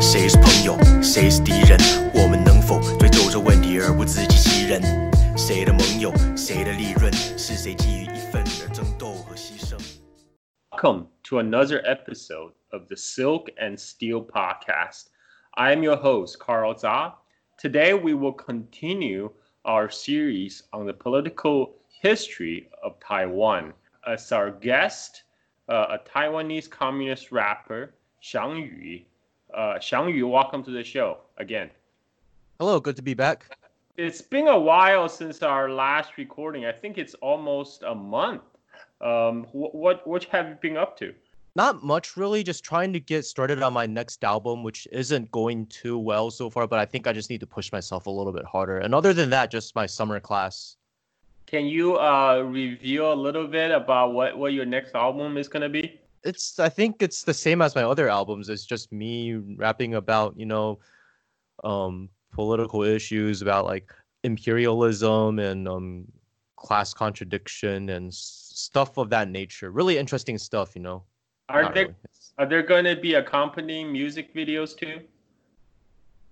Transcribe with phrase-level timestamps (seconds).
[0.00, 1.78] 谁是朋友，谁是敌人？
[2.14, 4.82] 我们能否追究这问题而不自欺欺人？
[5.36, 7.12] 谁的盟友，谁的利润？
[7.12, 9.78] 是谁基于一份而争斗和牺牲？
[10.70, 15.06] Welcome to another episode of the Silk and Steel podcast.
[15.52, 17.14] I am your host, Carl Zha.
[17.58, 19.30] Today we will continue
[19.64, 23.74] our series on the political history of Taiwan.
[24.04, 25.22] As our guest,
[25.68, 29.02] uh, a Taiwanese communist rapper, Xiang Yu.
[29.57, 31.71] uh, Xiang Yu, welcome to the show again.
[32.59, 33.57] Hello, good to be back.
[33.97, 36.67] It's been a while since our last recording.
[36.67, 38.43] I think it's almost a month.
[39.01, 41.11] Um, what, what what have you been up to?
[41.55, 42.43] Not much, really.
[42.43, 46.51] Just trying to get started on my next album, which isn't going too well so
[46.51, 46.67] far.
[46.67, 48.77] But I think I just need to push myself a little bit harder.
[48.77, 50.77] And other than that, just my summer class.
[51.47, 55.67] Can you uh, review a little bit about what, what your next album is gonna
[55.67, 55.99] be?
[56.27, 58.49] It's I think it's the same as my other albums.
[58.49, 60.79] It's just me rapping about you know,
[61.63, 66.05] um, political issues about like imperialism and um,
[66.57, 69.71] class contradiction and stuff of that nature.
[69.71, 71.03] Really interesting stuff, you know.
[71.49, 71.95] Are Not there really.
[72.37, 74.99] are there going to be accompanying music videos too?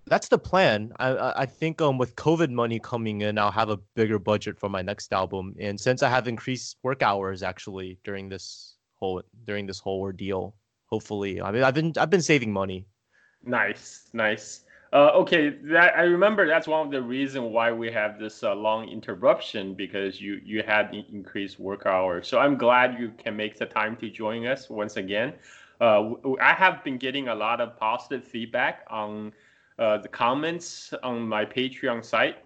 [0.08, 0.92] that's the plan.
[1.00, 4.70] I I think um with COVID money coming in, I'll have a bigger budget for
[4.70, 5.56] my next album.
[5.60, 10.56] And since I have increased work hours actually during this whole during this whole ordeal,
[10.88, 12.88] hopefully, I mean I've been I've been saving money.
[13.44, 14.62] Nice, nice.
[14.94, 18.56] Uh, okay, that I remember that's one of the reasons why we have this uh,
[18.56, 22.28] long interruption because you you had increased work hours.
[22.28, 25.34] So I'm glad you can make the time to join us once again.
[25.82, 29.34] Uh, I have been getting a lot of positive feedback on
[29.78, 32.38] uh, the comments on my Patreon site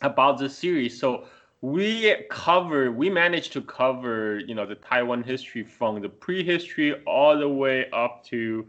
[0.00, 0.98] about the series.
[0.98, 1.24] So
[1.62, 7.38] we cover, we managed to cover, you know, the Taiwan history from the prehistory all
[7.38, 8.66] the way up to,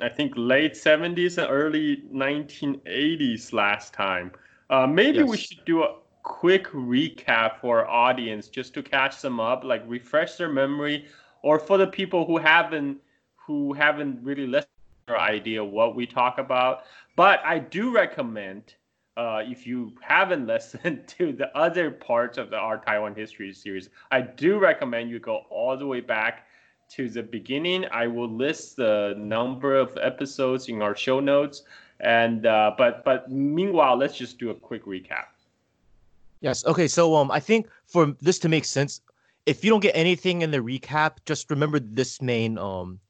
[0.00, 4.32] I think, late 70s and early 1980s last time.
[4.68, 5.28] Uh, maybe yes.
[5.28, 9.82] we should do a quick recap for our audience just to catch them up, like
[9.86, 11.06] refresh their memory,
[11.42, 12.98] or for the people who haven't
[13.36, 14.70] who haven't really listened
[15.14, 16.82] idea what we talk about.
[17.14, 18.74] But I do recommend,
[19.16, 23.90] uh, if you haven't listened to the other parts of the Our Taiwan History series,
[24.10, 26.46] I do recommend you go all the way back
[26.90, 27.84] to the beginning.
[27.90, 31.62] I will list the number of episodes in our show notes.
[32.00, 35.26] And uh, but but meanwhile, let's just do a quick recap.
[36.40, 36.64] Yes.
[36.66, 36.86] Okay.
[36.86, 39.00] So um, I think for this to make sense,
[39.46, 43.00] if you don't get anything in the recap, just remember this main um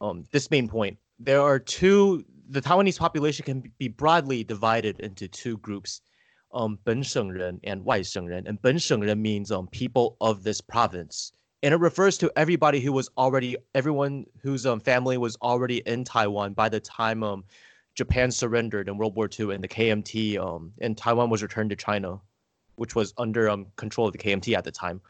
[0.00, 0.98] um, this main point.
[1.18, 6.01] There are two The Taiwanese population can be broadly divided into two groups,
[6.53, 8.45] um, 本省人 and 外省人.
[8.45, 11.31] And 本省人 means um, people of this province,
[11.63, 16.03] and it refers to everybody who was already everyone whose um, family was already in
[16.03, 17.43] Taiwan by the time um,
[17.93, 21.75] Japan surrendered in World War II and the KMT um, and Taiwan was returned to
[21.75, 22.19] China,
[22.75, 25.01] which was under um, control of the KMT at the time.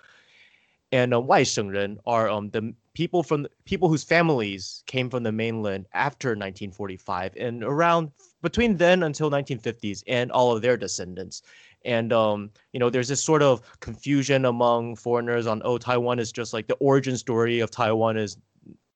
[0.92, 5.84] And uh, 外省人 are um, the people from people whose families came from the mainland
[5.93, 11.43] after 1945 and around between then until 1950s and all of their descendants.
[11.84, 16.33] And um, you know there's this sort of confusion among foreigners on oh taiwan is
[16.33, 18.39] just like the origin story of taiwan is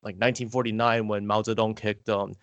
[0.01, 2.33] like 1949 when mao zedong kicked um,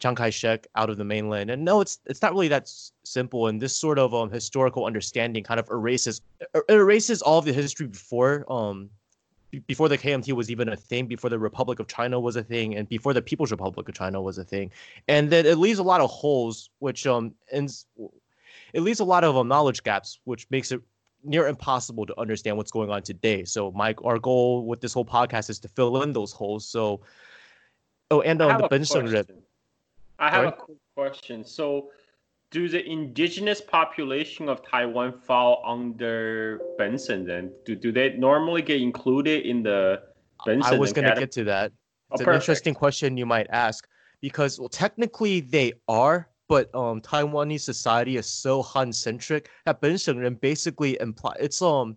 [0.00, 1.48] chiang kai-shek out of the mainland.
[1.48, 2.68] And no it's it's not really that
[3.04, 3.46] simple.
[3.46, 6.22] And this sort of um, historical understanding kind of erases
[6.56, 8.90] er, erases all of the history before um,
[9.60, 12.76] before the KMT was even a thing, before the Republic of China was a thing,
[12.76, 14.70] and before the People's Republic of China was a thing,
[15.08, 17.70] and that it leaves a lot of holes, which um, and
[18.72, 20.80] it leaves a lot of um, knowledge gaps, which makes it
[21.24, 23.44] near impossible to understand what's going on today.
[23.44, 26.66] So, Mike, our goal with this whole podcast is to fill in those holes.
[26.66, 27.00] So,
[28.10, 28.84] oh, and um, the Ben
[30.18, 30.48] I have Sorry?
[30.48, 31.44] a quick question.
[31.44, 31.90] So
[32.54, 37.50] do the indigenous population of Taiwan fall under Benshengren?
[37.64, 40.00] Do, do they normally get included in the
[40.46, 40.72] Benson?
[40.72, 41.72] I was going to get to that.
[42.12, 43.88] It's oh, an interesting question you might ask
[44.20, 50.40] because well, technically they are, but um, Taiwanese society is so Han centric that Benshengren
[50.40, 51.96] basically imply it's um,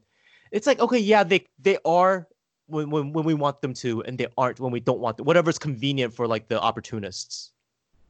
[0.51, 2.27] it's like okay, yeah, they they are
[2.65, 5.27] when, when when we want them to, and they aren't when we don't want them.
[5.27, 7.51] Whatever's convenient for like the opportunists.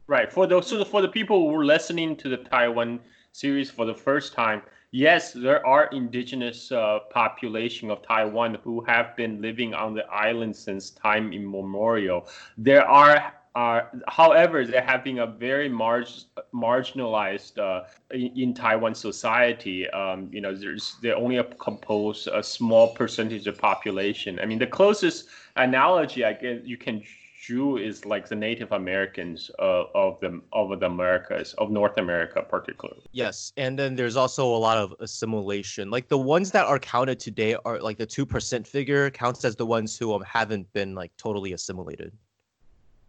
[0.07, 0.31] Right.
[0.31, 3.01] For those so for the people who are listening to the Taiwan
[3.33, 4.61] series for the first time,
[4.91, 10.55] yes, there are indigenous uh, population of Taiwan who have been living on the island
[10.55, 12.25] since time immemorial.
[12.57, 16.23] There are uh, however, they have been a very marg-
[16.53, 19.89] marginalized uh, in, in, Taiwan society.
[19.89, 24.39] Um, you know, there's they only compose a small percentage of population.
[24.39, 27.01] I mean, the closest analogy I guess you can
[27.47, 32.45] Zhu is like the Native Americans uh, of the of the Americas of North America,
[32.47, 33.03] particularly.
[33.11, 35.89] Yes, and then there's also a lot of assimilation.
[35.89, 39.55] Like the ones that are counted today are like the two percent figure counts as
[39.55, 42.11] the ones who um, haven't been like totally assimilated.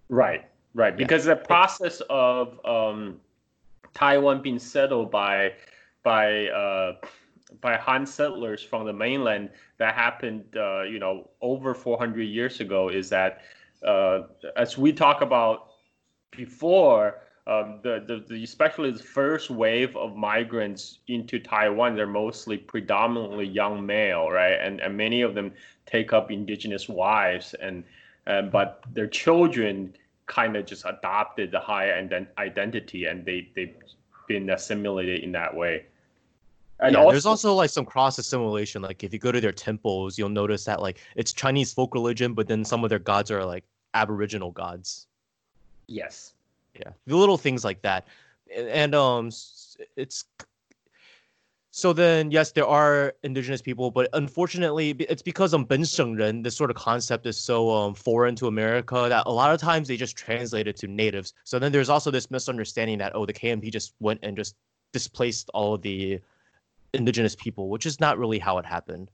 [0.08, 0.96] Right, right.
[0.96, 1.35] Because yeah.
[1.35, 3.20] the process of um,
[3.94, 5.52] Taiwan being settled by
[6.02, 6.93] by uh,
[7.61, 12.88] by Han settlers from the mainland that happened, uh, you know, over 400 years ago
[12.88, 13.40] is that,
[13.87, 14.23] uh,
[14.57, 15.71] as we talk about
[16.31, 22.59] before, um, the, the, the, especially the first wave of migrants into Taiwan, they're mostly
[22.59, 24.59] predominantly young male, right?
[24.61, 25.53] And, and many of them
[25.87, 27.85] take up indigenous wives, and,
[28.27, 29.95] and but their children
[30.27, 33.75] kind of just adopted the high end identity, and they they've
[34.29, 35.87] been assimilated in that way.
[36.81, 38.83] And yeah, also, there's also like some cross assimilation.
[38.83, 42.35] Like if you go to their temples, you'll notice that like it's Chinese folk religion,
[42.35, 43.65] but then some of their gods are like
[43.95, 45.07] Aboriginal gods.
[45.87, 46.35] Yes.
[46.75, 48.07] Yeah, the little things like that,
[48.55, 49.31] and, and um,
[49.97, 50.27] it's
[51.79, 56.71] so then yes, there are indigenous people, but unfortunately, it's because um Benshengren, this sort
[56.71, 60.17] of concept is so um foreign to America that a lot of times they just
[60.17, 61.35] translate it to natives.
[61.45, 64.57] So then there's also this misunderstanding that oh the KMT just went and just
[64.93, 66.21] displaced all of the
[66.94, 69.11] indigenous people, which is not really how it happened.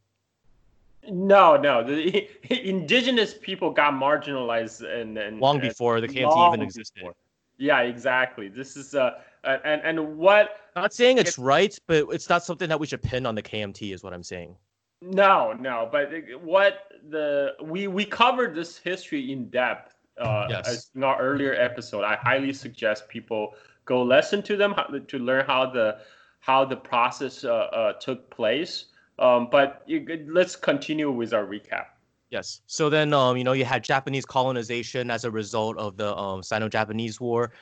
[1.10, 1.82] No, no.
[1.84, 2.28] The
[2.68, 7.00] indigenous people got marginalized and, and long before the KMT even existed.
[7.00, 7.14] Before.
[7.58, 8.48] Yeah, exactly.
[8.48, 9.12] This is uh
[9.44, 13.26] and and what not saying it's, right, but it's not something that we should pin
[13.26, 14.56] on the KMT is what I'm saying.
[15.02, 16.10] No, no, but
[16.42, 20.90] what the we we covered this history in depth uh yes.
[20.94, 22.04] in our earlier episode.
[22.04, 23.54] I highly suggest people
[23.84, 24.74] go listen to them
[25.06, 25.98] to learn how the
[26.44, 28.86] how the process uh, uh, took place.
[29.18, 31.86] Um, but you, let's continue with our recap.
[32.28, 32.60] Yes.
[32.66, 36.42] So then, um, you know, you had Japanese colonization as a result of the um,
[36.42, 37.52] Sino-Japanese War,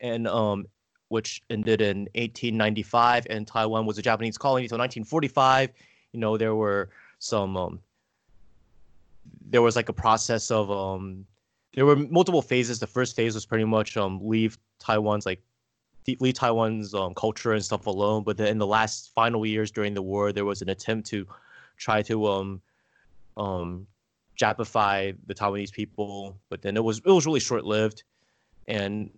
[0.00, 0.66] and um,
[1.08, 5.70] which ended in 1895, and Taiwan was a Japanese colony until 1945.
[6.12, 7.80] You know, there were some, um,
[9.48, 11.24] there was like a process of, um,
[11.74, 12.78] there were multiple phases.
[12.78, 15.40] The first phase was pretty much um, leave Taiwan's like
[16.06, 18.24] leave Taiwan's um, culture and stuff alone.
[18.24, 21.26] But then in the last final years during the war, there was an attempt to
[21.76, 22.60] try to um,
[23.36, 23.86] um,
[24.38, 28.02] Japify the Taiwanese people, but then it was it was really short lived,
[28.68, 29.10] and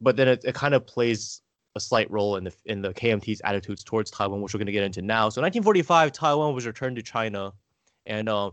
[0.00, 1.42] but then it, it kind of plays
[1.76, 4.72] a slight role in the in the KMT's attitudes towards Taiwan, which we're going to
[4.72, 5.28] get into now.
[5.28, 7.52] So 1945, Taiwan was returned to China,
[8.06, 8.52] and um,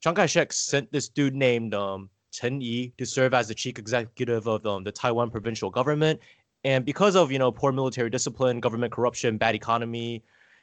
[0.00, 4.46] Chiang Kai-shek sent this dude named um, Chen Yi to serve as the chief executive
[4.46, 6.20] of um, the Taiwan provincial government.
[6.64, 10.22] And because of you know poor military discipline, government corruption, bad economy,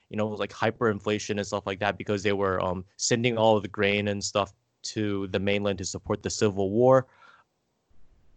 [0.10, 3.64] you know like hyperinflation and stuff like that, because they were um, sending all of
[3.64, 4.54] the grain and stuff
[4.84, 7.08] to the mainland to support the civil war.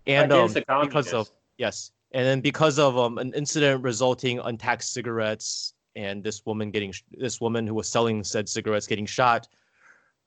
[0.06, 5.74] And um, because of yes, and then because of um, an incident resulting untaxed cigarettes
[5.96, 9.48] and this woman getting this woman who was selling said cigarettes getting shot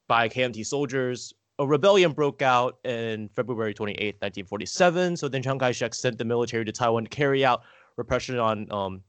[0.07, 5.17] by KMT soldiers a rebellion broke out in February 28, 1947.
[5.17, 7.63] So then Chiang Kai-shek sent the military to Taiwan to carry out
[7.97, 9.03] repression on um,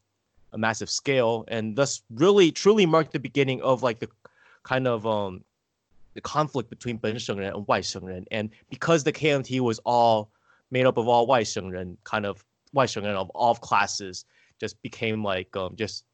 [0.53, 4.09] a massive scale, and thus really truly marked the beginning of like the
[4.65, 5.45] kind of um,
[6.15, 8.25] the conflict between Benshengren and Waishengren.
[8.33, 10.33] And because the KMT was all
[10.73, 14.25] made up of all Waishengren, kind of Waishengren of all classes,
[14.59, 16.05] just became like um, just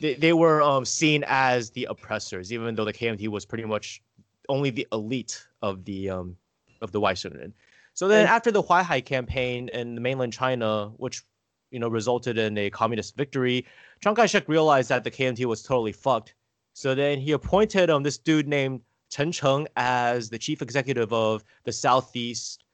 [0.00, 4.02] they, they were um, seen as the oppressors, even though the KMT was pretty much
[4.48, 6.36] only the elite of the um
[6.80, 7.52] of the Waishengren.
[7.94, 11.22] So then, after the Huaihai campaign in the mainland China, which
[11.70, 13.64] you know resulted in a communist victory,
[14.02, 16.34] Chiang Kai-shek realized that the KMT was totally fucked.
[16.74, 21.44] So then he appointed um this dude named Chen Cheng as the chief executive of
[21.64, 22.64] the Southeast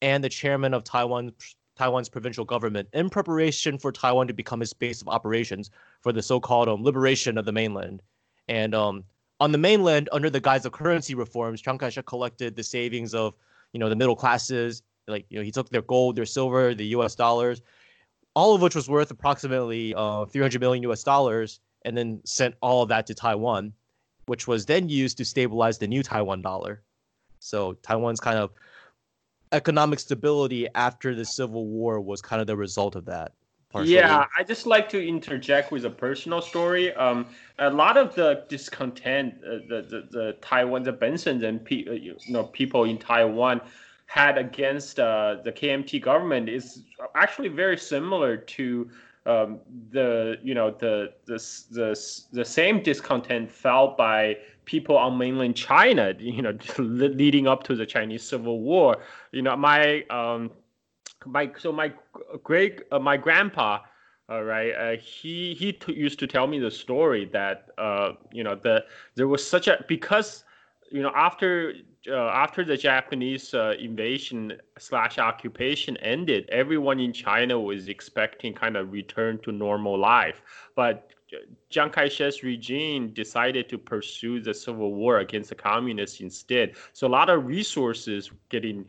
[0.00, 1.32] and the chairman of Taiwan
[1.76, 5.70] Taiwan's provincial government in preparation for Taiwan to become his base of operations
[6.00, 8.02] for the so-called um, liberation of the mainland.
[8.48, 9.04] And um,
[9.42, 13.34] on the mainland, under the guise of currency reforms, Chiang Kai-shek collected the savings of,
[13.72, 14.84] you know, the middle classes.
[15.08, 17.16] Like, you know, he took their gold, their silver, the U.S.
[17.16, 17.60] dollars,
[18.34, 21.02] all of which was worth approximately uh, 300 million U.S.
[21.02, 23.72] dollars, and then sent all of that to Taiwan,
[24.26, 26.80] which was then used to stabilize the new Taiwan dollar.
[27.40, 28.52] So Taiwan's kind of
[29.50, 33.32] economic stability after the Civil War was kind of the result of that.
[33.72, 33.94] Partially.
[33.94, 36.92] Yeah, I just like to interject with a personal story.
[36.94, 37.26] Um,
[37.58, 41.92] a lot of the discontent, uh, the, the the Taiwan, the Benson and pe- uh,
[41.92, 43.62] you know people in Taiwan
[44.06, 46.82] had against uh, the KMT government is
[47.14, 48.90] actually very similar to
[49.24, 49.60] um,
[49.90, 51.38] the you know the, the
[51.70, 54.36] the the same discontent felt by
[54.66, 58.98] people on mainland China, you know, leading up to the Chinese Civil War.
[59.32, 60.50] You know, my um,
[61.26, 61.92] my so my
[62.42, 63.80] great uh, my grandpa,
[64.30, 64.72] uh, right?
[64.72, 68.84] Uh, he he t- used to tell me the story that uh, you know the
[69.14, 70.44] there was such a because
[70.90, 71.74] you know after
[72.08, 78.76] uh, after the Japanese uh, invasion slash occupation ended, everyone in China was expecting kind
[78.76, 80.42] of return to normal life,
[80.74, 81.12] but
[81.70, 86.74] Chiang Kai-shek's regime decided to pursue the civil war against the communists instead.
[86.92, 88.84] So a lot of resources getting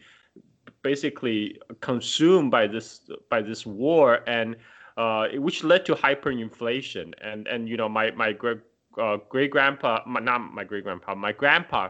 [0.84, 4.56] basically consumed by this by this war, and
[4.98, 7.14] uh, which led to hyperinflation.
[7.22, 8.60] And and you know my my great
[9.02, 11.90] uh, great grandpa, not my great grandpa, my grandpa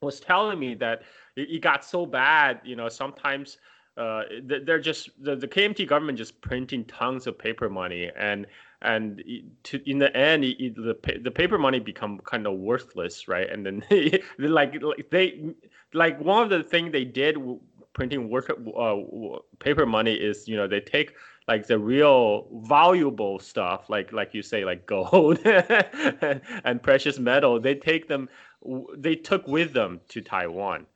[0.00, 1.02] was telling me that
[1.36, 2.60] it, got so bad.
[2.64, 3.58] You know sometimes
[3.96, 8.46] uh, they're just the, the KMT government just printing tons of paper money and
[8.80, 9.22] and
[9.62, 13.48] to, in the end it, it, the the paper money become kind of worthless right
[13.50, 13.84] and then
[14.38, 15.54] like like they
[15.92, 17.36] like one of the things they did
[17.92, 18.96] printing work uh,
[19.58, 21.14] paper money is you know they take
[21.48, 27.74] like the real valuable stuff like like you say like gold and precious metal they
[27.74, 28.28] take them
[28.96, 30.86] they took with them to Taiwan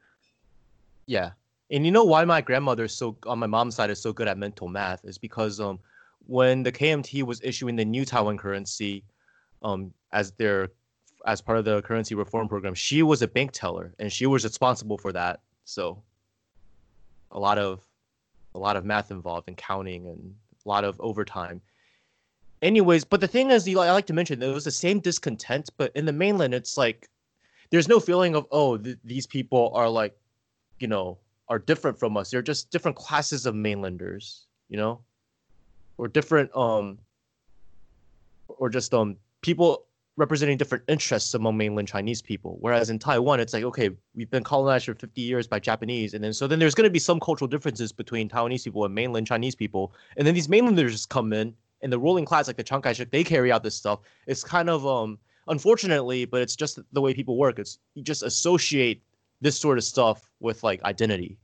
[1.07, 1.31] yeah
[1.71, 4.39] and you know why my grandmother so on my mom's side is so good at
[4.39, 5.79] mental math is because um
[6.27, 9.05] when the KMT was issuing the new Taiwan currency
[9.63, 10.71] um as their
[11.27, 14.45] as part of the currency reform program, she was a bank teller and she was
[14.45, 15.41] responsible for that.
[15.65, 16.03] So
[17.37, 17.81] a lot of
[18.55, 21.61] a lot of math involved and counting and a lot of overtime.
[22.63, 25.69] Anyways, but the thing is, I like to mention that it was the same discontent,
[25.77, 27.09] but in the mainland, it's like
[27.71, 30.17] there's no feeling of oh th- these people are like,
[30.81, 32.31] you know, are different from us.
[32.31, 35.01] They're just different classes of mainlanders, you know,
[35.99, 36.99] or different um,
[38.49, 39.86] or just um people
[40.17, 42.57] representing different interests among mainland Chinese people.
[42.61, 46.25] Whereas in Taiwan, it's like okay, we've been colonized for 50 years by Japanese, and
[46.25, 49.27] then so then there's going to be some cultural differences between Taiwanese people and mainland
[49.27, 52.65] Chinese people, and then these mainlanders just come in, and the ruling class like the
[52.65, 54.01] Chiang Kai-shek, they carry out this stuff.
[54.27, 55.19] It's kind of um
[55.49, 57.59] unfortunately, but it's just the way people work.
[57.59, 59.03] It's you just associate
[59.41, 61.37] this sort of stuff with like identity.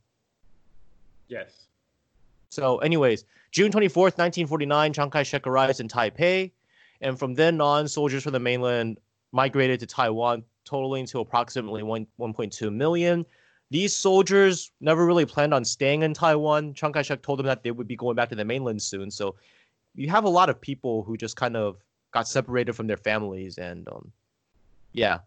[1.27, 1.67] Yes.
[2.49, 6.51] So, anyways, June 24th, 1949, Chiang Kai shek arrives in Taipei.
[7.03, 8.99] And from then on, soldiers from the mainland
[9.31, 13.25] migrated to Taiwan, totaling to approximately 1, 1.2 million.
[13.69, 16.73] These soldiers never really planned on staying in Taiwan.
[16.73, 19.11] Chiang Kai shek told them that they would be going back to the mainland soon.
[19.11, 19.35] So,
[19.95, 21.77] you have a lot of people who just kind of
[22.11, 23.57] got separated from their families.
[23.57, 24.11] And um,
[24.93, 25.19] yeah,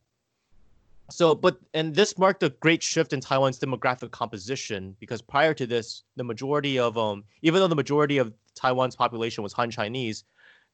[1.10, 5.66] so, but and this marked a great shift in Taiwan's demographic composition because prior to
[5.66, 10.24] this, the majority of um, even though the majority of Taiwan's population was Han Chinese,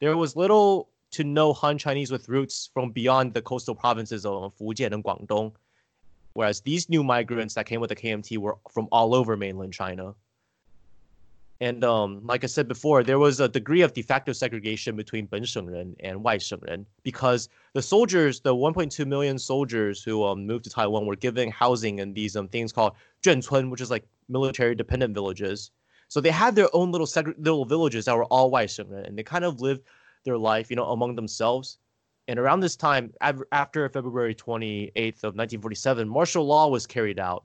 [0.01, 4.57] there was little to know Han Chinese with roots from beyond the coastal provinces of
[4.59, 5.53] Fujian and Guangdong.
[6.35, 10.15] Whereas these new migrants that came with the KMT were from all over mainland China.
[11.61, 15.29] And um, like I said before, there was a degree of de facto segregation between
[15.29, 21.07] Benshengren and Waishengren because the soldiers, the 1.2 million soldiers who um, moved to Taiwan,
[21.07, 25.71] were given housing in these um, things called Zhencun, which is like military dependent villages.
[26.09, 29.23] So they had their own little seg- little villages that were all Waishengren, and they
[29.23, 29.83] kind of lived
[30.25, 31.79] their life, you know, among themselves.
[32.29, 37.45] And around this time, after February 28th of 1947, martial law was carried out,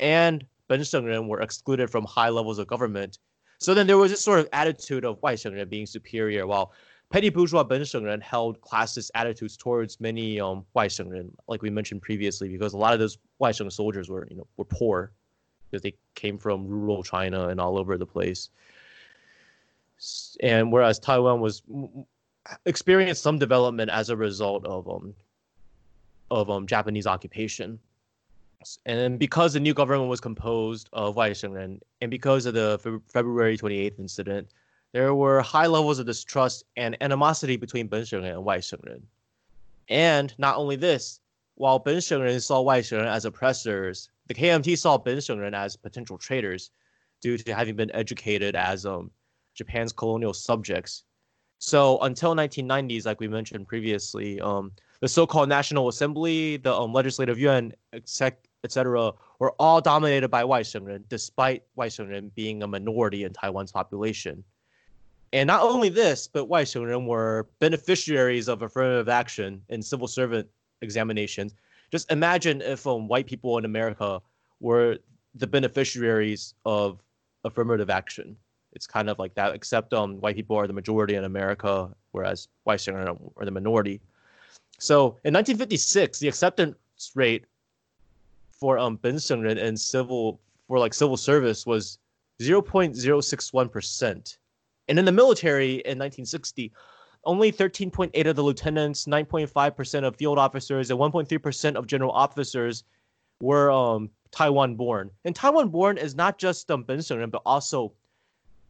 [0.00, 3.18] and Benshengren were excluded from high levels of government
[3.58, 6.72] so then there was this sort of attitude of Waishengren being superior, while
[7.10, 12.48] petty bourgeois Ben Shengren held classist attitudes towards many um, Waishengren, like we mentioned previously,
[12.48, 15.12] because a lot of those Waishengren soldiers were, you know, were poor
[15.70, 18.50] because they came from rural China and all over the place.
[20.42, 21.62] And whereas Taiwan was
[22.66, 25.14] experienced some development as a result of um
[26.30, 27.78] of um Japanese occupation.
[28.86, 33.58] And because the new government was composed of Waishengren, and because of the Fe- February
[33.58, 34.48] 28th incident,
[34.92, 39.02] there were high levels of distrust and animosity between Benshengren and Waishengren.
[39.90, 41.20] And not only this,
[41.56, 46.70] while Benshengren saw Waishengren as oppressors, the KMT saw Benshengren as potential traitors
[47.20, 49.10] due to having been educated as um,
[49.54, 51.04] Japan's colonial subjects.
[51.64, 57.38] So until 1990s, like we mentioned previously, um, the so-called National Assembly, the um, Legislative
[57.38, 64.44] Yuan, etc., were all dominated by Waishengren, despite Waishengren being a minority in Taiwan's population.
[65.32, 70.46] And not only this, but Waishengren were beneficiaries of affirmative action in civil servant
[70.82, 71.54] examinations.
[71.90, 74.20] Just imagine if um, white people in America
[74.60, 74.98] were
[75.34, 77.00] the beneficiaries of
[77.42, 78.36] affirmative action.
[78.74, 82.48] It's kind of like that, except um, white people are the majority in America, whereas
[82.66, 84.00] Waishengren are the minority.
[84.78, 86.76] So in 1956, the acceptance
[87.14, 87.44] rate
[88.50, 91.98] for um Ben Shengren and civil for like civil service was
[92.40, 94.38] 0.061 percent,
[94.88, 96.72] and in the military in 1960,
[97.24, 102.10] only 13.8 of the lieutenants, 9.5 percent of field officers, and 1.3 percent of general
[102.12, 102.84] officers
[103.40, 105.10] were um Taiwan born.
[105.24, 107.92] And Taiwan born is not just um Ben Shengren, but also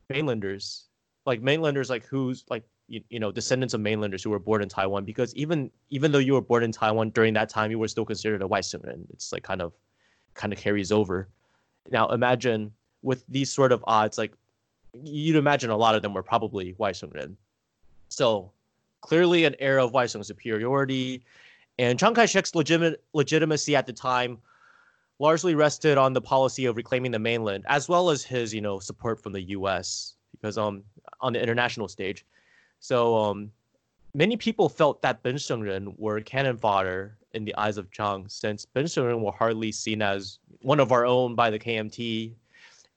[0.09, 0.85] mainlanders,
[1.27, 4.69] like mainlanders like who's like you, you know descendants of mainlanders who were born in
[4.69, 7.89] Taiwan because even even though you were born in Taiwan during that time you were
[7.89, 9.73] still considered a white and it's like kind of
[10.35, 11.29] kind of carries over.
[11.91, 14.33] Now imagine with these sort of odds like
[14.93, 17.01] you'd imagine a lot of them were probably white
[18.09, 18.51] so
[19.01, 21.25] clearly an era of white superiority
[21.79, 24.39] and Chiang Kai-shek's legitimate legitimacy at the time
[25.19, 28.79] largely rested on the policy of reclaiming the mainland as well as his you know
[28.79, 30.83] support from the US because um
[31.21, 32.25] on the international stage
[32.85, 33.51] so um,
[34.15, 38.67] many people felt that Ben Shengren were cannon fodder in the eyes of Chiang, since
[38.67, 42.33] Ben Shengren were hardly seen as one of our own by the KMT.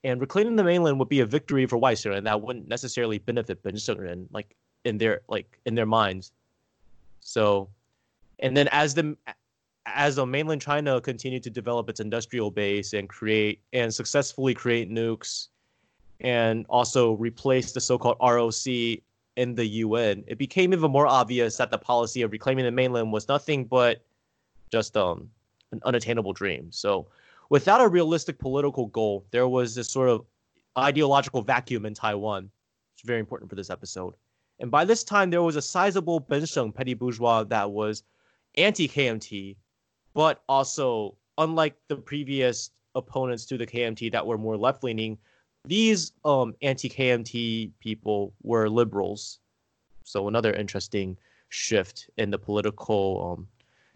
[0.04, 3.64] And reclaiming the mainland would be a victory for White and that wouldn't necessarily benefit
[3.64, 6.34] Ben Shengren, like in their like in their minds.
[7.22, 7.70] So,
[8.40, 9.16] and then as the
[9.94, 14.91] as the mainland China continued to develop its industrial base and create and successfully create
[14.91, 15.48] nukes,
[16.20, 19.00] and also replace the so-called ROC
[19.36, 23.12] in the UN, it became even more obvious that the policy of reclaiming the mainland
[23.12, 24.03] was nothing but
[24.72, 25.29] just um,
[25.72, 26.72] an unattainable dream.
[26.72, 27.08] So,
[27.50, 30.25] without a realistic political goal, there was this sort of
[30.77, 32.50] ideological vacuum in Taiwan.
[32.96, 34.15] It's very important for this episode.
[34.60, 38.03] And by this time, there was a sizable Bensheng petty bourgeois that was
[38.56, 39.56] anti KMT,
[40.18, 45.16] but also, unlike the previous opponents to the KMT that were more left leaning,
[45.64, 49.38] these um, anti-KMT people were liberals.
[50.06, 51.20] So another interesting
[51.50, 53.48] shift in the political um,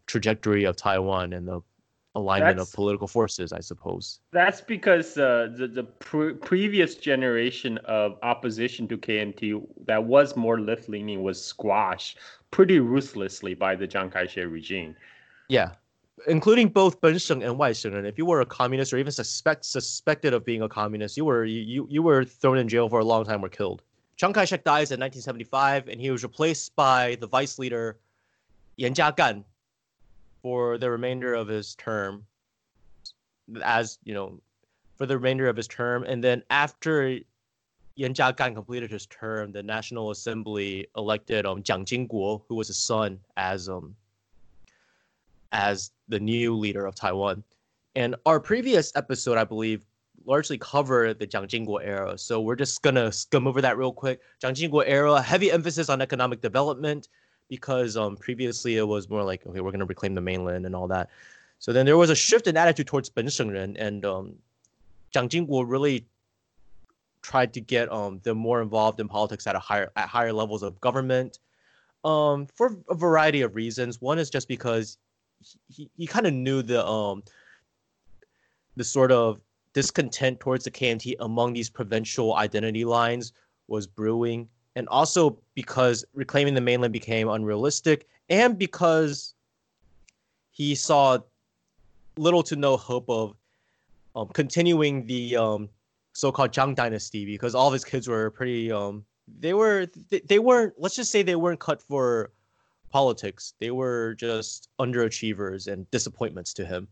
[0.06, 1.62] trajectory of Taiwan and the
[2.14, 4.20] alignment that's, of political forces, I suppose.
[4.32, 10.60] That's because uh, the the pre- previous generation of opposition to KMT that was more
[10.60, 12.20] left leaning was squashed
[12.52, 14.96] pretty ruthlessly by the Chiang Kai-shek regime.
[15.50, 15.72] Yeah,
[16.28, 17.96] including both Bensheng and Waisheng.
[17.96, 21.26] And if you were a communist or even suspect suspected of being a communist, you
[21.26, 23.84] were you you were thrown in jail for a long time or killed.
[24.18, 27.98] Chiang Kai-shek dies in 1975, and he was replaced by the vice leader
[28.78, 29.44] Yan Jia-gan
[30.44, 32.26] for the remainder of his term,
[33.64, 34.40] as you know,
[34.96, 36.04] for the remainder of his term.
[36.04, 37.18] And then after
[37.96, 42.78] Yan Jia-gan completed his term, the National Assembly elected um, Jiang Jingguo, who was his
[42.78, 43.96] son, as um,
[45.52, 47.44] as the new leader of Taiwan.
[47.96, 49.86] And our previous episode, I believe,
[50.26, 52.18] largely covered the Jiang Jingguo era.
[52.18, 54.22] So we're just gonna skim over that real quick.
[54.42, 57.10] Jiang Jingguo era, heavy emphasis on economic development
[57.50, 60.88] because um, previously it was more like, okay, we're gonna reclaim the mainland and all
[60.88, 61.10] that.
[61.60, 64.36] So then there was a shift in attitude towards Ben Shengren, and um,
[65.14, 66.08] Jiang Jingguo really
[67.22, 70.64] tried to get um, them more involved in politics at a higher at higher levels
[70.64, 71.40] of government
[72.04, 74.02] um, for a variety of reasons.
[74.02, 74.98] One is just because
[75.70, 77.24] he, he kind of knew the um
[78.76, 79.42] the sort of
[79.74, 83.34] discontent towards the KMT among these provincial identity lines
[83.68, 89.34] was brewing, and also because reclaiming the mainland became unrealistic, and because
[90.52, 91.18] he saw
[92.18, 93.36] little to no hope of
[94.16, 95.70] um, continuing the um,
[96.14, 99.06] so-called Jiang dynasty because all of his kids were pretty um,
[99.40, 102.32] they were they, they weren't let's just say they weren't cut for
[102.92, 103.54] politics.
[103.60, 106.88] They were just underachievers and disappointments to him.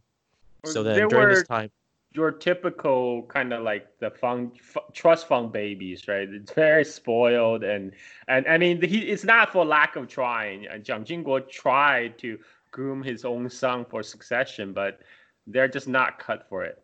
[0.65, 1.71] So then during this time,
[2.13, 6.27] your typical kind of like the fund f- trust fund babies, right?
[6.27, 7.91] It's very spoiled and
[8.27, 10.67] and I mean he it's not for lack of trying.
[10.67, 12.39] Uh, Jiang Jingguo tried to
[12.71, 15.01] groom his own son for succession, but
[15.47, 16.81] they're just not cut for it.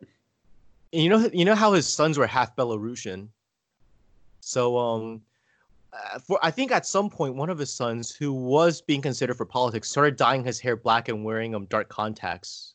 [0.91, 3.29] You know you know how his sons were half Belarusian.
[4.41, 5.21] So um
[6.19, 9.45] for I think at some point one of his sons who was being considered for
[9.45, 12.73] politics started dyeing his hair black and wearing um dark contacts.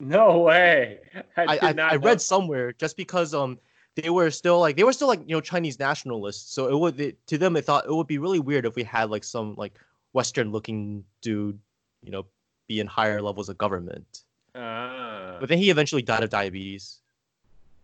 [0.00, 1.00] No way.
[1.36, 3.58] I I, I, I read somewhere just because um
[3.96, 6.52] they were still like they were still like you know Chinese nationalists.
[6.52, 8.82] So it would it, to them they thought it would be really weird if we
[8.82, 9.78] had like some like
[10.12, 11.58] Western looking dude,
[12.02, 12.26] you know,
[12.68, 14.24] be in higher levels of government.
[14.54, 15.36] Ah.
[15.40, 17.00] But then he eventually died of diabetes.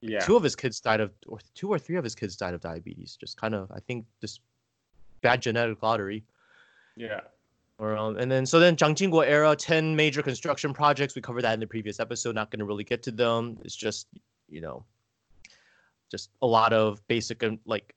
[0.00, 0.20] Yeah.
[0.20, 2.60] Two of his kids died of, or two or three of his kids died of
[2.60, 3.16] diabetes.
[3.16, 4.40] Just kind of, I think, just
[5.22, 6.24] bad genetic lottery.
[6.96, 7.20] Yeah.
[7.78, 11.14] Or, um, and then so then Jiang Jingguo era, ten major construction projects.
[11.14, 12.34] We covered that in the previous episode.
[12.34, 13.58] Not going to really get to them.
[13.64, 14.06] It's just
[14.50, 14.84] you know,
[16.10, 17.94] just a lot of basic like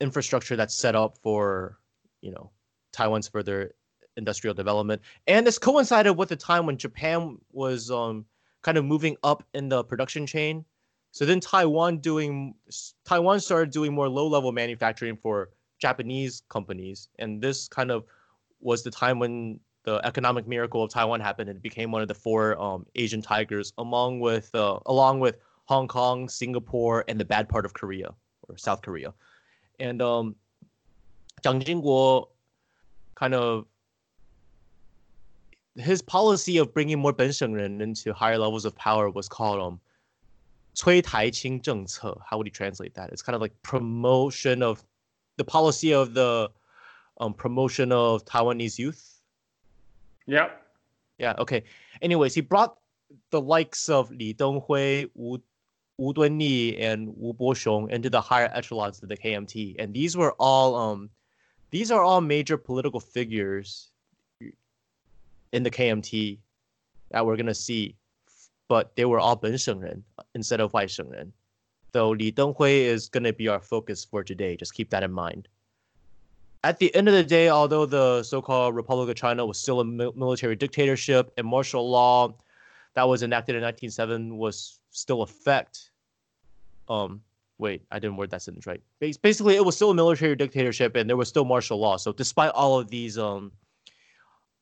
[0.00, 1.78] infrastructure that's set up for
[2.20, 2.50] you know
[2.92, 3.74] Taiwan's further
[4.16, 5.02] industrial development.
[5.26, 8.24] And this coincided with the time when Japan was um,
[8.62, 10.64] kind of moving up in the production chain.
[11.12, 12.54] So then Taiwan doing
[13.04, 15.50] Taiwan started doing more low-level manufacturing for
[15.85, 18.05] Japanese companies, and this kind of
[18.59, 22.07] was the time when the economic miracle of Taiwan happened and it became one of
[22.07, 27.25] the four um, Asian tigers, along with uh, along with Hong Kong, Singapore, and the
[27.25, 28.13] bad part of Korea
[28.47, 29.13] or South Korea.
[29.79, 30.35] And um,
[31.43, 32.27] Jiang Jingguo
[33.15, 33.65] kind of
[35.75, 39.79] his policy of bringing more Benshengren into higher levels of power was called um,
[40.73, 42.17] 催台清政策.
[42.25, 43.09] How would you translate that?
[43.11, 44.83] It's kind of like promotion of
[45.36, 46.50] the policy of the
[47.20, 49.20] um, promotion of Taiwanese youth.
[50.26, 50.50] Yeah.
[51.18, 51.34] Yeah.
[51.38, 51.64] Okay.
[52.02, 52.76] Anyways, he brought
[53.30, 55.40] the likes of Li Denghui, Wu,
[55.98, 60.32] Wu Dunyi, and Wu Boxiong into the higher echelons of the KMT, and these were
[60.38, 61.10] all um,
[61.70, 63.90] these are all major political figures
[65.52, 66.38] in the KMT
[67.10, 67.96] that we're gonna see,
[68.68, 70.02] but they were all Benshengren
[70.34, 71.32] instead of Waishengren.
[71.92, 74.56] Though Li Denghui is gonna be our focus for today.
[74.56, 75.48] Just keep that in mind.
[76.64, 79.84] At the end of the day, although the so-called Republic of China was still a
[79.84, 82.34] military dictatorship and martial law
[82.94, 85.90] that was enacted in 1907 was still effect.
[86.88, 87.20] Um,
[87.58, 88.80] wait, I didn't word that sentence right.
[88.98, 91.98] Basically, it was still a military dictatorship and there was still martial law.
[91.98, 93.52] So despite all of these um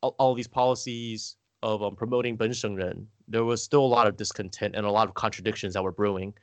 [0.02, 4.76] all, all these policies of um, promoting Benshengren, there was still a lot of discontent
[4.76, 6.34] and a lot of contradictions that were brewing.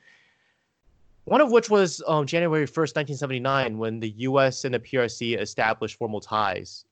[1.26, 5.98] One of which was um, January 1st, 1979, when the US and the PRC established
[5.98, 6.86] formal ties.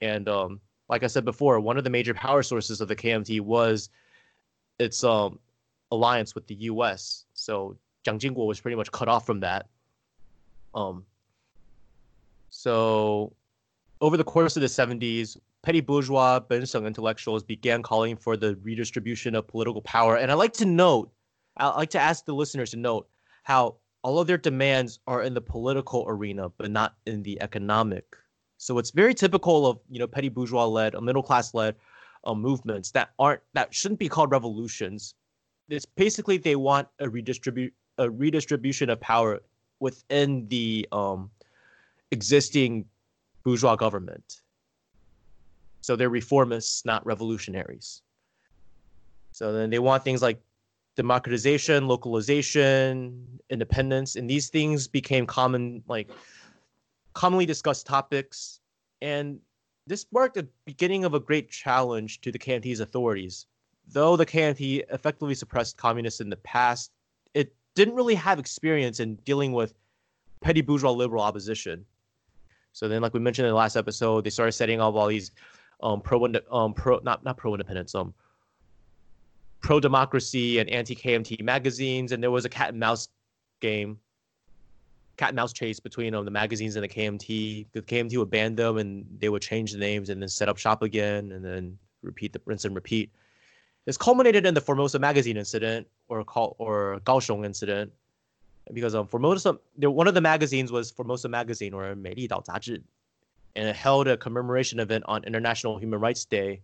[0.00, 3.40] And um, like I said before, one of the major power sources of the KMT
[3.42, 3.90] was
[4.78, 5.38] its um,
[5.90, 7.24] alliance with the US.
[7.34, 9.66] So Jiang Jingguo was pretty much cut off from that.
[10.74, 11.04] Um,
[12.50, 13.32] so
[14.00, 19.34] over the course of the 70s, petty bourgeois Bensheng intellectuals began calling for the redistribution
[19.34, 20.16] of political power.
[20.16, 21.10] And I'd like to note,
[21.56, 23.08] I'd like to ask the listeners to note
[23.46, 28.16] how all of their demands are in the political arena, but not in the economic.
[28.58, 31.76] So it's very typical of you know petty bourgeois led, or middle class led
[32.24, 35.14] uh, movements that aren't that shouldn't be called revolutions.
[35.68, 39.40] It's basically they want a redistribute a redistribution of power
[39.78, 41.30] within the um,
[42.10, 42.84] existing
[43.44, 44.42] bourgeois government.
[45.82, 48.02] So they're reformists, not revolutionaries.
[49.30, 50.40] So then they want things like
[50.96, 56.10] democratization, localization, independence, and these things became common, like
[57.12, 58.60] commonly discussed topics.
[59.02, 59.38] And
[59.86, 63.46] this marked the beginning of a great challenge to the KMT's authorities.
[63.88, 66.90] Though the KMT effectively suppressed communists in the past,
[67.34, 69.74] it didn't really have experience in dealing with
[70.40, 71.84] petty bourgeois liberal opposition.
[72.72, 75.30] So then, like we mentioned in the last episode, they started setting up all these
[75.82, 78.14] um, pro um, pro not not pro independence um
[79.66, 83.08] pro democracy and anti KMT magazines, and there was a cat and mouse
[83.60, 83.98] game,
[85.16, 87.66] cat and mouse chase between um, the magazines and the KMT.
[87.72, 90.56] The KMT would ban them, and they would change the names and then set up
[90.56, 93.10] shop again, and then repeat the rinse and repeat.
[93.86, 96.20] This culminated in the Formosa magazine incident or
[96.58, 97.92] or Kaohsiung incident,
[98.72, 102.80] because um, Formosa, one of the magazines was Formosa magazine or Meili Dao Zazhi,
[103.56, 106.60] and it held a commemoration event on International Human Rights Day,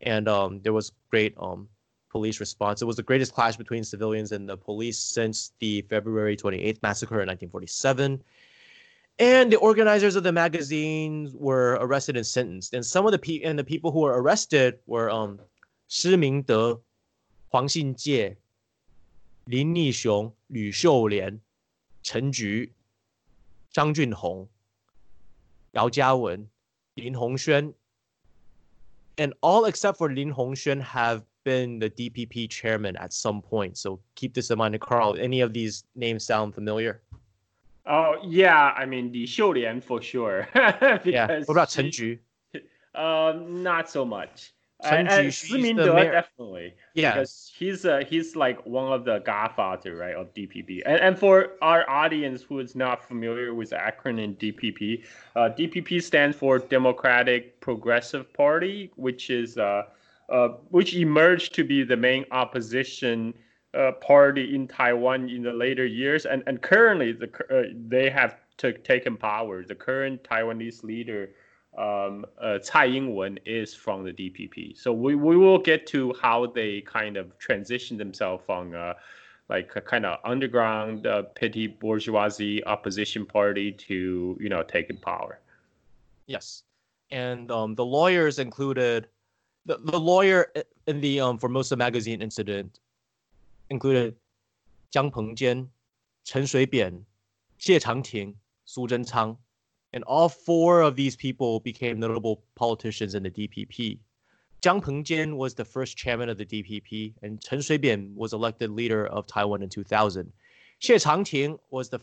[0.00, 1.68] and um, there was great um,
[2.12, 2.82] police response.
[2.82, 7.22] It was the greatest clash between civilians and the police since the February 28th massacre
[7.22, 8.22] in 1947.
[9.18, 12.74] And the organizers of the magazines were arrested and sentenced.
[12.74, 15.40] And some of the pe- and the people who were arrested were um,
[15.88, 16.80] Shi Mingde,
[17.50, 18.36] Huang Xinjie,
[19.48, 21.40] Lin Yixiong, Lü Xiulian,
[22.02, 22.66] Chen Ju,
[23.74, 24.48] Zhang Junhong,
[25.74, 26.46] Yao Jiawen,
[26.96, 27.74] Lin Hongxuan,
[29.18, 33.78] and all except for Lin Hongxuan have been the DPP chairman at some point.
[33.78, 34.80] So keep this in mind.
[34.80, 37.02] Carl, any of these names sound familiar?
[37.86, 40.48] Oh yeah, I mean Li Xiulian for sure.
[41.04, 41.40] yeah.
[41.44, 42.18] What about Chen Ju?
[42.94, 44.52] Um, not so much.
[44.84, 46.12] Chen uh, Ju, Simi the mayor.
[46.12, 46.74] definitely.
[46.94, 47.14] Yeah.
[47.14, 50.82] Because he's uh, he's like one of the godfather, right, of DPP.
[50.84, 55.04] And and for our audience who is not familiar with the acronym DPP,
[55.36, 59.84] uh, DPP stands for Democratic Progressive Party, which is uh,
[60.70, 63.34] which emerged to be the main opposition
[63.74, 68.36] uh, party in Taiwan in the later years, and and currently the uh, they have
[68.58, 69.64] taken power.
[69.64, 71.30] The current Taiwanese leader
[71.76, 74.76] um, uh, Tsai Ing-wen is from the DPP.
[74.76, 78.92] So we, we will get to how they kind of transition themselves from uh,
[79.48, 85.40] like a kind of underground uh, petty bourgeoisie opposition party to you know taking power.
[86.26, 86.62] Yes.
[87.10, 89.08] and um, the lawyers included
[89.66, 90.52] the, the lawyer
[90.86, 92.80] in the um, Formosa magazine incident
[93.70, 94.16] included
[94.94, 95.68] Jiang Pengjian,
[96.24, 97.02] Chen Shuibian,
[97.60, 99.36] Xie Changting, Su Zhenchang,
[99.92, 103.98] and all four of these people became notable politicians in the DPP.
[104.62, 109.06] Jiang Pengjian was the first chairman of the DPP, and Chen Shuibian was elected leader
[109.06, 110.32] of Taiwan in 2000.
[110.80, 112.00] Xie Changting was the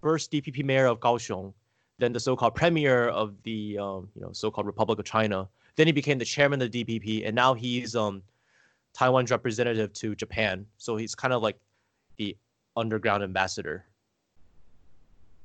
[0.00, 1.52] first DPP mayor of Kaohsiung,
[1.98, 5.48] then the so-called premier of the um, you know so-called Republic of China.
[5.76, 8.22] Then he became the chairman of the DPP, and now he's um,
[8.94, 10.66] Taiwan's representative to Japan.
[10.78, 11.58] So he's kind of like
[12.16, 12.36] the
[12.76, 13.84] underground ambassador.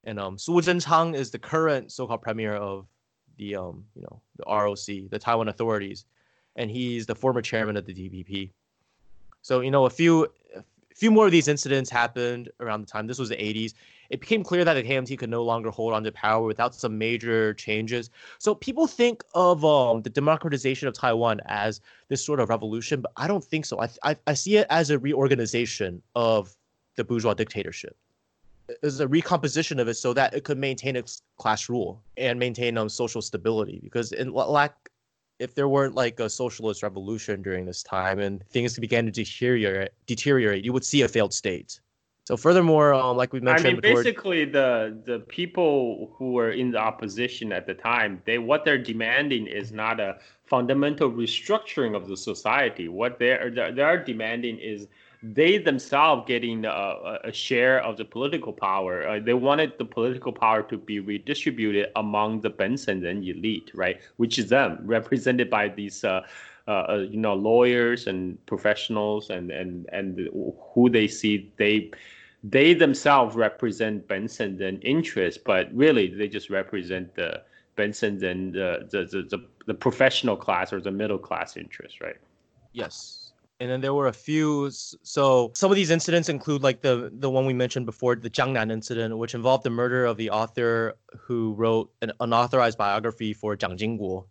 [0.06, 2.88] And um, Su Zhenchang is the current so-called premier of
[3.38, 6.06] the um, you know the ROC, the Taiwan authorities,
[6.56, 8.52] and he's the former chairman of the DPP.
[9.42, 10.64] So you know a few a
[10.96, 13.06] few more of these incidents happened around the time.
[13.06, 13.74] This was the 80s
[14.12, 16.98] it became clear that the KMT could no longer hold on to power without some
[16.98, 18.10] major changes.
[18.40, 23.14] So people think of um, the democratization of Taiwan as this sort of revolution, but
[23.16, 23.82] I don't think so.
[23.82, 26.54] I, I, I see it as a reorganization of
[26.98, 27.96] the bourgeois dictatorship.
[28.84, 32.78] It's a recomposition of it so that it could maintain its class rule and maintain
[32.78, 33.80] um, social stability.
[33.82, 34.90] Because in lack,
[35.40, 39.92] if there weren't like a socialist revolution during this time and things began to deteriorate,
[40.06, 41.80] deteriorate, you would see a failed state.
[42.26, 46.72] So furthermore, um, like we mentioned, I mean, basically the the people who were in
[46.72, 52.08] the opposition at the time, they what they're demanding is not a fundamental restructuring of
[52.08, 52.88] the society.
[52.88, 54.88] What they're they are demanding is
[55.24, 59.08] they themselves getting a, a, share of the political power.
[59.08, 64.00] Uh, they wanted the political power to be redistributed among the Benson elite, right?
[64.18, 66.04] Which is them, represented by these.
[66.04, 66.22] Uh,
[66.68, 70.30] uh, uh, you know lawyers and professionals and and and
[70.74, 71.90] who they see they
[72.44, 77.42] they themselves represent Benson and interest, but really they just represent the
[77.76, 82.18] Benson and the, the the, the professional class or the middle class interest, right?
[82.74, 83.32] Yes.
[83.60, 84.72] And then there were a few.
[84.72, 88.72] So some of these incidents include like the the one we mentioned before, the Jiangnan
[88.72, 93.78] incident, which involved the murder of the author who wrote an unauthorized biography for Jiang
[93.78, 94.26] Jingguo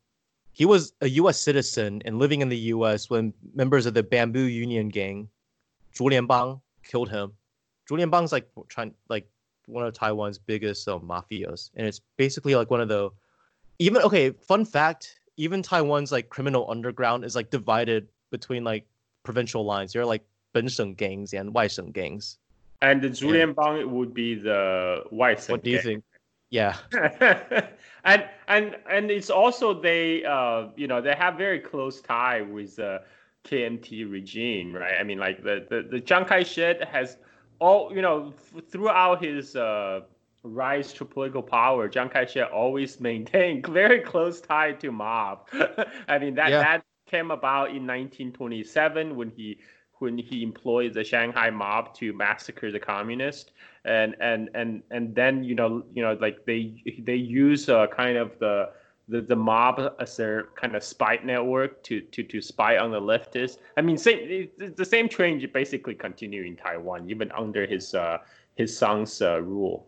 [0.60, 1.40] he was a U.S.
[1.40, 3.08] citizen and living in the U.S.
[3.08, 5.26] when members of the Bamboo Union Gang,
[5.94, 7.32] Zhu Lianbang, killed him.
[7.88, 9.26] Zhu Lianbang's like trying like
[9.64, 13.08] one of Taiwan's biggest uh, mafias, and it's basically like one of the
[13.78, 14.32] even okay.
[14.32, 18.84] Fun fact: even Taiwan's like criminal underground is like divided between like
[19.22, 19.94] provincial lines.
[19.94, 22.36] There are like Bensheng gangs and Waisheng gangs.
[22.82, 25.52] And the Zhu Lianbang would be the Waisheng.
[25.52, 25.84] What do you gang.
[25.84, 26.04] think?
[26.50, 26.76] Yeah.
[28.04, 32.76] and and and it's also they uh you know they have very close tie with
[32.76, 33.02] the
[33.44, 34.94] KMT regime, right?
[34.98, 37.18] I mean, like the the, the Chiang Kai-shek has
[37.60, 40.00] all you know f- throughout his uh
[40.42, 45.48] rise to political power, Chiang Kai-shek always maintained very close tie to mob.
[46.08, 46.62] I mean that yeah.
[46.62, 49.58] that came about in 1927 when he
[49.98, 53.50] when he employed the Shanghai mob to massacre the communists,
[53.84, 58.16] and and and and then you know you know like they they use uh, kind
[58.16, 58.70] of the
[59.10, 63.00] the, the mob as their kind of spy network to, to, to spy on the
[63.00, 63.58] leftists.
[63.76, 68.18] I mean, same the same trend basically continue in Taiwan, even under his uh,
[68.54, 69.86] his son's uh, rule.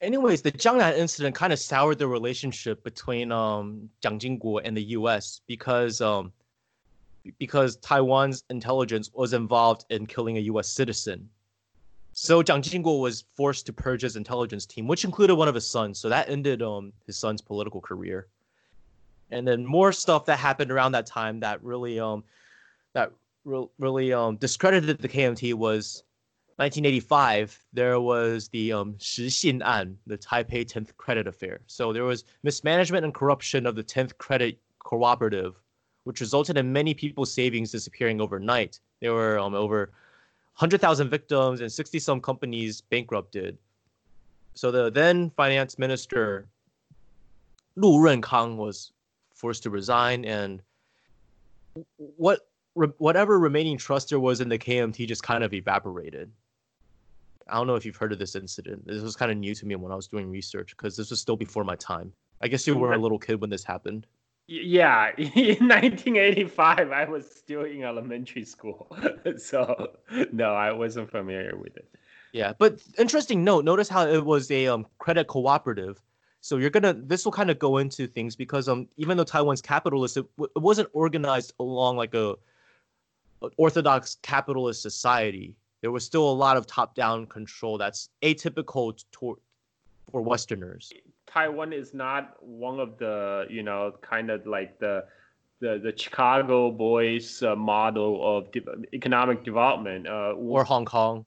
[0.00, 4.84] Anyways, the Jiangnan incident kind of soured the relationship between um, Jiang Jingguo and the
[4.98, 5.42] U.S.
[5.46, 6.32] because um,
[7.38, 10.68] because Taiwan's intelligence was involved in killing a U.S.
[10.70, 11.28] citizen.
[12.22, 15.66] So Jiang Jingguo was forced to purge his intelligence team, which included one of his
[15.66, 15.98] sons.
[15.98, 18.26] So that ended um, his son's political career.
[19.30, 22.22] And then more stuff that happened around that time that really um
[22.92, 23.12] that
[23.46, 26.02] re- really um discredited the KMT was
[26.56, 27.58] 1985.
[27.72, 31.60] There was the um Shi Xin An, the Taipei 10th Credit Affair.
[31.68, 35.54] So there was mismanagement and corruption of the 10th Credit Cooperative
[36.04, 38.80] which resulted in many people's savings disappearing overnight.
[39.00, 39.92] There were um, over
[40.54, 43.56] 100,000 victims and 60 some companies bankrupted.
[44.54, 46.48] So the then finance minister,
[47.76, 48.92] Lu Runkang, was
[49.34, 50.62] forced to resign, and
[51.96, 52.40] what
[52.74, 56.30] whatever remaining trust there was in the KMT just kind of evaporated.
[57.48, 58.86] I don't know if you've heard of this incident.
[58.86, 61.20] This was kind of new to me when I was doing research because this was
[61.20, 62.12] still before my time.
[62.40, 64.06] I guess you were a little kid when this happened.
[64.52, 68.88] Yeah, in 1985, I was still in elementary school,
[69.38, 69.92] so
[70.32, 71.88] no, I wasn't familiar with it.
[72.32, 73.64] Yeah, but interesting note.
[73.64, 76.02] Notice how it was a um, credit cooperative.
[76.40, 76.94] So you're gonna.
[76.94, 80.50] This will kind of go into things because um, even though Taiwan's capitalist, it, it
[80.58, 82.34] wasn't organized along like a,
[83.42, 85.54] a orthodox capitalist society.
[85.80, 89.38] There was still a lot of top-down control that's atypical to,
[90.10, 90.92] for Westerners
[91.32, 95.04] Taiwan is not one of the you know kind of like the
[95.60, 98.64] the, the Chicago boys uh, model of de-
[98.94, 101.24] economic development uh, or Hong Kong.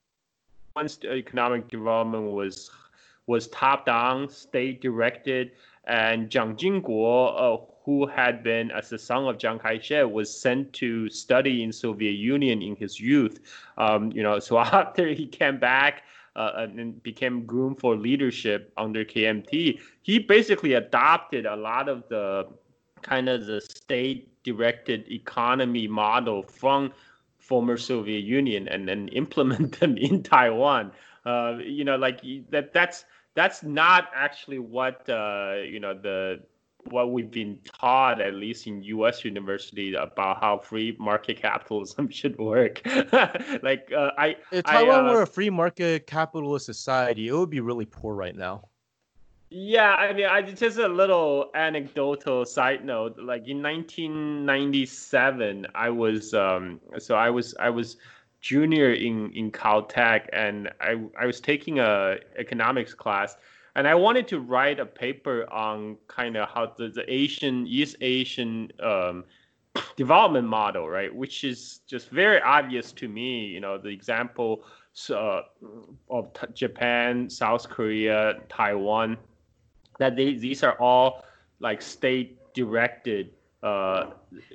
[0.75, 2.71] Once economic development was
[3.27, 5.51] was top down, state directed,
[5.85, 10.73] and Jiang Jingguo, uh, who had been as the son of Chiang Kai-shek, was sent
[10.73, 13.39] to study in Soviet Union in his youth.
[13.77, 16.03] Um, you know, so after he came back.
[16.35, 19.79] Uh, and became groomed for leadership under KMT.
[20.01, 22.47] He basically adopted a lot of the
[23.03, 26.91] kind of the state directed economy model from
[27.37, 30.91] former Soviet Union and then implement them in Taiwan.
[31.25, 36.41] Uh, you know, like that that's that's not actually what uh, you know the
[36.89, 39.23] what we've been taught, at least in U.S.
[39.23, 42.81] university, about how free market capitalism should work.
[43.63, 47.49] like uh, I, if Taiwan I, uh, were a free market capitalist society, it would
[47.49, 48.65] be really poor right now.
[49.55, 53.19] Yeah, I mean, I just a little anecdotal side note.
[53.19, 57.97] Like in 1997, I was um, so I was I was
[58.41, 63.37] junior in in Caltech, and I I was taking a economics class,
[63.75, 67.95] and I wanted to write a paper on kind of how the, the Asian East
[68.01, 69.23] Asian um,
[69.95, 71.13] development model, right?
[71.13, 73.47] Which is just very obvious to me.
[73.47, 74.63] You know, the example
[75.09, 75.41] uh,
[76.09, 79.17] of Japan, South Korea, Taiwan,
[79.97, 81.23] that they, these are all
[81.59, 83.31] like state directed
[83.63, 84.11] uh,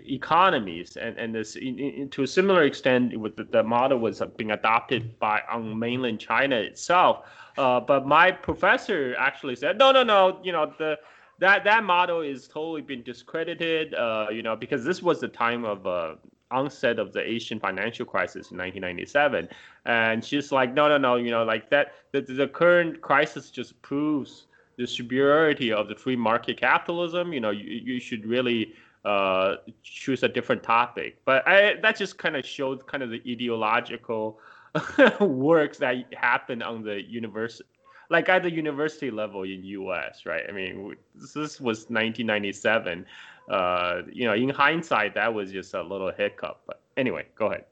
[0.06, 4.22] economies, and and this in, in, to a similar extent, with the, the, model was
[4.36, 7.24] being adopted by on mainland China itself.
[7.56, 10.98] Uh, but my professor actually said, no, no, no, you know the
[11.38, 13.94] that that model is totally been discredited.
[13.94, 16.14] Uh, you know because this was the time of uh,
[16.50, 19.48] onset of the Asian financial crisis in 1997,
[19.86, 23.80] and she's like, no, no, no, you know like that the, the current crisis just
[23.80, 27.32] proves the superiority of the free market capitalism.
[27.32, 31.18] You know you, you should really uh, choose a different topic.
[31.24, 34.38] But I, that just kind of showed kind of the ideological
[35.20, 37.68] works that happen on the university,
[38.10, 40.26] like at the university level in U.S.
[40.26, 40.44] Right?
[40.48, 43.06] I mean, this, was 1997.
[43.48, 46.60] Uh, you know, in hindsight, that was just a little hiccup.
[46.66, 47.64] But anyway, go ahead.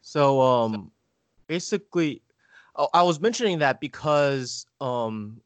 [0.00, 0.90] So, um,
[1.46, 2.22] basically,
[2.76, 5.40] oh, I was mentioning that because um,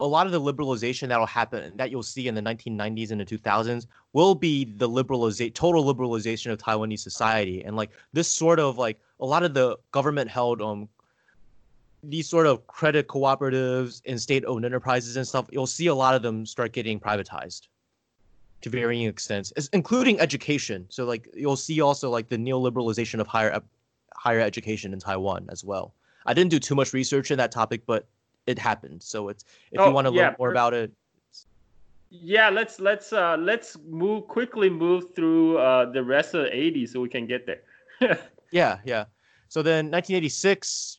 [0.00, 3.24] a lot of the liberalization that'll happen that you'll see in the 1990s and the
[3.24, 7.62] 2000s will be the liberalization total liberalization of taiwanese society.
[7.64, 10.88] And like this sort of like a lot of the government held um
[12.02, 16.22] these sort of credit cooperatives and state-owned enterprises and stuff you'll see a lot of
[16.22, 17.68] them start getting privatized
[18.62, 20.86] to varying extents including education.
[20.88, 23.60] So like you'll see also like the neoliberalization of higher
[24.14, 25.94] higher education in taiwan as well.
[26.26, 28.06] I didn't do too much research in that topic but
[28.46, 29.02] it happened.
[29.02, 30.92] So it's if oh, you want to yeah, learn more about it.
[32.10, 36.90] Yeah, let's let's uh let's move quickly move through uh the rest of the 80s
[36.90, 37.62] so we can get there.
[38.50, 39.04] yeah, yeah.
[39.48, 40.98] So then 1986,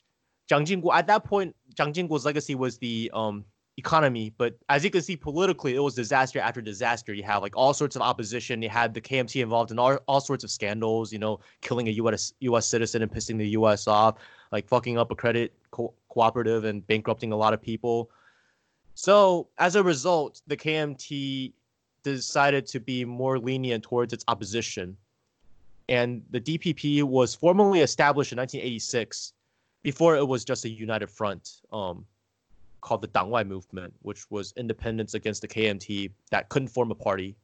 [0.49, 3.45] Jiang Jingguo at that point, Jiang Jingguo's legacy was the um
[3.77, 7.13] economy, but as you can see politically, it was disaster after disaster.
[7.13, 8.61] You have like all sorts of opposition.
[8.61, 11.91] You had the KMT involved in all, all sorts of scandals, you know, killing a
[11.91, 14.15] US US citizen and pissing the US off,
[14.51, 18.09] like fucking up a credit co- cooperative and bankrupting a lot of people.
[18.95, 21.53] So as a result, the KMT
[22.03, 24.97] decided to be more lenient towards its opposition.
[25.89, 29.33] And the DPP was formally established in 1986
[29.83, 32.05] before it was just a united front um,
[32.81, 37.35] called the Dangwai movement, which was independence against the KMT that couldn't form a party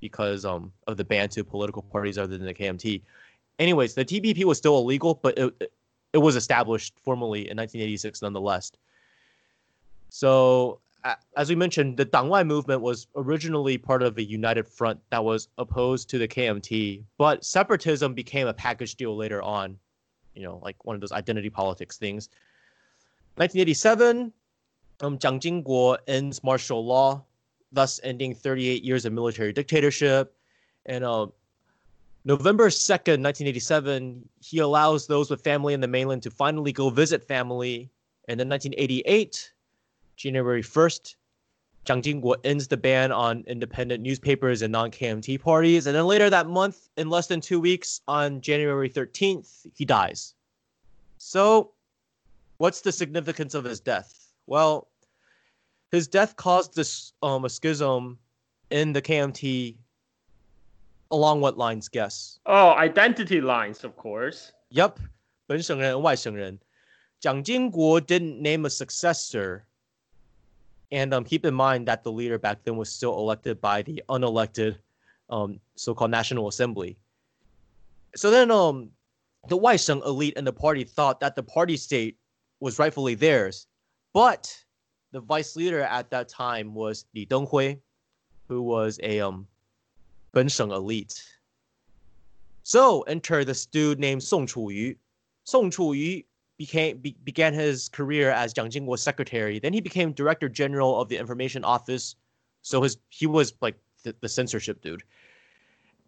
[0.00, 3.02] because um, of the ban to political parties other than the KMT.
[3.58, 5.72] Anyways, the DPP was still illegal, but it,
[6.12, 8.72] it was established formally in 1986 nonetheless.
[10.08, 10.80] So,
[11.36, 15.48] as we mentioned, the Dangwai movement was originally part of a united front that was
[15.56, 19.78] opposed to the KMT, but separatism became a package deal later on,
[20.34, 22.28] you know, like one of those identity politics things.
[23.36, 24.32] 1987,
[25.02, 27.24] um, Jiang Jingguo ends martial law,
[27.72, 30.34] thus ending 38 years of military dictatorship.
[30.86, 31.28] And uh,
[32.24, 37.24] November 2nd, 1987, he allows those with family in the mainland to finally go visit
[37.24, 37.90] family.
[38.28, 39.52] And then 1988,
[40.16, 41.14] January 1st,
[41.86, 45.86] Jiang Jingguo ends the ban on independent newspapers and non-KMT parties.
[45.86, 50.34] And then later that month, in less than two weeks, on January 13th, he dies.
[51.16, 51.72] So,
[52.58, 54.32] what's the significance of his death?
[54.46, 54.88] Well,
[55.90, 58.18] his death caused this um, a schism
[58.70, 59.76] in the KMT
[61.10, 61.88] Along what lines?
[61.88, 62.38] Guess.
[62.46, 64.52] Oh, identity lines, of course.
[64.70, 65.00] Yep.
[67.22, 69.66] Jiang Jingguo didn't name a successor.
[70.92, 74.02] And um, keep in mind that the leader back then was still elected by the
[74.08, 74.78] unelected
[75.28, 76.96] um, so called National Assembly.
[78.16, 78.90] So then um,
[79.48, 82.16] the Waisheng elite and the party thought that the party state
[82.60, 83.66] was rightfully theirs.
[84.12, 84.54] But
[85.12, 87.78] the vice leader at that time was Li Denghui,
[88.48, 89.46] who was a um,
[90.34, 91.22] Bensheng elite.
[92.62, 94.96] So enter this dude named Song Chuyu.
[95.44, 96.24] Song Chuyu
[96.56, 99.58] became be, began his career as Jiang Jingguo's secretary.
[99.58, 102.16] Then he became director general of the information office.
[102.62, 105.02] So his he was like the, the censorship dude.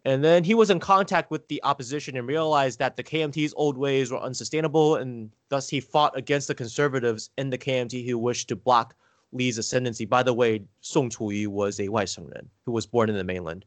[0.05, 3.77] And then he was in contact with the opposition and realized that the KMT's old
[3.77, 8.49] ways were unsustainable, and thus he fought against the conservatives in the KMT who wished
[8.49, 8.95] to block
[9.31, 10.05] Li's ascendancy.
[10.05, 13.65] By the way, Song Chuyu was a Waishengren who was born in the mainland.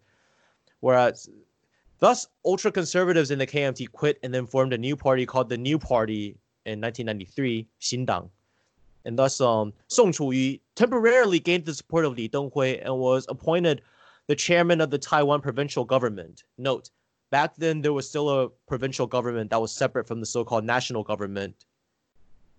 [0.81, 1.29] Whereas,
[1.99, 5.59] thus, ultra conservatives in the KMT quit and then formed a new party called the
[5.59, 8.29] New Party in 1993, Xindang.
[9.05, 13.83] And thus, um, Song Chuyu temporarily gained the support of Li Denghui and was appointed
[14.27, 16.43] the chairman of the Taiwan provincial government.
[16.59, 16.91] Note,
[17.31, 21.05] back then there was still a provincial government that was separate from the so-called national
[21.05, 21.65] government.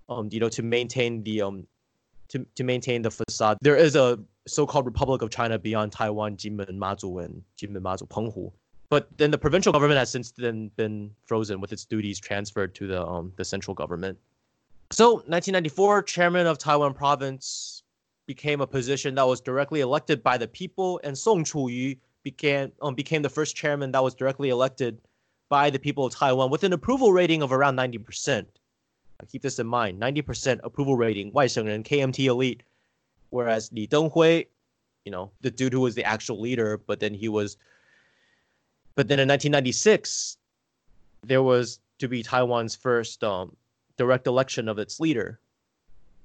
[0.09, 1.67] Um, you know, to maintain the um,
[2.29, 3.57] to, to maintain the facade.
[3.61, 8.51] There is a so-called Republic of China beyond Taiwan, Jinmen, Mazu, and Jinmen, Mazu, Penghu.
[8.89, 12.87] But then the provincial government has since then been frozen with its duties transferred to
[12.87, 14.17] the um, the central government.
[14.91, 17.83] So 1994, chairman of Taiwan province
[18.27, 22.95] became a position that was directly elected by the people, and Song Chuyu became um,
[22.95, 25.01] became the first chairman that was directly elected
[25.49, 28.45] by the people of Taiwan with an approval rating of around 90%.
[29.29, 32.63] keep this in mind 90% approval rating, and KMT elite.
[33.29, 34.47] Whereas Li Denghui,
[35.05, 37.57] you know, the dude who was the actual leader, but then he was.
[38.95, 40.37] But then in 1996,
[41.23, 43.55] there was to be Taiwan's first um,
[43.97, 45.39] direct election of its leader.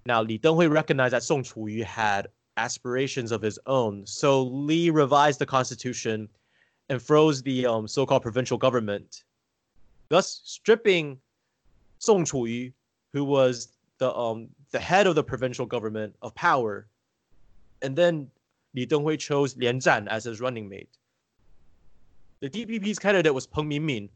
[0.06, 5.38] Now, Li Denghui recognized that Song Chuyu had aspirations of his own, so Li revised
[5.38, 6.28] the constitution
[6.88, 9.24] and froze the um, so-called provincial government,
[10.08, 11.18] thus stripping
[11.98, 12.72] Song Chuyu,
[13.12, 16.86] who was the um, the head of the provincial government, of power.
[17.82, 18.30] And then
[18.74, 20.88] Li Denghui chose Lian Zhan as his running mate.
[22.40, 24.08] The DPP's candidate was Peng Mingmin,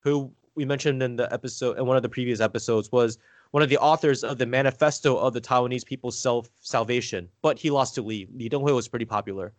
[0.00, 3.18] who we mentioned in the episode in one of the previous episodes was
[3.50, 7.70] one of the authors of the Manifesto of the Taiwanese People's Self Salvation, but he
[7.70, 8.26] lost to Li.
[8.34, 9.52] Li Denghui was pretty popular.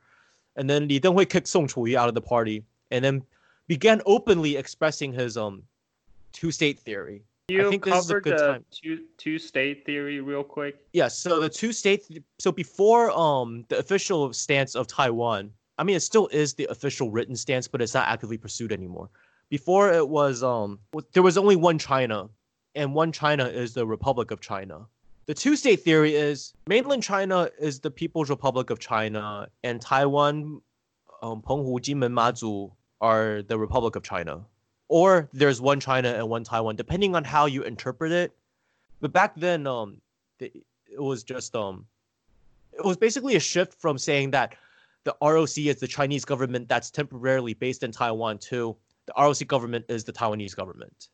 [0.56, 3.24] And then Li Denghui kicked Song Chuyu out of the party and then
[3.68, 5.64] began openly expressing his um
[6.34, 7.24] two state theory.
[7.50, 8.66] You I think this is a covered good the time.
[8.72, 10.86] two two state theory real quick.
[10.92, 15.96] Yeah, so the two states so before um the official stance of Taiwan, I mean
[15.96, 19.10] it still is the official written stance, but it's not actively pursued anymore.
[19.50, 20.80] Before it was um
[21.14, 22.28] there was only one China,
[22.76, 24.86] and one China is the Republic of China.
[25.26, 30.62] The two state theory is mainland China is the People's Republic of China, and Taiwan,
[31.22, 34.46] um, Penghu, Jinmen, Mazu are the Republic of China.
[34.90, 38.36] Or there's one China and one Taiwan, depending on how you interpret it.
[39.02, 40.02] But back then, um,
[40.40, 40.64] it
[40.98, 41.86] was just um,
[42.74, 44.56] it was basically a shift from saying that
[45.04, 48.76] the ROC is the Chinese government that's temporarily based in Taiwan to
[49.06, 51.10] the ROC government is the Taiwanese government.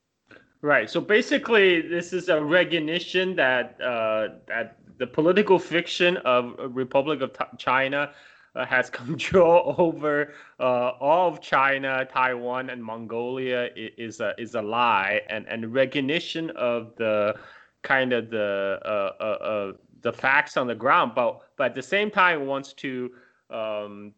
[0.62, 0.90] Right.
[0.90, 7.32] So basically, this is a recognition that uh, that the political fiction of Republic of
[7.58, 8.12] China
[8.56, 15.22] has control over uh, all of China, Taiwan, and Mongolia is a is a lie,
[15.30, 17.36] and and recognition of the
[17.82, 21.84] kind of the uh, uh, uh, the facts on the ground, but but at the
[21.84, 23.12] same time wants to.
[23.50, 24.14] Um,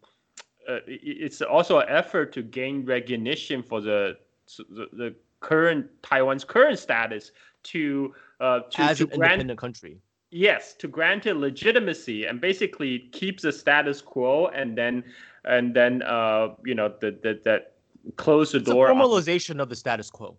[0.67, 4.17] uh, it's also an effort to gain recognition for the
[4.69, 7.31] the, the current Taiwan's current status
[7.63, 9.99] to uh, to, as to an grant independent country.
[10.31, 15.03] Yes to grant it legitimacy and basically keeps the status quo and then
[15.45, 17.73] and then uh, you know that that that
[18.17, 18.91] close the It's a door.
[18.91, 20.37] on- formalization of the status quo.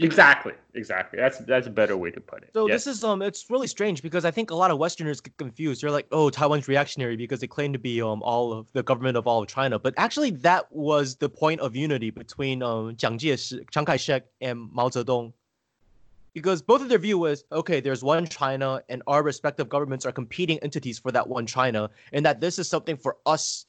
[0.00, 1.18] exactly, exactly.
[1.18, 2.50] That's that's a better way to put it.
[2.54, 2.84] So yes.
[2.84, 5.82] this is um, it's really strange because I think a lot of Westerners get confused.
[5.82, 9.16] They're like, oh, Taiwan's reactionary because they claim to be um all of the government
[9.16, 13.18] of all of China, but actually that was the point of unity between um Jiang
[13.18, 15.32] Jieshi, Chiang Kai-shek, and Mao Zedong.
[16.38, 20.12] Because both of their view was okay, there's one China, and our respective governments are
[20.12, 23.66] competing entities for that one China, and that this is something for us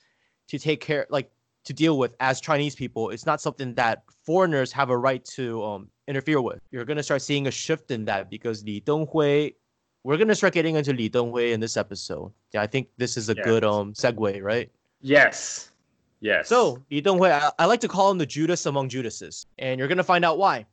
[0.50, 1.32] to take care, like
[1.64, 3.10] to deal with as Chinese people.
[3.10, 6.60] It's not something that foreigners have a right to um, interfere with.
[6.70, 9.56] You're gonna start seeing a shift in that because Li Denghui,
[10.04, 12.32] we're gonna start getting into Li Denghui in this episode.
[12.54, 13.46] Yeah, I think this is a Yes.
[13.46, 14.70] good um segue, right?
[15.02, 15.72] yes,
[16.20, 16.48] yes.
[16.48, 19.88] So Li Denghui, I, I like to call him the Judas among Judases, and you're
[19.88, 20.68] gonna find out why.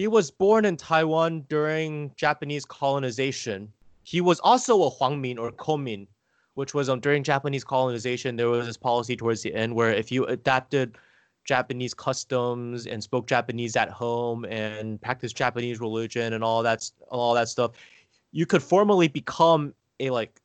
[0.00, 3.70] He was born in Taiwan during Japanese colonization.
[4.02, 6.06] He was also a Huangmin or Komin,
[6.54, 10.10] which was um during Japanese colonization, there was this policy towards the end where if
[10.10, 10.96] you adapted
[11.44, 17.34] Japanese customs and spoke Japanese at home and practiced Japanese religion and all that all
[17.34, 17.72] that stuff,
[18.32, 19.74] you could formally become
[20.06, 20.40] a like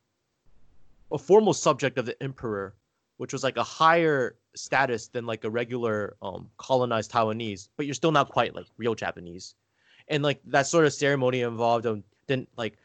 [1.14, 2.76] a formal subject of the emperor,
[3.16, 7.96] which was like a higher status than like a regular um colonized Taiwanese, but you're
[7.96, 9.56] still not quite like real Japanese.
[10.08, 12.78] And like that sort of ceremony involved um then like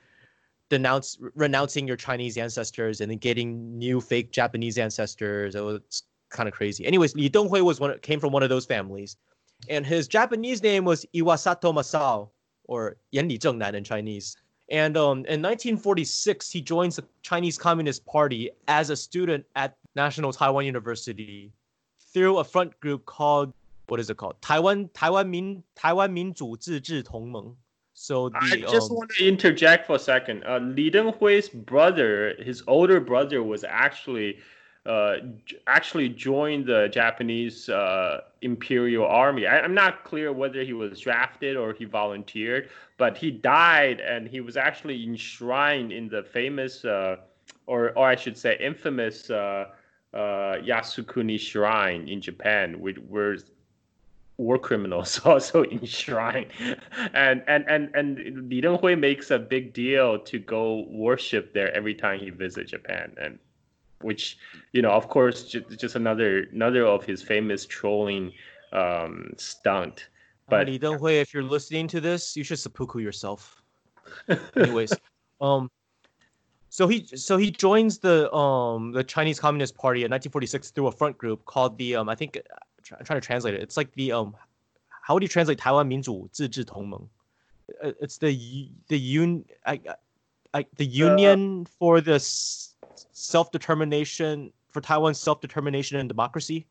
[0.69, 5.55] denounce renouncing your Chinese ancestors and then getting new fake Japanese ancestors.
[5.55, 6.87] It was kind of crazy.
[6.87, 9.17] Anyways, Li Denghui was one came from one of those families,
[9.69, 12.31] and his Japanese name was Iwasato Masao
[12.65, 14.37] or Yan Li Zhengnan in Chinese.
[14.71, 20.33] And um, in 1946, he joins the Chinese Communist Party as a student at National
[20.33, 21.53] Taiwan University
[22.13, 23.53] through a front group called
[23.91, 24.41] what is it called?
[24.41, 27.57] Taiwan Taiwan Min Taiwan Minzhu Zizhi Tongmeng.
[27.93, 30.45] So the, I just um, want to interject for a second.
[30.45, 34.39] Uh, Li Denghui's brother, his older brother, was actually
[34.87, 35.17] uh,
[35.67, 39.47] actually joined the Japanese uh, Imperial Army.
[39.47, 44.27] I, I'm not clear whether he was drafted or he volunteered, but he died and
[44.27, 47.17] he was actually enshrined in the famous, uh,
[47.67, 49.31] or or I should say, infamous
[50.15, 53.37] uh, uh, Yasukuni Shrine in Japan, which where
[54.37, 56.47] war criminals also enshrined.
[57.15, 61.95] And and and and Li Denghui makes a big deal to go worship there every
[61.95, 63.39] time he visits Japan, and
[64.01, 64.39] which
[64.73, 68.33] you know, of course, just, just another another of his famous trolling
[68.73, 70.09] um, stunt.
[70.49, 73.63] But Li Denghui, if you're listening to this, you should seppuku yourself.
[74.57, 74.93] Anyways,
[75.41, 75.71] um,
[76.70, 80.92] so he so he joins the um the Chinese Communist Party in 1946 through a
[80.92, 82.38] front group called the um I think
[82.98, 83.62] I'm trying to translate it.
[83.62, 84.36] It's like the um
[85.02, 87.08] how would you translate Taiwan 民主自治同盟?
[87.82, 89.80] Uh, It's the u- the un I,
[90.54, 96.66] I, the Union for the self determination for Taiwan's self determination and democracy.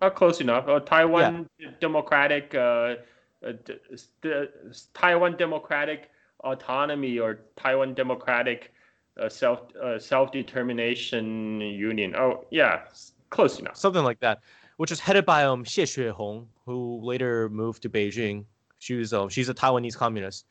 [0.00, 0.66] Uh, close enough.
[0.68, 1.46] Uh, Taiwan
[1.80, 2.96] Democratic, uh,
[3.44, 4.48] uh, d- s- the
[4.94, 6.10] Taiwan Democratic
[6.42, 8.72] Autonomy or Taiwan Democratic
[9.19, 12.15] uh, Self uh, Self Determination Union.
[12.15, 12.81] Oh yeah,
[13.29, 13.77] close enough.
[13.77, 14.39] something like that,
[14.77, 18.45] which was headed by um Xie Xuehong, who later moved to Beijing.
[18.79, 20.45] She was um she's a Taiwanese communist,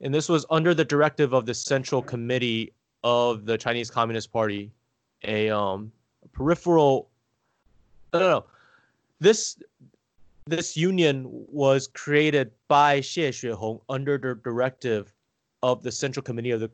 [0.00, 2.72] and this was under the directive of the Central Committee
[3.02, 4.70] of the Chinese Communist Party,
[5.24, 5.92] a um
[6.32, 7.08] peripheral.
[8.12, 8.44] No, no.
[9.20, 9.58] This
[10.46, 15.12] this union was created by Xie Xuehong under the directive
[15.62, 16.70] of the Central Committee of the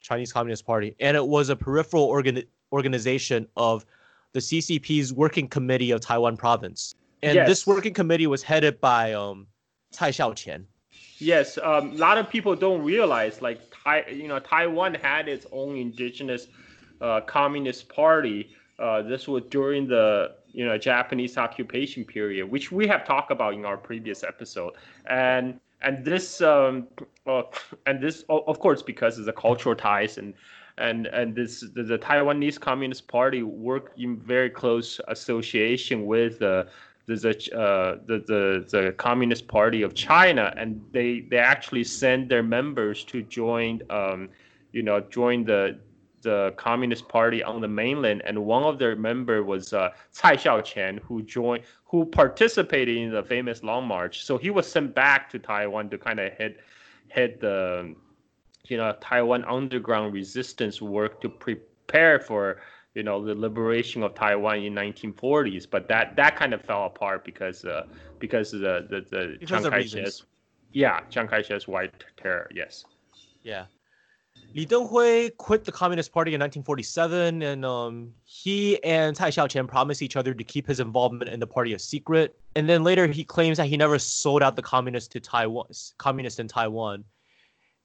[0.00, 3.84] Chinese Communist Party, and it was a peripheral organ- organization of
[4.32, 6.94] the CCP's Working Committee of Taiwan Province.
[7.22, 7.48] And Yes.
[7.48, 9.46] this working committee was headed by um,
[9.96, 10.64] Cai Xiaoqian.
[11.18, 15.46] Yes, um, a lot of people don't realize like Tai, you know, Taiwan had its
[15.50, 16.46] own indigenous
[17.00, 18.50] uh, communist party.
[18.78, 23.54] Uh, this was during the you know Japanese occupation period, which we have talked about
[23.54, 24.74] in our previous episode,
[25.06, 26.88] and and this um,
[27.26, 27.42] uh,
[27.86, 30.34] and this of course because of the cultural ties and
[30.78, 36.68] and and this the, the Taiwanese Communist Party work in very close association with the
[37.06, 37.14] the
[37.54, 43.04] uh, the the the Communist Party of China, and they they actually send their members
[43.04, 44.28] to join um,
[44.72, 45.78] you know join the
[46.22, 51.00] the Communist Party on the mainland, and one of their member was uh, Cai Xiaoqian,
[51.00, 54.24] who joined, who participated in the famous Long March.
[54.24, 56.56] So he was sent back to Taiwan to kind of head
[57.08, 57.94] head the
[58.66, 62.60] you know Taiwan underground resistance work to prepare for
[62.94, 65.66] you know the liberation of Taiwan in 1940s.
[65.70, 67.86] But that that kind of fell apart because uh,
[68.18, 70.24] because of the the, the Because Chiang Kai-shek's
[70.72, 72.50] yeah Chiang Kai-shek's white terror.
[72.52, 72.84] Yes.
[73.42, 73.66] Yeah.
[74.54, 80.00] Li Denghui quit the Communist Party in 1947, and um, he and Cai Xiaoqian promised
[80.00, 82.34] each other to keep his involvement in the party a secret.
[82.56, 85.66] And then later, he claims that he never sold out the communists to Taiwan,
[85.98, 87.04] communists in Taiwan.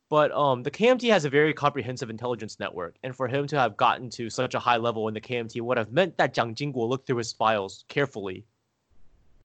[0.09, 3.76] But um, the KMT has a very comprehensive intelligence network, and for him to have
[3.76, 6.88] gotten to such a high level in the KMT would have meant that Jiang Jingguo
[6.88, 8.45] looked through his files carefully.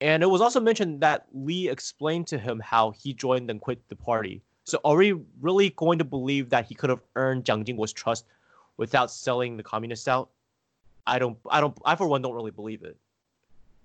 [0.01, 3.81] And it was also mentioned that Li explained to him how he joined and quit
[3.89, 4.43] the party.
[4.69, 8.27] So are we really going to believe that he could have earned Jiang Jingguo's trust
[8.77, 10.31] without selling the communists out?
[11.07, 12.97] I don't I don't I for one don't really believe it.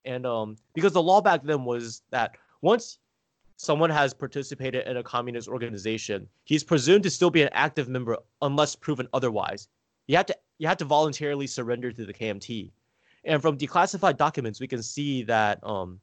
[0.04, 3.00] And um because the law back then was that once
[3.56, 8.18] someone has participated in a communist organization, he's presumed to still be an active member
[8.42, 9.70] unless proven otherwise.
[10.08, 12.72] You have to you have to voluntarily surrender to the KMT.
[13.24, 16.02] And from declassified documents, we can see that um,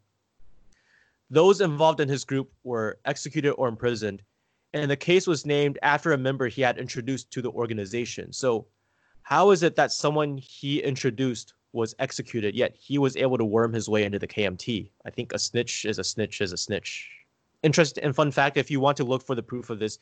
[1.28, 4.22] those involved in his group were executed or imprisoned,
[4.73, 8.33] and the case was named after a member he had introduced to the organization.
[8.33, 8.67] So,
[9.23, 13.73] How is it that someone he introduced was executed, yet he was able to worm
[13.73, 14.91] his way into the KMT?
[15.03, 17.09] I think a snitch is a snitch is a snitch.
[17.63, 19.97] Interest and fun fact: if you want to look for the proof of this,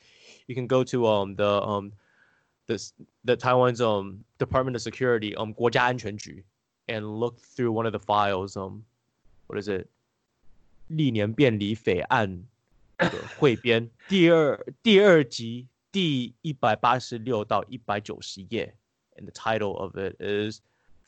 [0.46, 1.92] you can go to um the um
[2.66, 2.92] this
[3.24, 6.44] the Taiwan's um Department of Security um 国家安全局
[6.88, 8.84] and look through one of the files um
[9.46, 9.88] what is it
[10.88, 12.44] 历年便离匪案的
[13.37, 18.75] 汇编第二第二集第一百八十六到一百九十页
[19.15, 20.59] and the title of it is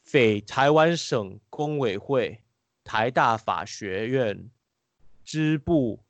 [0.03, 2.41] 匪台湾省工委会
[2.83, 4.49] 台大法学院
[5.23, 6.03] 支部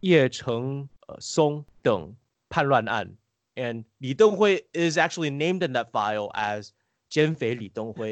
[0.00, 2.14] 叶成呃松等
[2.48, 3.16] 叛乱案
[3.54, 6.70] and Li Donghui is actually named in that file as
[7.08, 8.10] 奸匪李登辉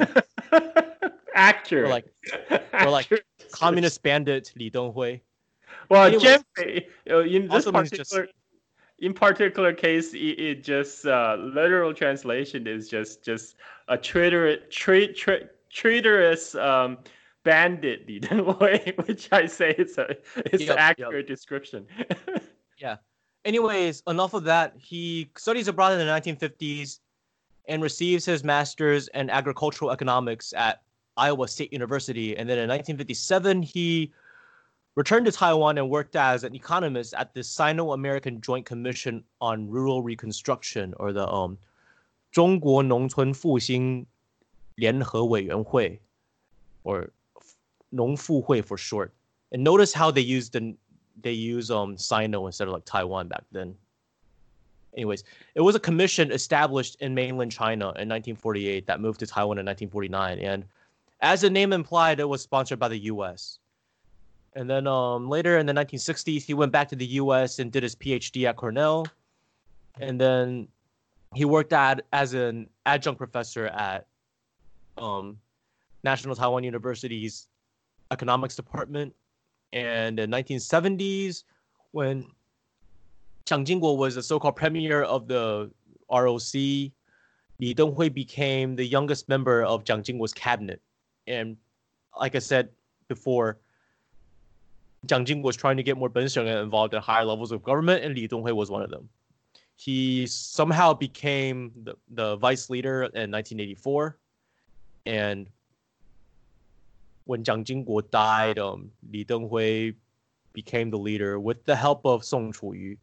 [1.34, 1.86] Accurate.
[1.86, 2.07] or like
[2.72, 5.20] or like communist bandit Li Donghui.
[5.91, 6.22] Well, Anyways,
[6.57, 8.28] Jenfei, uh, in this means just- particular,
[9.01, 13.57] in particular case, it, it just uh, literal translation is just just
[13.88, 16.99] a traitor, tra- tra- traitorous um,
[17.45, 18.07] bandit,
[19.07, 20.78] which I say it's a it's Yep, an yep.
[20.78, 21.86] accurate description.
[22.78, 22.97] Yeah.
[23.45, 24.72] Anyways, enough of that.
[24.78, 27.01] He studies abroad in the 1950s
[27.68, 30.80] and receives his master's in agricultural economics at
[31.18, 32.34] Iowa State University.
[32.38, 34.12] And then in 1957, he
[34.95, 40.01] returned to Taiwan and worked as an economist at the Sino-American Joint Commission on Rural
[40.01, 41.57] Reconstruction, or the um,
[42.32, 44.05] 中国农村复兴
[44.76, 46.01] 联合委员会,
[46.84, 47.09] or
[47.89, 49.11] 农复会 for short.
[49.51, 50.76] And notice how they use the
[51.22, 53.76] they use um Sino instead of like Taiwan back then.
[54.95, 55.24] Anyways,
[55.55, 59.66] it was a commission established in mainland China in 1948 that moved to Taiwan in
[59.66, 60.66] 1949, and
[61.22, 63.59] as the name implied, it was sponsored by the U.S.
[64.55, 67.59] And then um, later in the 1960s, he went back to the U.S.
[67.59, 69.07] and did his PhD at Cornell,
[70.01, 70.66] and then
[71.34, 74.07] he worked at as an adjunct professor at
[74.98, 75.38] um,
[76.03, 77.46] National Taiwan University's
[78.11, 79.14] economics department.
[79.72, 81.44] And in 1970s,
[81.92, 82.26] when
[83.46, 85.70] Chiang Jingguo was the so-called premier of the
[86.11, 86.94] ROC, Li
[87.61, 90.80] Denghui became the youngest member of Jiang Jingguo's cabinet.
[91.26, 91.57] And
[92.18, 92.70] like I said
[93.07, 93.59] before,
[95.07, 98.05] Jiang Jingguo was trying to get more Ben Sheng involved at higher levels of government,
[98.05, 99.09] and Li Denghui was one of them.
[99.76, 104.18] He somehow became the, the vice leader in 1984,
[105.07, 105.48] and
[107.24, 109.94] when Jiang Jingguo died, um, Li Denghui
[110.53, 112.98] became the leader with the help of Song Chuyu.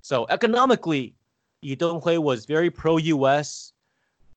[0.00, 1.14] So economically,
[1.62, 3.72] Li Denghui was very pro-U.S.,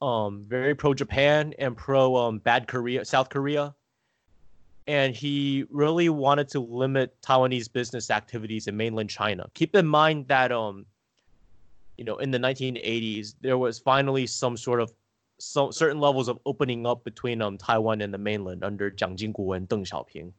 [0.01, 3.73] um, very pro-Japan, and pro um, bad Korea, South Korea.
[4.87, 9.47] And he really wanted to limit Taiwanese business activities in mainland China.
[9.53, 10.85] Keep in mind that um,
[11.99, 14.93] you know, in the 1980s, there was finally some sort of
[15.37, 19.57] so certain levels of opening up between um Taiwan and the mainland under Jiang Jingguo
[19.57, 20.31] and Deng Xiaoping.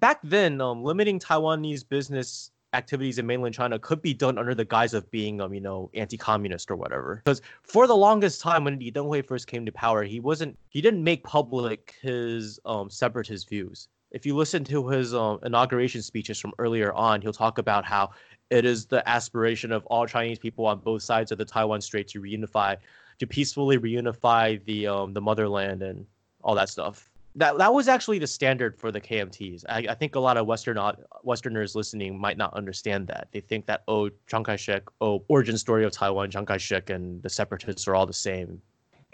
[0.00, 4.64] Back then, um, limiting Taiwanese business activities in mainland China could be done under the
[4.64, 7.22] guise of being um you know anti-communist or whatever.
[7.24, 10.80] Because for the longest time, when Li Denghui first came to power, he wasn't he
[10.80, 13.88] didn't make public his um separatist views.
[14.10, 18.10] If you listen to his um, inauguration speeches from earlier on, he'll talk about how
[18.48, 22.08] it is the aspiration of all Chinese people on both sides of the Taiwan Strait
[22.08, 22.78] to reunify
[23.18, 26.06] to peacefully reunify the um, the motherland and
[26.42, 27.07] all that stuff.
[27.38, 29.64] That that was actually the standard for the KMTs.
[29.68, 30.76] I, I think a lot of Western
[31.22, 33.28] Westerners listening might not understand that.
[33.30, 37.30] They think that oh Chiang Kai-shek, oh origin story of Taiwan, Chiang Kai-shek and the
[37.30, 38.60] separatists are all the same.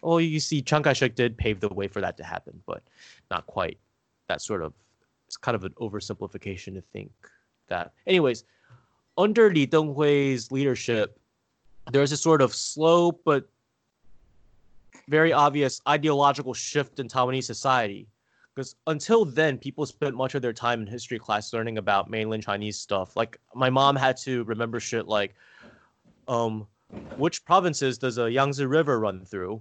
[0.03, 2.83] Oh, you see, Chiang Kai-shek did pave the way for that to happen, but
[3.31, 3.77] not quite.
[4.29, 4.73] That sort of
[5.27, 7.11] it's kind of an oversimplification to think
[7.69, 7.93] that.
[8.07, 8.45] Anyways,
[9.19, 11.19] under Li Denghui's leadership,
[11.93, 13.51] there's a sort of slow but
[15.09, 18.07] very obvious ideological shift in Taiwanese society.
[18.55, 22.45] Because until then, people spent much of their time in history class learning about mainland
[22.45, 23.17] Chinese stuff.
[23.17, 25.35] Like my mom had to remember shit like,
[26.29, 26.67] um,
[27.17, 29.61] which provinces does a Yangtze River run through?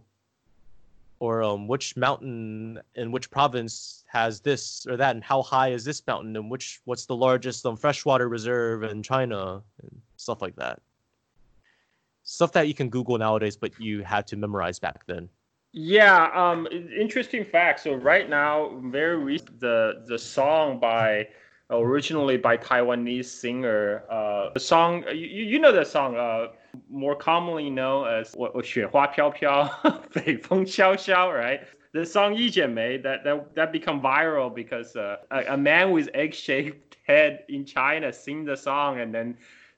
[1.19, 5.85] Or um, which mountain in which province has this or that, and how high is
[5.85, 10.55] this mountain, and which what's the largest um, freshwater reserve in China, and stuff like
[10.57, 10.81] that
[12.23, 15.29] stuff that you can Google nowadays, but you had to memorize back then.
[15.72, 16.66] Yeah, um,
[16.98, 17.80] interesting fact.
[17.80, 21.28] So right now, very recent, the the song by
[21.70, 24.04] originally by Taiwanese singer.
[24.10, 26.16] Uh, the song you, you know the song.
[26.16, 26.48] Uh,
[26.90, 29.68] more commonly known as 我我雪花飘飘，
[30.12, 31.60] 北风萧萧, right?
[31.92, 36.96] The song 一剪梅 that that that become viral because uh, a, a man with egg-shaped
[37.06, 39.36] head in China sing the song and then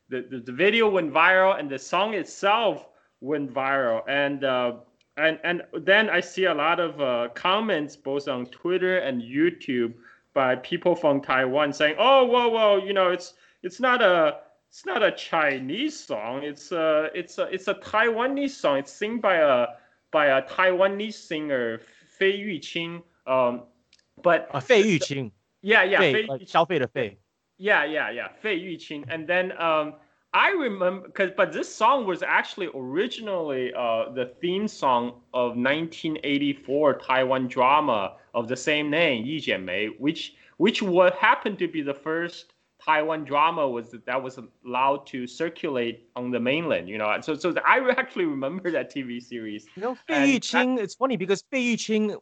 [0.09, 2.89] the, the, the video went viral and the song itself
[3.21, 4.73] went viral and uh,
[5.18, 9.94] and and then I see a lot of uh, comments both on Twitter and YouTube
[10.34, 14.38] by people from Taiwan saying, "Oh, whoa, whoa, you know, it's it's not a
[14.70, 16.44] it's not a Chinese song.
[16.44, 18.80] It's a it's a it's a Taiwanese song.
[18.80, 19.68] It's sung by a
[20.12, 21.80] by a Taiwanese singer
[22.18, 23.02] Fei Yuqing.
[23.26, 23.64] Um,
[24.22, 25.32] but uh, Fei Yuqing.
[25.62, 27.18] Yeah, yeah, Fei, Fei, like, Xiao Fei the Fei.
[27.58, 29.06] yeah, yeah, yeah, Fei Yuqing.
[29.08, 29.94] And then um,
[30.36, 36.96] I remember because but this song was actually originally uh, the theme song of 1984
[36.96, 41.94] Taiwan drama of the same name, Yi Jianmei, which which would happen to be the
[41.94, 42.52] first
[42.84, 46.90] Taiwan drama was that was allowed to circulate on the mainland.
[46.90, 49.66] You know, so so I actually remember that TV series.
[49.78, 50.80] You know, Fei Yuqing.
[50.80, 52.14] It's funny because Fei Yuqing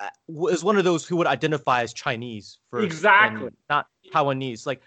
[0.00, 3.50] uh, is one of those who would identify as Chinese first, Exactly.
[3.68, 4.66] not Taiwanese.
[4.66, 4.82] Like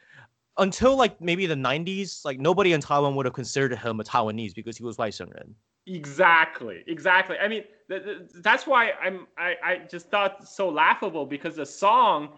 [0.57, 4.53] until like maybe the 90s, like nobody in Taiwan would have considered him a Taiwanese
[4.53, 5.53] because he was Waishengren.
[5.85, 7.37] Exactly, exactly.
[7.37, 9.27] I mean, th- th- that's why I'm.
[9.37, 12.29] I, I just thought so laughable because the song,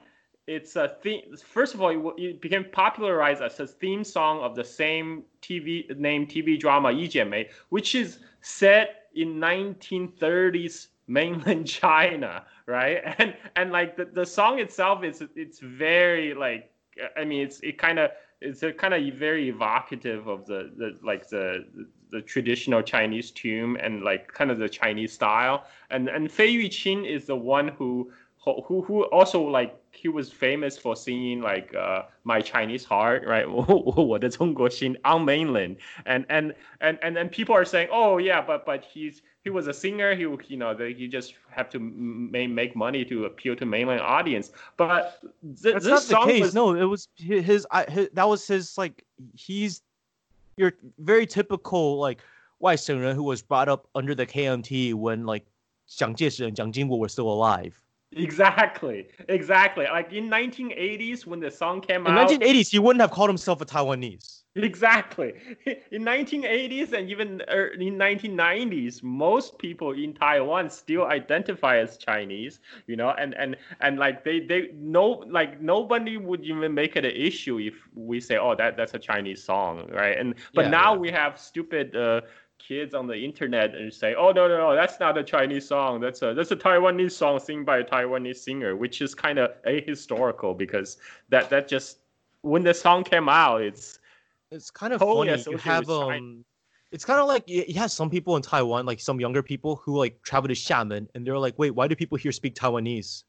[0.47, 1.35] it's a theme.
[1.45, 5.95] First of all, it, it became popularized as a theme song of the same TV
[5.95, 13.01] name TV drama Yi Jianmei, which is set in 1930s mainland China, right?
[13.19, 16.71] And and like the, the song itself is it's very like
[17.17, 20.97] I mean it's it kind of it's a kind of very evocative of the, the
[21.03, 21.65] like the
[22.11, 25.65] the traditional Chinese tune and like kind of the Chinese style.
[25.89, 28.11] And and Fei Yuqing is the one who
[28.44, 33.46] who who also like he was famous for singing like uh, my Chinese heart, right?
[33.48, 35.76] 我的中国心 on mainland.
[36.06, 39.66] And and and and and people are saying, oh yeah, but but he's he was
[39.66, 40.14] a singer.
[40.14, 44.00] He you know that he just have to make make money to appeal to mainland
[44.00, 44.52] audience.
[44.76, 46.42] But th- That's this not the song case.
[46.42, 48.08] was No, it was hi- his, I, his.
[48.14, 48.78] That was his.
[48.78, 49.04] Like
[49.34, 49.82] he's
[50.56, 52.20] your very typical like
[52.58, 55.44] White Shengren who was brought up under the KMT when like
[55.88, 57.80] Jiang Jieshi and Jiang Jingbo were still alive.
[58.15, 59.85] Exactly, exactly.
[59.85, 62.39] Like in 1980s when the song came In out.
[62.39, 64.43] 1980s, he wouldn't have called himself a Taiwanese.
[64.55, 65.33] Exactly.
[65.91, 72.59] In 1980s and even er- in 1990s, most people in Taiwan still identify as Chinese,
[72.87, 77.05] you know, and and and like they they no like nobody would even make it
[77.05, 80.17] an issue if we say, oh, that that's a Chinese song, right?
[80.17, 80.95] And but Yeah, now yeah.
[80.95, 81.95] we have stupid.
[81.95, 82.21] Uh,
[82.57, 85.99] kids on the internet and say oh no no no that's not a chinese song
[85.99, 89.51] that's a that's a taiwanese song sung by a taiwanese singer which is kind of
[89.63, 90.97] ahistorical because
[91.29, 91.99] that that just
[92.41, 93.99] when the song came out it's
[94.51, 95.43] It's kind of Totally funny.
[95.51, 96.45] You have um,
[96.91, 99.97] it's kind of like you have some people in Taiwan, like some younger people who
[99.97, 103.23] like travel to Xiamen, and they're like, wait, why do people here speak Taiwanese?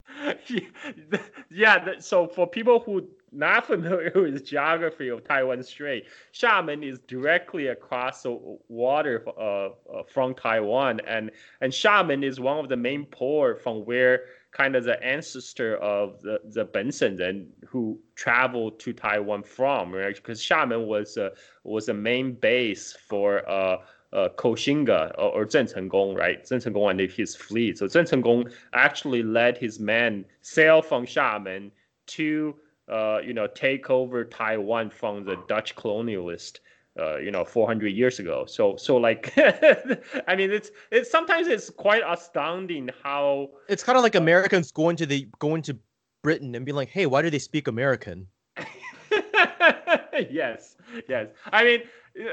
[1.50, 6.98] yeah, th- so for people who not familiar with geography of Taiwan Strait, Xiamen is
[7.00, 11.30] directly across the water uh, uh, from Taiwan, and
[11.60, 16.22] and Xiamen is one of the main port from where kind of the ancestor of
[16.22, 20.16] the the Benshengren who traveled to Taiwan from, right?
[20.16, 21.32] Because Xiamen was a
[21.64, 23.78] was a main base for uh
[24.12, 26.42] uh, Koxinga or, or Zheng Chenggong, right?
[26.44, 27.78] Zheng Chenggong and his fleet.
[27.78, 31.70] So Zheng Chenggong actually led his men sail from Xiamen
[32.06, 32.54] to,
[32.88, 36.60] uh, you know, take over Taiwan from the Dutch colonialist.
[36.98, 38.46] Uh, you know, 400 years ago.
[38.46, 44.02] So, so like, I mean, it's it's sometimes it's quite astounding how It's kind of
[44.02, 45.76] like Americans going to the going to
[46.22, 48.26] Britain and being like, hey, why do they speak American?
[50.30, 50.76] yes,
[51.08, 51.28] yes.
[51.52, 51.82] I mean,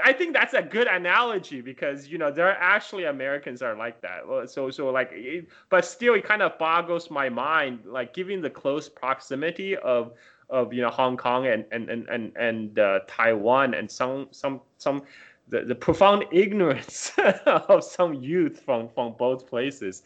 [0.04, 4.02] I think that's a good analogy because you know there are actually Americans are like
[4.02, 4.28] that.
[4.28, 8.42] Well, So, so like, it, but still, it kind of boggles my mind, like given
[8.42, 10.14] the close proximity of
[10.54, 14.62] of you know Hong Kong and and and and, and uh, Taiwan and some some
[14.78, 15.04] some.
[15.50, 17.12] The, the profound ignorance
[17.46, 20.04] of some youth from, from both places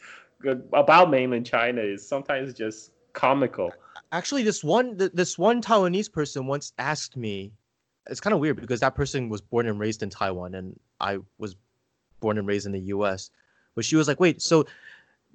[0.74, 3.72] about mainland China is sometimes just comical.
[4.12, 7.52] Actually, this one this one Taiwanese person once asked me.
[8.10, 11.20] It's kind of weird because that person was born and raised in Taiwan, and I
[11.38, 11.56] was
[12.20, 13.30] born and raised in the U.S.
[13.76, 14.66] But she was like, "Wait, so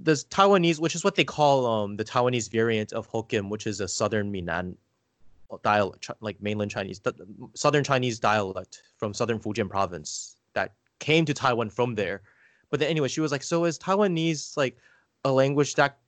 [0.02, 3.80] does Taiwanese, which is what they call um the Taiwanese variant of Hokkien, which is
[3.80, 4.76] a Southern Minnan
[5.62, 7.14] dialect, like mainland Chinese, the
[7.55, 12.22] Southern Chinese dialect from Southern Fujian province that came to Taiwan from there.
[12.70, 14.76] But then anyway, she was like, so is Taiwanese like
[15.24, 15.98] a language that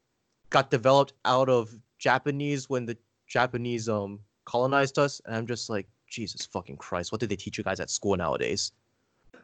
[0.50, 5.20] got developed out of Japanese when the Japanese um colonized us?
[5.26, 8.16] And I'm just like, Jesus fucking Christ, what did they teach you guys at school
[8.16, 8.72] nowadays?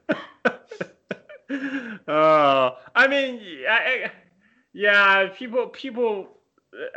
[0.09, 0.15] uh,
[2.95, 4.13] I mean, I, I-
[4.73, 6.29] yeah, people, people.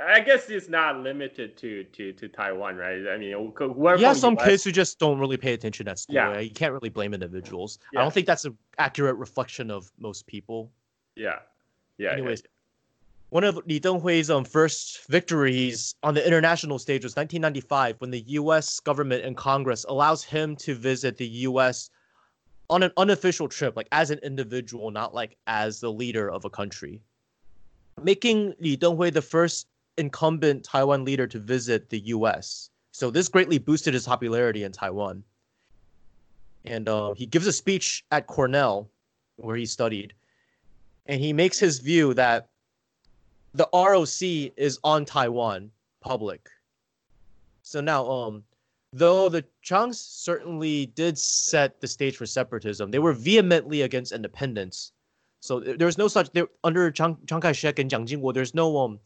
[0.01, 3.07] I guess it's not limited to to to Taiwan, right?
[3.07, 3.99] I mean, whoever.
[3.99, 6.15] yeah, some US kids who just don't really pay attention at school.
[6.15, 6.27] Yeah.
[6.27, 6.47] right?
[6.47, 7.79] You can't really blame individuals.
[7.97, 10.71] I don't think that's an accurate reflection of most people.
[11.15, 11.39] Yeah,
[11.97, 12.11] Yeah.
[12.11, 12.49] Anyways, yeah.
[13.29, 18.21] one of Li Denghui's um, first victories on the international stage was 1995 when the
[18.27, 18.79] U.S.
[18.79, 21.89] government and Congress allows him to visit the U.S.
[22.69, 26.49] on an unofficial trip, like as an individual, not like as the leader of a
[26.49, 27.01] country,
[28.01, 29.67] making Li Denghui the first
[29.97, 32.69] incumbent Taiwan leader to visit the U.S.
[32.91, 35.23] So this greatly boosted his popularity in Taiwan.
[36.65, 38.89] And uh, he gives a speech at Cornell,
[39.35, 40.13] where he studied,
[41.05, 42.47] and he makes his view that
[43.53, 45.69] the ROC is on Taiwan
[46.01, 46.49] public.
[47.61, 48.43] So now, um,
[48.91, 54.91] though the Changs certainly did set the stage for separatism, they were vehemently against independence.
[55.43, 58.33] So there's no such there under Chiang, Chiang Kai-shek and Jiang Jingguo.
[58.33, 58.99] There's no um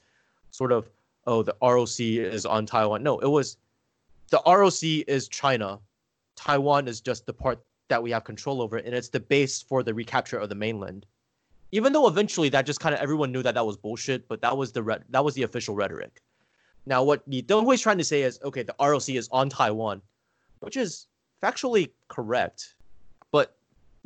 [0.51, 0.88] sort of
[1.25, 3.01] oh the ROC is on Taiwan.
[3.01, 3.57] No, it was
[4.29, 5.79] the ROC is China.
[6.35, 9.81] Taiwan is just the part that we have control over, and it's the base for
[9.81, 11.07] the recapture of the mainland
[11.71, 14.55] even though eventually that just kind of everyone knew that that was bullshit, but that
[14.55, 16.21] was the re- that was the official rhetoric.
[16.85, 20.01] Now, what Li Denghui is trying to say is, okay, the ROC is on Taiwan,
[20.59, 21.07] which is
[21.43, 22.75] factually correct,
[23.31, 23.56] but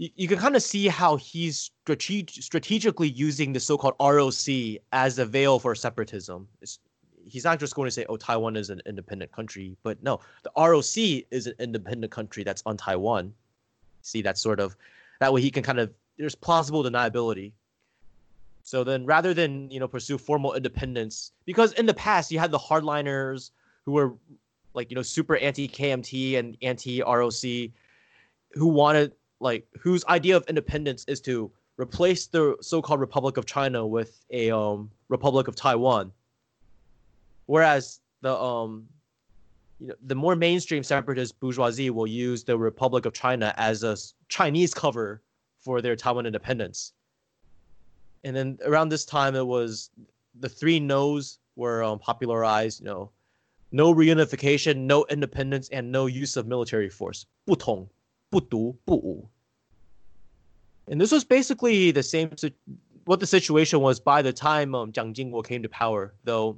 [0.02, 5.20] you, you can kind of see how he's strate- strategically using the so-called ROC as
[5.20, 6.48] a veil for separatism.
[6.60, 6.80] It's,
[7.28, 10.52] he's not just going to say, oh, Taiwan is an independent country, but no, the
[10.58, 13.32] ROC is an independent country that's on Taiwan.
[14.02, 14.76] See, that's sort of
[15.20, 17.52] that way he can kind of there's plausible deniability.
[18.64, 22.50] So then, rather than you know pursue formal independence, because in the past you had
[22.50, 23.52] the hardliners
[23.86, 24.16] who were
[24.74, 27.72] like you know super anti KMT and anti ROC,
[28.54, 33.86] who wanted like whose idea of independence is to replace the so-called Republic of China
[33.86, 36.12] with a um, Republic of Taiwan.
[37.48, 38.88] Whereas the um,
[39.80, 43.98] you know the more mainstream separatist bourgeoisie will use the Republic of China as a
[44.30, 45.22] Chinese cover
[45.60, 46.94] for their Taiwan independence.
[48.24, 49.90] And then around this time, it was
[50.40, 52.80] the three no's were um, popularized.
[52.82, 53.12] You know,
[53.72, 57.26] no reunification, no independence, and no use of military force.
[57.46, 57.90] 不统,
[58.32, 59.30] 不独不武.
[60.88, 62.32] And this was basically the same
[63.06, 66.14] what the situation was by the time um, Jiang Jingguo came to power.
[66.24, 66.58] Though,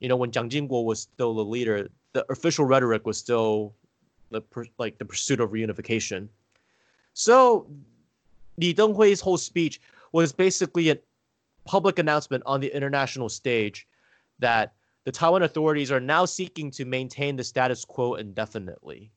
[0.00, 3.74] you know, when Jiang Jingguo was still the leader, the official rhetoric was still
[4.30, 4.42] the
[4.78, 6.28] like the pursuit of reunification.
[7.14, 7.66] So,
[8.56, 9.80] Li Denghui's whole speech
[10.12, 10.98] was basically a
[11.64, 13.86] public announcement on the international stage
[14.38, 14.72] that
[15.04, 19.10] the Taiwan authorities are now seeking to maintain the status quo indefinitely.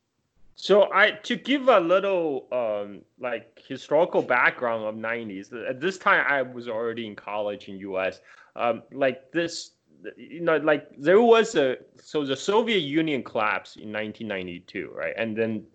[0.55, 5.51] So I to give a little um, like historical background of 90s.
[5.69, 8.21] At this time, I was already in college in U.S.
[8.55, 9.71] Um, like this,
[10.15, 15.13] you know, like there was a so the Soviet Union collapsed in 1992, right?
[15.17, 15.65] And then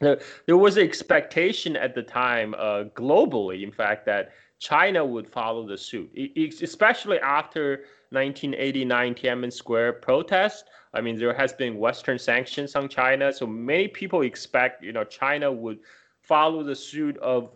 [0.00, 5.28] there there was an expectation at the time, uh, globally, in fact, that China would
[5.28, 10.64] follow the suit, it, especially after 1989 Tiananmen Square protest.
[10.94, 15.04] I mean, there has been Western sanctions on China, so many people expect, you know,
[15.04, 15.78] China would
[16.20, 17.50] follow the suit of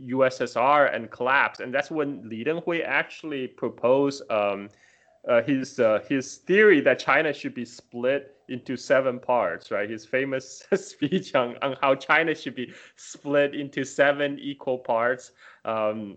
[0.00, 4.68] USSR and collapse, and that's when Li Denghui actually proposed um,
[5.28, 9.88] uh, his uh, his theory that China should be split into seven parts, right?
[9.88, 15.32] His famous speech on, on how China should be split into seven equal parts,
[15.64, 16.16] um,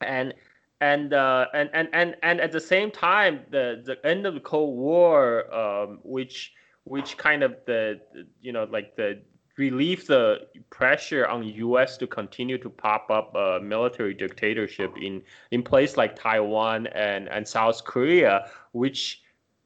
[0.00, 0.34] and
[0.80, 4.40] and uh, and and and and at the same time, the the end of the
[4.40, 6.54] Cold War, um, which
[6.84, 8.00] which kind of the
[8.40, 9.20] you know like the
[9.56, 11.98] relieve the pressure on U.S.
[11.98, 17.46] to continue to pop up a military dictatorship in in place like Taiwan and and
[17.46, 19.22] South Korea, which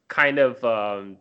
[0.08, 1.16] kind of um,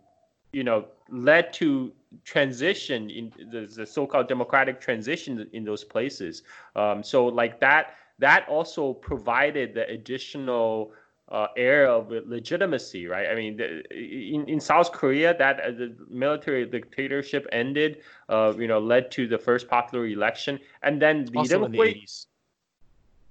[0.52, 1.92] you know led to
[2.24, 6.44] transition in the, the so-called democratic transition in those places.
[6.76, 10.94] Um, so like that that also provided the additional
[11.30, 13.28] uh, air of legitimacy, right?
[13.28, 18.68] I mean, the, in, in South Korea, that uh, the military dictatorship ended, uh, you
[18.68, 22.26] know, led to the first popular election, and then Li also Denghui.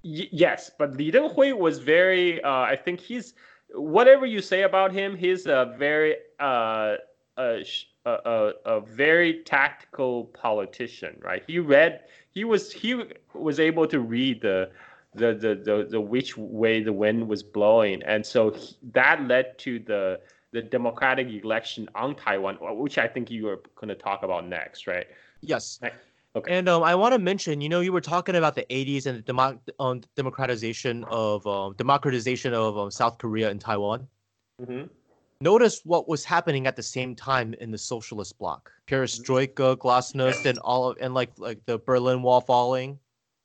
[0.05, 2.43] Y- yes, but Li Denghui was very.
[2.43, 3.35] Uh, I think he's
[3.75, 6.97] whatever you say about him, he's a very uh,
[8.05, 11.43] a, a, a very tactical politician, right?
[11.47, 12.05] He read.
[12.31, 13.03] He was he
[13.35, 14.71] was able to read the
[15.15, 18.03] the, the, the, the which way the wind was blowing.
[18.05, 20.21] And so he, that led to the,
[20.53, 24.87] the democratic election on Taiwan, which I think you are going to talk about next,
[24.87, 25.07] right?
[25.41, 25.79] Yes.
[25.83, 25.93] Right.
[26.35, 26.57] Okay.
[26.57, 29.19] And um, I want to mention, you know, you were talking about the 80s and
[29.19, 34.09] the demo- um, democratization of um, democratization of um, South Korea and Taiwan.
[34.61, 34.85] Mm-hmm.
[35.43, 40.57] Notice what was happening at the same time in the socialist bloc: perestroika, glasnost, and
[40.61, 42.97] all of, and like like the Berlin Wall falling.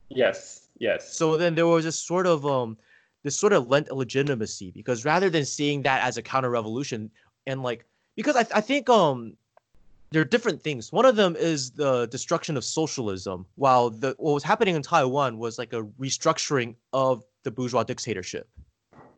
[0.09, 0.69] Yes.
[0.77, 1.17] Yes.
[1.17, 2.77] So then there was a sort of um
[3.23, 7.09] this sort of lent legitimacy because rather than seeing that as a counter revolution
[7.47, 7.83] and like
[8.15, 9.35] because I, I think um
[10.11, 10.91] there are different things.
[10.91, 15.39] One of them is the destruction of socialism, while the what was happening in Taiwan
[15.39, 18.47] was like a restructuring of the bourgeois dictatorship.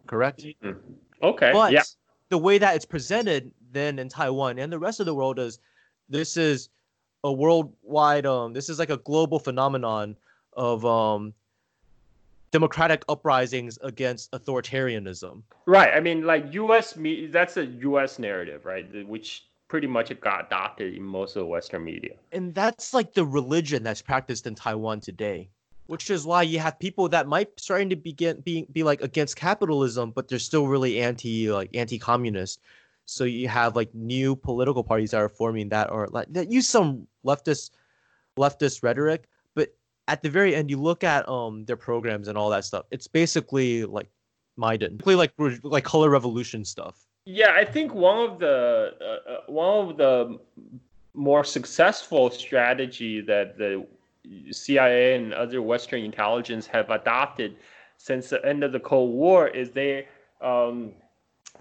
[0.07, 0.45] Correct?
[0.63, 0.77] Mm.
[1.21, 1.51] Okay.
[1.51, 1.83] But yeah.
[2.29, 5.59] The way that it's presented then in Taiwan and the rest of the world is
[6.09, 6.69] this is
[7.23, 10.15] a worldwide um this is like a global phenomenon
[10.53, 11.33] of um
[12.51, 15.43] democratic uprisings against authoritarianism.
[15.65, 15.93] Right.
[15.93, 16.95] I mean, like U.S.
[16.95, 18.19] Me- that's a U.S.
[18.19, 19.07] narrative, right?
[19.07, 22.15] Which pretty much got adopted in most of the Western media.
[22.31, 25.49] And that's like the religion that's practiced in Taiwan today.
[25.89, 29.35] Which is why you have people that might starting to begin be, be like against
[29.35, 32.61] capitalism, but they're still really anti like anti-communist.
[33.05, 36.69] So you have like new political parties that are forming that are like that use
[36.69, 37.71] some leftist
[38.37, 39.75] leftist rhetoric, but
[40.07, 42.85] at the very end you look at um their programs and all that stuff.
[42.91, 44.11] It's basically like
[44.57, 45.33] Maidan, basically like
[45.63, 47.07] like color revolution stuff.
[47.25, 50.37] Yeah, I think one of the uh, uh, one of the
[51.15, 53.87] more successful strategy that the
[54.51, 57.55] CIA and other Western intelligence have adopted
[57.97, 60.07] since the end of the Cold War is they
[60.41, 60.93] um,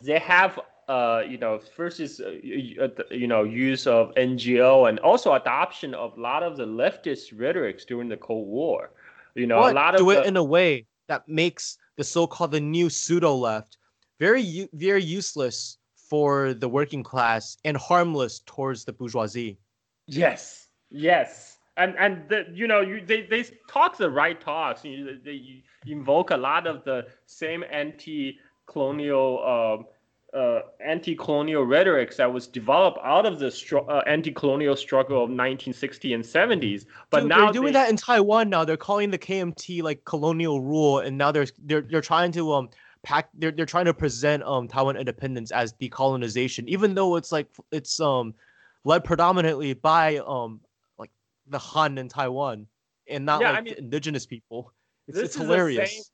[0.02, 2.38] they have uh, you know first is uh,
[2.80, 7.38] uh, you know use of NGO and also adoption of a lot of the leftist
[7.38, 8.90] rhetorics during the Cold War.
[9.34, 12.04] You know, but a lot of do the, it in a way that makes the
[12.04, 13.78] so-called the new pseudo left
[14.18, 19.58] very very useless for the working class and harmless towards the bourgeoisie.
[20.06, 24.84] Yes, yes, and and the, you know you they they talk the right talks.
[24.84, 29.76] You, they, invoke a lot of the same anti-colonial.
[29.78, 29.86] Um,
[30.34, 36.12] uh, anti-colonial rhetorics that was developed out of the stru- uh, anti-colonial struggle of 1960
[36.12, 38.62] and 70s, but Dude, now they're doing they- that in Taiwan now.
[38.62, 42.68] They're calling the KMT like colonial rule, and now they're they're they're trying to um
[43.02, 47.46] pack they're they're trying to present um Taiwan independence as decolonization, even though it's like
[47.72, 48.34] it's um
[48.84, 50.60] led predominantly by um
[51.50, 52.66] the Han in Taiwan
[53.08, 54.72] and not Yeah, I like mean, indigenous people.
[55.08, 55.90] It's, it's hilarious.
[55.90, 56.04] same-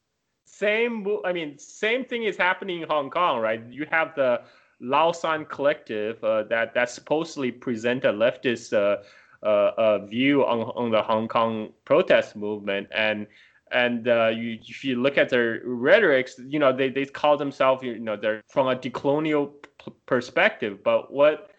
[0.47, 4.41] same i mean same thing is happening in hong kong right you have the
[4.81, 8.99] lausan collective uh, that that supposedly present a leftist uh,
[9.45, 13.27] uh, uh, view on, on the hong kong protest movement and
[13.73, 17.83] and uh, you, if you look at their rhetorics you know they, they call themselves
[17.83, 19.51] you know they're from a decolonial
[19.85, 21.51] p- perspective but what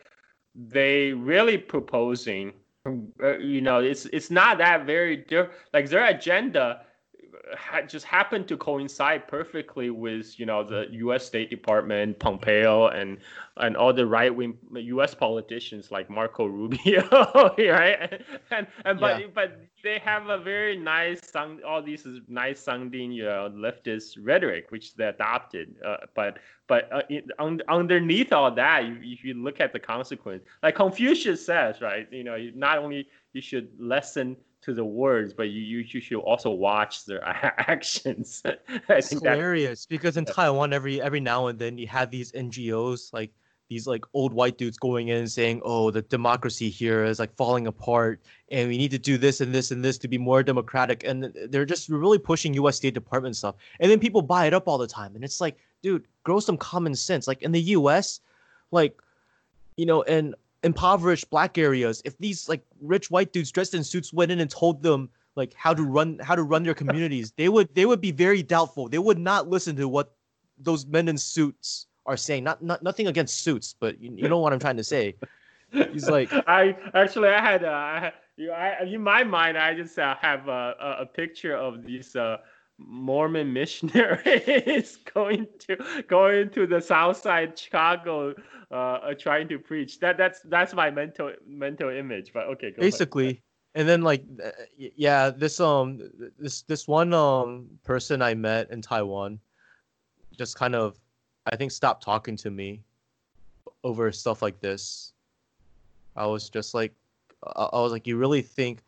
[0.56, 2.54] they really proposing
[2.86, 5.52] Uh, you know it's it's not that very different.
[5.74, 6.85] like their agenda
[7.58, 11.26] ha- just happened to coincide perfectly with you know the U.S.
[11.26, 13.18] State Department, Pompeo, and
[13.58, 15.14] and all the right wing U.S.
[15.14, 17.04] politicians like Marco Rubio,
[17.58, 18.22] right?
[18.52, 19.28] And and but Yeah.
[19.34, 21.64] but they have a very nice sound.
[21.64, 25.76] All these nice sounding you know leftist rhetoric which they adopted.
[25.86, 29.80] Uh, but but uh, in, un, underneath all that, you, if you look at the
[29.80, 32.08] consequence, like Confucius says, right?
[32.12, 34.36] You know, you, not only you should listen
[34.66, 38.42] to the words, but you you, you should also watch their actions.
[38.90, 40.34] I It's think hilarious because in Yeah.
[40.34, 43.32] Taiwan, every every now and then you have these NGOs like
[43.70, 47.36] these like old white dudes going in and saying, "Oh, the democracy here is like
[47.36, 50.44] falling apart, and we need to do this and this and this to be more
[50.44, 52.78] democratic." And they're just really pushing U.S.
[52.78, 55.58] State Department stuff, and then people buy it up all the time, and it's like,
[55.82, 57.28] dude, grow some common sense.
[57.28, 58.20] Like in the U.S.,
[58.72, 59.02] like
[59.78, 60.36] you know, in
[60.66, 64.50] impoverished black areas, if these like rich white dudes dressed in suits went in and
[64.50, 68.02] told them like how to run how to run their communities, they would they would
[68.02, 68.90] be very doubtful.
[68.90, 70.16] They would not listen to what
[70.58, 72.44] those men in suits are saying.
[72.44, 75.16] Not not nothing against suits, but you, you know what I'm trying to say.
[75.72, 79.74] He's like, I actually I had uh, I, had- you I, in my mind I
[79.76, 82.38] just uh, have a, a, a picture of these uh,
[82.78, 88.34] Mormon missionaries going to going to the South Side Chicago,
[88.72, 90.00] uh, uh, trying to preach.
[90.00, 92.32] That that's that's my mental mental image.
[92.34, 92.92] But okay, go ahead.
[92.92, 93.42] basically
[93.76, 96.10] and then like uh, yeah this um
[96.40, 99.38] this this one um person i met in taiwan
[100.36, 100.98] just kind of
[101.46, 102.82] i think stopped talking to me
[103.84, 105.14] over stuff like this
[106.16, 106.94] i was just like
[107.56, 108.82] I was like you really think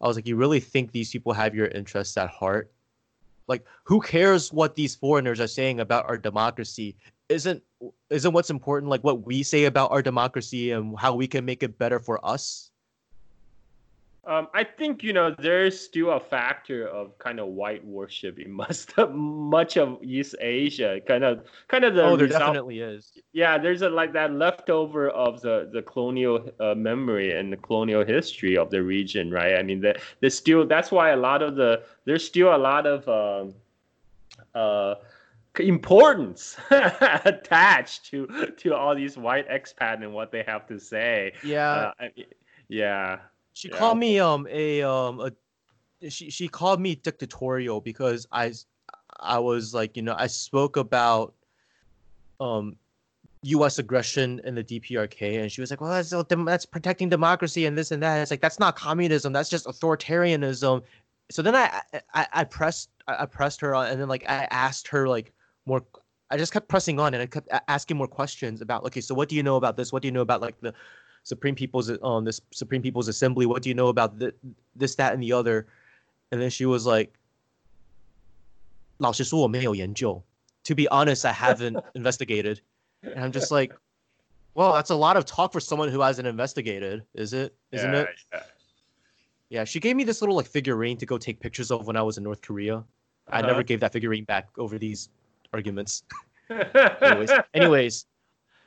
[0.00, 2.72] i was like you really think these people have your interests at heart
[3.50, 6.96] like who cares what these foreigners are saying about our democracy?
[7.28, 7.62] Isn't
[8.08, 11.62] isn't what's important like what we say about our democracy and how we can make
[11.62, 12.69] it better for us
[14.26, 18.52] Um, I think you know there's still a factor of kind of white worship in
[18.64, 21.00] most much of East Asia.
[21.06, 23.56] Kind of, kind of the oh there result- definitely is yeah.
[23.56, 28.58] There's a like that leftover of the the colonial uh, memory and the colonial history
[28.58, 29.54] of the region, right?
[29.54, 32.86] I mean, that there's still that's why a lot of the there's still a lot
[32.86, 33.54] of um,
[34.54, 34.96] uh,
[35.58, 41.32] importance attached to to all these white expat and what they have to say.
[41.42, 41.70] Yeah.
[41.70, 42.10] Uh, I,
[42.68, 43.18] yeah.
[43.60, 43.76] She Yeah.
[43.76, 48.54] called me um a um a she she called me dictatorial because I
[49.18, 51.34] I was like you know I spoke about
[52.40, 52.76] um
[53.42, 53.78] U.S.
[53.78, 56.14] aggression in the DPRK and she was like well that's
[56.46, 60.82] that's protecting democracy and this and that it's like that's not communism that's just authoritarianism
[61.30, 61.82] so then I
[62.14, 65.34] I, I pressed I I pressed her on and then like I asked her like
[65.66, 65.84] more
[66.30, 69.28] I just kept pressing on and I kept asking more questions about okay so what
[69.28, 70.72] do you know about this what do you know about like the
[71.23, 73.45] Supreme People's um this Supreme People's Assembly.
[73.45, 74.35] What do you know about th-
[74.75, 75.67] this, that, and the other?
[76.31, 77.13] And then she was like,
[78.97, 80.21] 老实说我没有研究.
[80.63, 82.61] To be honest, I haven't investigated.
[83.03, 83.73] And I'm just like,
[84.55, 87.53] well, that's a lot of talk for someone who hasn't investigated, is it?
[87.71, 88.43] Isn't yeah, it?
[89.49, 89.63] Yeah.
[89.65, 92.17] She gave me this little like figurine to go take pictures of when I was
[92.17, 92.83] in North Korea.
[93.29, 93.63] I never Uh-huh.
[93.63, 95.09] gave that figurine back over these
[95.53, 96.03] arguments.
[96.49, 96.95] Yeah.
[97.01, 98.05] anyways, anyways,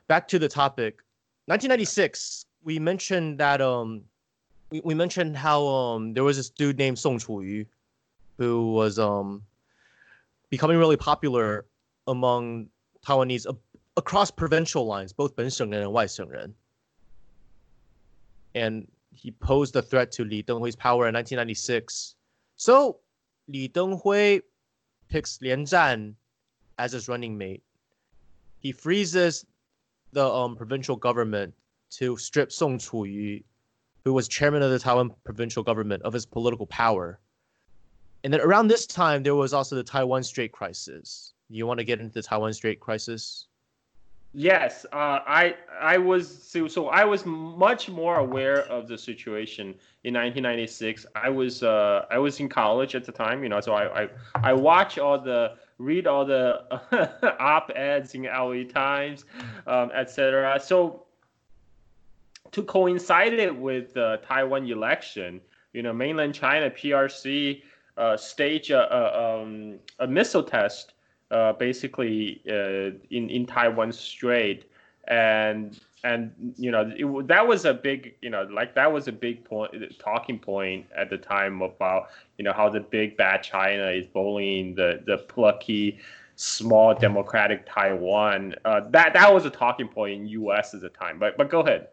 [0.09, 1.03] back to the topic.
[1.47, 2.47] 1996.
[2.63, 4.03] We mentioned that um,
[4.71, 7.67] we, we mentioned how um there was this dude named Song Chuyu,
[8.37, 9.43] who was um
[10.51, 11.67] becoming really popular
[12.07, 12.69] among
[13.07, 13.57] Taiwanese a-
[13.97, 16.55] across provincial lines, both 本省人 and 外省人.
[18.55, 22.15] And he posed a threat to Li Denghui's power in 1996.
[22.57, 22.99] So
[23.49, 24.43] Li Denghui
[25.09, 26.15] picks Lian Zhan
[26.79, 27.63] as his running mate.
[28.61, 29.45] He freezes
[30.14, 31.54] the um, provincial government
[31.92, 33.44] to strip Song Chuyu,
[34.04, 37.20] who was chairman of the Taiwan provincial government, of his political power.
[38.24, 41.34] And then around this time, there was also the Taiwan Strait crisis.
[41.50, 43.48] You want to get into the Taiwan Strait crisis?
[44.36, 49.76] Yes, uh, I I was so, so I was much more aware of the situation
[50.06, 51.06] in 1996.
[51.14, 54.10] I was uh, I was in college at the time, you know, so I I,
[54.36, 56.62] I watch all the read all the
[57.40, 59.26] op eds in LA Times,
[59.68, 60.60] um, etc.
[60.64, 61.04] So
[62.52, 65.42] to coincide it with the Taiwan election,
[65.74, 67.62] you know, mainland China PRC
[67.98, 70.94] uh, stage a, a, um, a missile test
[71.32, 74.66] uh, basically uh, in in Taiwan Strait,
[75.08, 79.12] and and you know it, that was a big you know like that was a
[79.12, 83.88] big point talking point at the time about you know how the big bad China
[83.88, 86.00] is bullying the the plucky
[86.36, 88.56] small democratic Taiwan.
[88.66, 90.74] Uh, that that was a talking point in U.S.
[90.74, 91.20] at the time.
[91.20, 91.90] But but go ahead.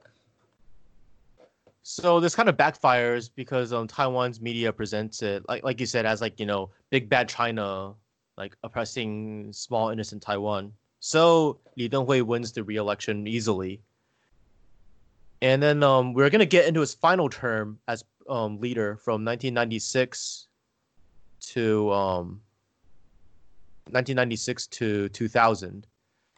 [1.82, 6.06] So this kind of backfires because um, Taiwan's media presents it, like like you said,
[6.06, 7.94] as like you know, big bad China,
[8.36, 10.72] like oppressing small innocent Taiwan.
[11.00, 13.80] So Li Denghui wins the re-election easily.
[15.42, 20.48] And then um, we're gonna get into his final term as um, leader from 1996
[21.40, 22.40] to um,
[23.86, 25.86] 1996 to 2000.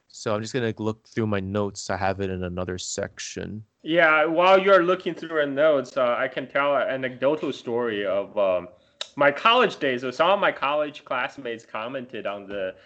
[0.07, 1.91] So I'm just gonna look through my notes.
[1.91, 3.65] I have it in another section.
[3.83, 8.39] Yeah, while you're looking through your notes, uh, I can tell an anecdotal story of
[8.39, 8.69] um,
[9.17, 10.03] my college days.
[10.03, 12.77] So some of my college classmates commented on the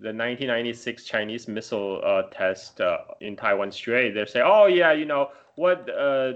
[0.00, 4.14] the 1996 Chinese missile uh, test uh, in Taiwan Strait.
[4.14, 5.88] They say, "Oh yeah, you know what?
[5.88, 6.34] Uh,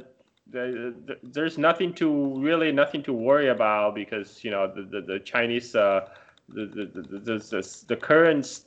[0.50, 5.00] the, the, there's nothing to really nothing to worry about because you know the the,
[5.00, 6.08] the Chinese uh,
[6.48, 8.60] the, the, the, the, current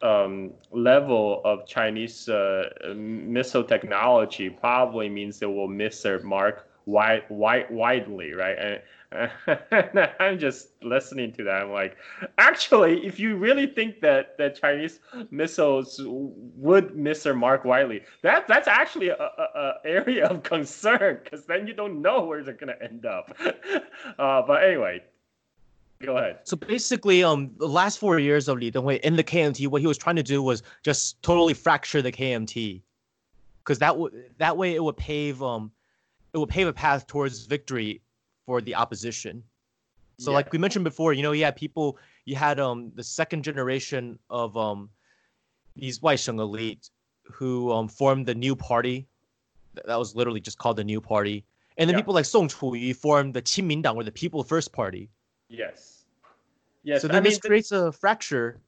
[0.00, 7.24] um, level of Chinese uh, missile technology probably means they will miss their mark wide,
[7.28, 8.56] wide, widely, right?
[8.58, 8.80] And,
[9.12, 11.62] and I'm just listening to that.
[11.62, 11.96] I'm like,
[12.38, 15.00] actually, if you really think that that Chinese
[15.30, 21.20] missiles would miss their mark widely, that that's actually a, a, a area of concern
[21.22, 23.36] because then you don't know where they're gonna end up.
[24.18, 25.02] Uh, but anyway,
[26.02, 26.38] go ahead.
[26.44, 29.86] So basically, um, the last four years of Li Denghui in the KMT, what he
[29.86, 32.82] was trying to do was just totally fracture the KMT,
[33.58, 35.70] because that would that way it would pave um,
[36.32, 38.02] it will pave a path towards victory
[38.46, 39.42] for the opposition.
[40.18, 40.36] So Yeah.
[40.36, 44.18] like we mentioned before, you know, you had people, you had um the second generation
[44.28, 44.90] of um
[45.76, 46.90] these Waisheng elite
[47.24, 49.06] who um formed the new party.
[49.86, 51.44] That was literally just called the new party.
[51.78, 52.00] And then Yeah.
[52.00, 55.08] people like Song Chuyu formed the Qinmindang or the People First Party.
[55.48, 56.04] Yes.
[56.82, 57.02] Yes.
[57.02, 58.60] so I then mean, this creates a fracture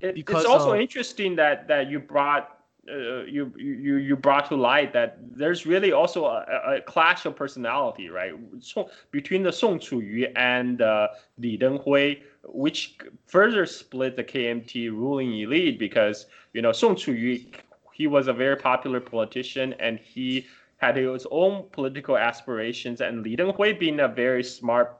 [0.00, 2.59] It, because, it's also uh, interesting that that you brought
[2.92, 7.36] uh, you you you brought to light that there's really also a, a- clash of
[7.36, 8.34] personality, right?
[8.60, 11.08] So between the Song Chuyu and uh,
[11.38, 12.96] Li Denghui, which
[13.26, 17.46] further split the KMT ruling elite because you know Song Chuyu
[17.92, 20.46] he was a very popular politician and he
[20.78, 24.96] had his own political aspirations, and Li Denghui being a very smart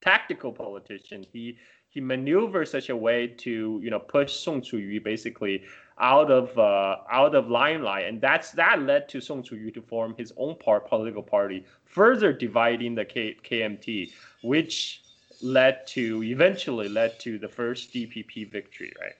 [0.00, 1.56] tactical politician, he
[1.88, 5.62] he maneuvered such a way to you know push Song Chu-yu basically
[6.00, 10.14] out of uh, out of limelight, and that's that led to Song Chu-yu to form
[10.16, 14.12] his own part political party, further dividing the K- KMT,
[14.42, 15.02] which
[15.42, 19.14] led to eventually led to the first DPP victory, right?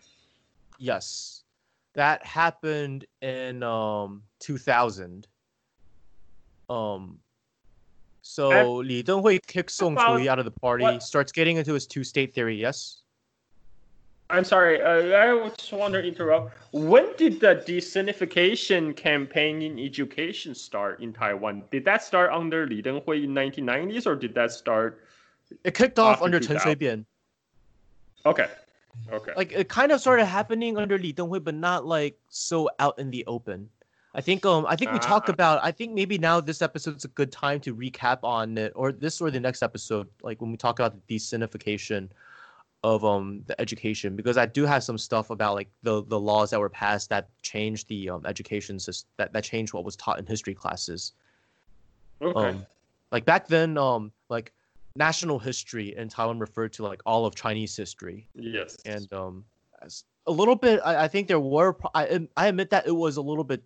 [0.78, 1.42] Yes,
[1.94, 5.26] that happened in um 2000.
[6.70, 7.18] Um,
[8.22, 11.74] so Li Denghui kicks Song about- Chu out of the party, what- starts getting into
[11.74, 12.56] his two-state theory.
[12.58, 12.99] Yes.
[14.30, 16.56] I'm sorry, uh, I just want to interrupt.
[16.72, 21.64] When did the desinification campaign in education start in Taiwan?
[21.70, 25.00] Did that start under Li Denghui in 1990s, or did that start?
[25.64, 27.04] It kicked off under Chen Shui-bian.
[28.24, 28.46] Okay,
[29.12, 29.32] okay.
[29.36, 33.10] Like it kind of started happening under Li Denghui, but not like so out in
[33.10, 33.68] the open.
[34.14, 35.32] I think um I think we talked Ah.
[35.32, 38.90] about I think maybe now this episode's a good time to recap on it or
[38.92, 42.08] this or the next episode like when we talk about the desinification
[42.82, 46.50] of um the education because I do have some stuff about like the the laws
[46.50, 50.18] that were passed that changed the um education system that that changed what was taught
[50.18, 51.12] in history classes.
[52.22, 52.48] okay.
[52.48, 52.66] Um
[53.12, 54.52] like back then um like
[54.96, 58.76] national history in Taiwan referred to like all of Chinese history yes.
[58.84, 59.44] and um
[60.26, 63.22] a little bit I, I think there were I, I admit that it was a
[63.22, 63.62] little bit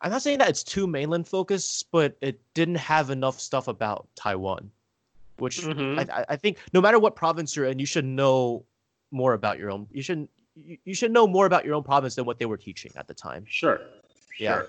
[0.00, 4.08] i'm not saying that it's too mainland focused but it didn't have enough stuff about
[4.14, 4.70] taiwan
[5.38, 5.98] which Mhm.
[6.10, 8.64] I, I- I think no matter what province you're in you should know
[9.10, 12.14] more about your own you should you, you should know more about your own province
[12.14, 13.80] than what they were teaching at the time Sure.
[14.38, 14.58] Yeah.
[14.60, 14.68] Sure.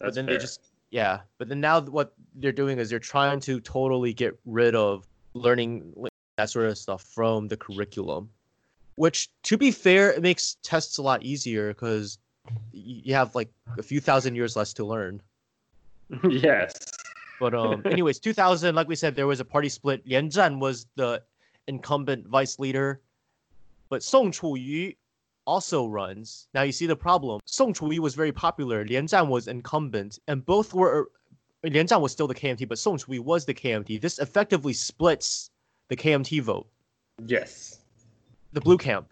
[0.00, 0.34] but then fair.
[0.34, 0.60] they just
[0.90, 5.06] yeah but then now what they're doing is they're trying to totally get rid of
[5.34, 5.92] learning
[6.36, 8.28] that sort of stuff from the curriculum
[8.96, 12.18] which to be fair it makes tests a lot easier because
[12.72, 15.20] you have like a few thousand years less to learn
[16.28, 16.74] yes.
[17.40, 20.06] But um anyways 2000 like we said there was a party split.
[20.06, 21.22] Lian zhan was the
[21.68, 23.00] incumbent vice leader
[23.88, 24.92] but song chu-yu
[25.46, 26.48] also runs.
[26.54, 27.40] Now you see the problem.
[27.44, 28.84] Song chu-yu was very popular.
[28.84, 31.08] Lian zhan was incumbent and both were
[31.64, 35.50] lian zhan was still the kmt but song chu-yu was the kmt this effectively splits
[35.88, 36.66] the kmt vote.
[37.26, 37.80] Yes.
[38.52, 39.08] the blue camp.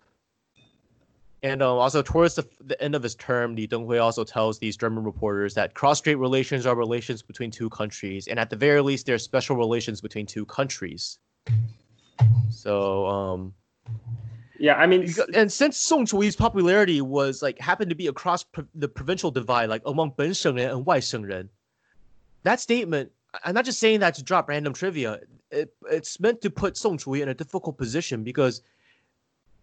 [1.45, 4.77] And um, also, towards the, the, end of his term, Li Denghui also tells these
[4.77, 9.07] German reporters that cross-strait relations are relations between two countries, and at the very least,
[9.07, 11.19] they're special relations between two countries.
[12.51, 13.55] So, um,
[14.61, 18.45] yeah, I mean, and since Song Chuyu's popularity was like happened to be across
[18.77, 21.49] the provincial divide, like among Benshengren and Waishengren,
[22.45, 23.11] that statement,
[23.45, 25.19] I'm not just saying that to drop random trivia.
[25.51, 28.63] It, it's meant to put Song Chuyu in a difficult position because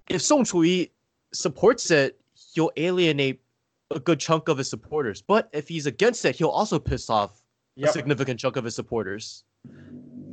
[0.10, 0.90] if Song Chuyu
[1.34, 2.20] supports it,
[2.54, 3.42] he'll alienate
[3.92, 5.22] a good chunk of his supporters.
[5.22, 7.42] But if he's against it, he'll also piss off
[7.82, 9.44] a significant chunk of his supporters.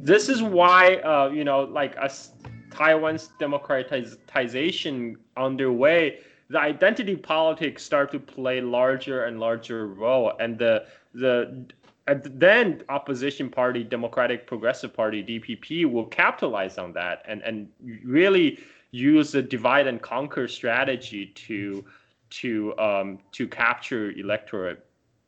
[0.06, 2.32] this is why uh, you know like as
[2.70, 6.18] taiwan's democratization underway
[6.48, 11.66] the identity politics start to play larger and larger role and the the
[12.06, 17.68] and then opposition party democratic progressive party dpp will capitalize on that and and
[18.05, 18.59] really
[18.97, 21.85] use the divide and conquer strategy to
[22.31, 24.85] to um to capture electorate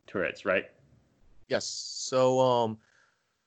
[0.07, 0.67] turrets right
[1.49, 1.67] Yes.
[1.67, 2.79] So um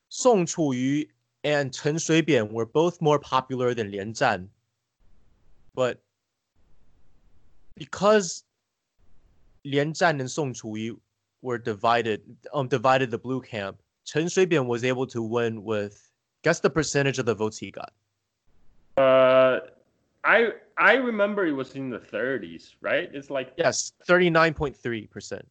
[0.10, 1.06] Song Chu-yu
[1.44, 4.48] and Chen Shui-bian were both more popular than Lian Zhan.
[5.74, 6.02] But
[7.76, 8.44] because
[9.66, 11.00] Lian Zhan and Song Chu-yu
[11.42, 12.22] were divided
[12.54, 16.10] um divided the blue camp, Chen Shui-bian was able to win with
[16.44, 17.94] guess the percentage of the votes he got.
[18.98, 19.60] Uh,
[20.24, 23.10] I I remember it was in the 30s, right?
[23.14, 25.42] It's like Yes, 39.3%.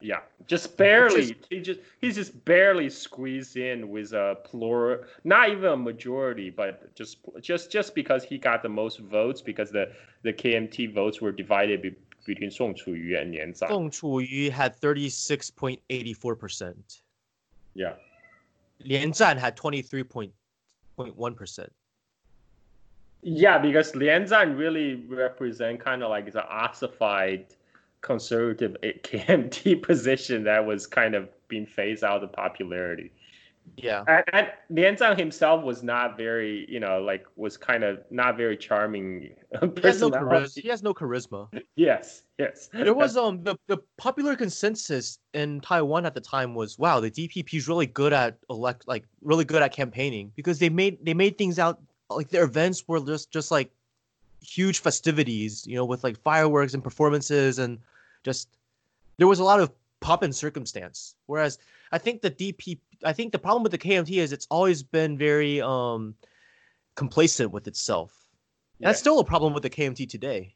[0.00, 1.36] yeah, just barely.
[1.50, 6.94] he just he's just barely squeezed in with a plural, not even a majority, but
[6.94, 9.90] just just just because he got the most votes because the
[10.22, 11.94] the KMT votes were divided be,
[12.26, 13.68] between Song Chu-yu and Lian Zhan.
[13.68, 16.74] Song Chu-yu had 36.84%.
[17.74, 17.94] Yeah.
[18.84, 21.68] Lian Zhan had 23.1%.
[23.22, 27.46] Yeah, because Lian Zhan really represent kind of like the ossified
[28.00, 33.10] conservative KMT position that was kind of being phased out of popularity.
[33.76, 34.04] Yeah.
[34.06, 38.56] And, and Lian himself was not very, you know, like was kind of not very
[38.56, 39.30] charming
[39.76, 40.62] He has no charisma.
[40.62, 41.48] He has no charisma.
[41.76, 42.68] Yes, yes.
[42.72, 47.10] There was um the, the popular consensus in Taiwan at the time was wow the
[47.10, 51.14] DPP is really good at elect like really good at campaigning because they made they
[51.14, 53.70] made things out like their events were just just like
[54.40, 57.78] huge festivities you know with like fireworks and performances and
[58.24, 58.48] just
[59.18, 61.16] there was a lot of pop and circumstance.
[61.26, 61.58] Whereas
[61.92, 65.18] I think the DP I think the problem with the KMT is it's always been
[65.18, 66.14] very um
[66.94, 68.14] complacent with itself.
[68.80, 70.54] That's still a problem with the KMT today.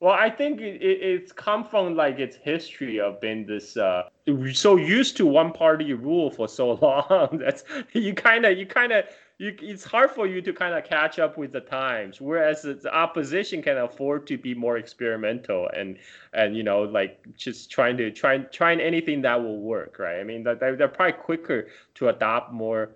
[0.00, 4.08] Well, I think it, it, it's come from like its history of being this uh,
[4.52, 7.38] so used to one party rule for so long.
[7.38, 9.04] That's you kind of you kind of
[9.40, 12.94] you, it's hard for you to kind of catch up with the times whereas the
[12.94, 15.96] opposition can afford to be more experimental and
[16.34, 20.24] and you know like just trying to try trying anything that will work right i
[20.24, 22.90] mean they're, they're probably quicker to adopt more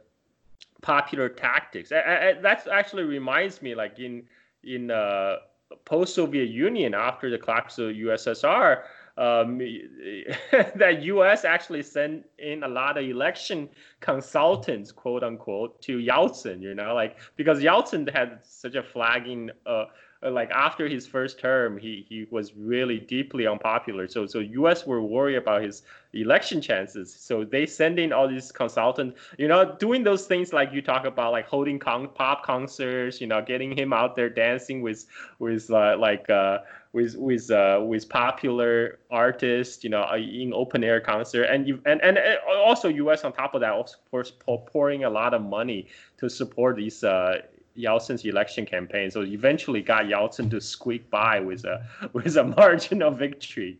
[0.82, 4.22] popular tactics that actually reminds me like in
[4.64, 5.36] in uh
[5.84, 8.82] post-soviet union after the collapse of the ussr
[9.16, 9.58] um,
[10.74, 11.44] that U.S.
[11.44, 13.68] actually sent in a lot of election
[14.00, 16.60] consultants, quote unquote, to Yeltsin.
[16.60, 19.50] You know, like because Yeltsin had such a flagging.
[19.66, 19.84] Uh,
[20.30, 24.08] like after his first term, he he was really deeply unpopular.
[24.08, 24.86] So so U.S.
[24.86, 25.82] were worried about his
[26.12, 27.12] election chances.
[27.12, 31.04] So they send in all these consultants, you know, doing those things like you talk
[31.04, 35.06] about, like holding con- pop concerts, you know, getting him out there dancing with
[35.38, 36.28] with uh, like.
[36.30, 36.58] Uh,
[36.94, 41.80] with with uh, with popular artists, you know, uh, in open air concert, and you
[41.84, 42.18] and and
[42.48, 43.24] also U.S.
[43.24, 44.32] on top of that, of course,
[44.66, 45.88] pouring a lot of money
[46.18, 47.40] to support these uh,
[47.76, 49.10] Yeltsin's election campaign.
[49.10, 53.78] So eventually got Yeltsin to squeak by with a with a margin of victory.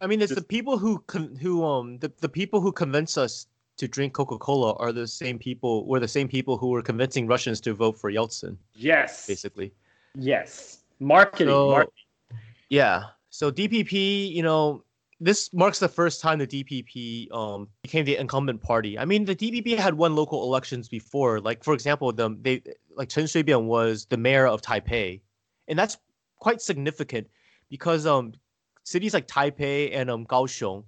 [0.00, 3.46] I mean, it's the people who con- who um the, the people who convince us
[3.78, 7.60] to drink Coca-Cola are the same people were the same people who were convincing Russians
[7.62, 8.56] to vote for Yeltsin.
[8.74, 9.26] Yes.
[9.26, 9.72] Basically.
[10.16, 10.80] Yes.
[10.98, 11.48] Marketing.
[11.48, 12.04] So, marketing.
[12.68, 13.04] Yeah.
[13.30, 14.82] So DPP, you know,
[15.20, 18.98] this marks the first time the DPP um, became the incumbent party.
[18.98, 21.40] I mean, the DPP had won local elections before.
[21.40, 22.62] Like, for example, the they
[22.98, 25.20] like Chen Shui-bian was the mayor of Taipei,
[25.68, 25.96] and that's
[26.38, 27.26] quite significant
[27.70, 28.34] because um
[28.82, 30.84] cities like Taipei and um Kaohsiung,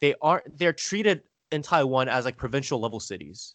[0.00, 1.22] they aren't they're treated
[1.52, 3.54] in Taiwan as like provincial level cities.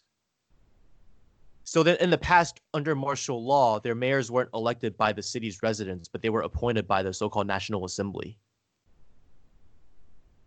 [1.64, 5.62] So then in the past, under martial law, their mayors weren't elected by the city's
[5.62, 8.36] residents, but they were appointed by the so-called National Assembly.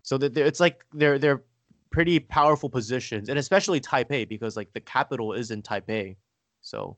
[0.02, 1.44] So that it's like they're they're
[1.92, 6.18] pretty powerful positions, and especially Taipei because like the capital is in Taipei.
[6.62, 6.98] So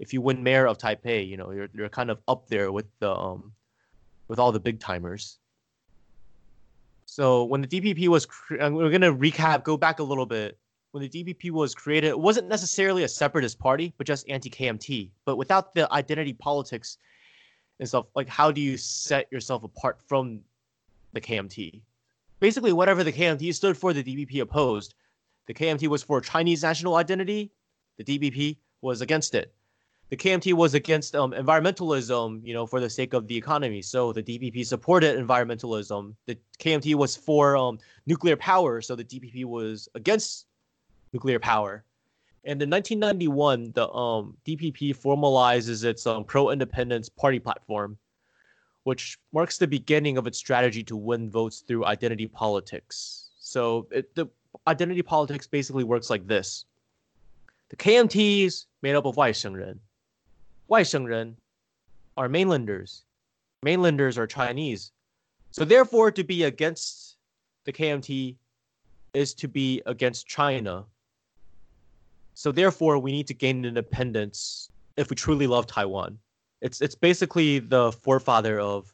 [0.00, 2.86] if you win mayor of Taipei, you know you're you're kind of up there with
[2.98, 3.52] the um
[4.26, 5.38] with all the big timers.
[7.06, 10.58] So when the DPP was, we're gonna recap, go back a little bit
[10.92, 15.10] when the DPP was created, it wasn't necessarily a separatist party, but just anti-KMT.
[15.24, 16.98] But without the identity politics
[17.78, 20.40] and stuff, like how do you set yourself apart from
[21.12, 21.80] the KMT?
[22.40, 24.94] Basically, whatever the KMT stood for, the DPP opposed.
[25.46, 27.52] The KMT was for Chinese national identity.
[27.98, 29.52] The DPP was against it
[30.09, 33.81] The KMT was against um, environmentalism, you know, for the sake of the economy.
[33.81, 36.13] So the DPP supported environmentalism.
[36.27, 40.45] The KMT was for um, nuclear power, so the DPP was against
[41.11, 41.83] nuclear power.
[42.45, 47.97] And in 1991, the um, DPP formalizes its um, pro-independence party platform,
[48.83, 53.31] which marks the beginning of its strategy to win votes through identity politics.
[53.39, 54.27] So it, the
[54.67, 56.65] identity politics basically works like this:
[57.69, 59.79] the KMT is made up of 外省人，
[60.69, 61.35] 外省人
[62.15, 63.03] are mainlanders,
[63.61, 64.91] mainlanders are Chinese.
[65.51, 67.17] So therefore, to be against
[67.63, 68.35] the KMT
[69.13, 70.85] is to be against China
[72.35, 76.19] so therefore, we need to gain independence if we truly love Taiwan.
[76.61, 78.93] It's it's basically the forefather of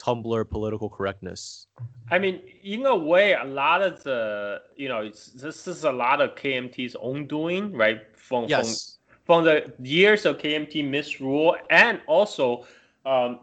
[0.00, 1.68] Tumblr political correctness.
[2.10, 6.20] I mean, in a way, a lot of the you know this is a lot
[6.20, 8.02] of KMT's own doing, right?
[8.16, 8.93] From yes.
[9.25, 12.65] from, the years of KMT misrule and also
[13.05, 13.39] um,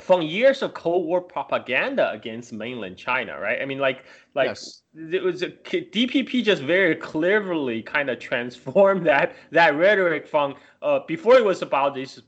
[0.00, 3.60] from years of Cold War propaganda against mainland China, right?
[3.60, 4.04] I mean, like,
[4.34, 4.82] like yes.
[4.94, 11.00] it was a, DPP just very cleverly kind of transformed that that rhetoric from uh,
[11.06, 12.20] before it was about this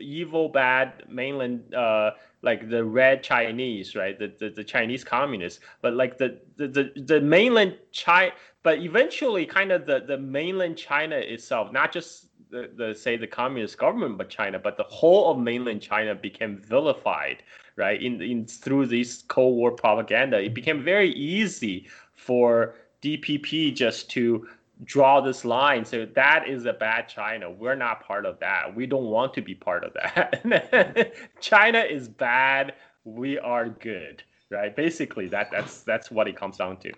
[0.00, 2.12] evil, bad mainland, uh,
[2.42, 4.18] like the red Chinese, right?
[4.18, 8.32] The, the, the Chinese communists, but like the the the, the mainland China,
[8.62, 13.26] but eventually, kind of the the mainland China itself, not just the, the say the
[13.26, 17.42] communist government but China, but the whole of mainland China became vilified,
[17.76, 18.02] right?
[18.02, 24.48] In in through this Cold War propaganda, it became very easy for DPP just to
[24.84, 25.84] draw this line.
[25.84, 27.50] So that is a bad China.
[27.50, 28.74] We're not part of that.
[28.74, 31.14] We don't want to be part of that.
[31.40, 32.74] China is bad.
[33.04, 34.74] We are good, right?
[34.74, 36.92] Basically, that that's that's what it comes down to.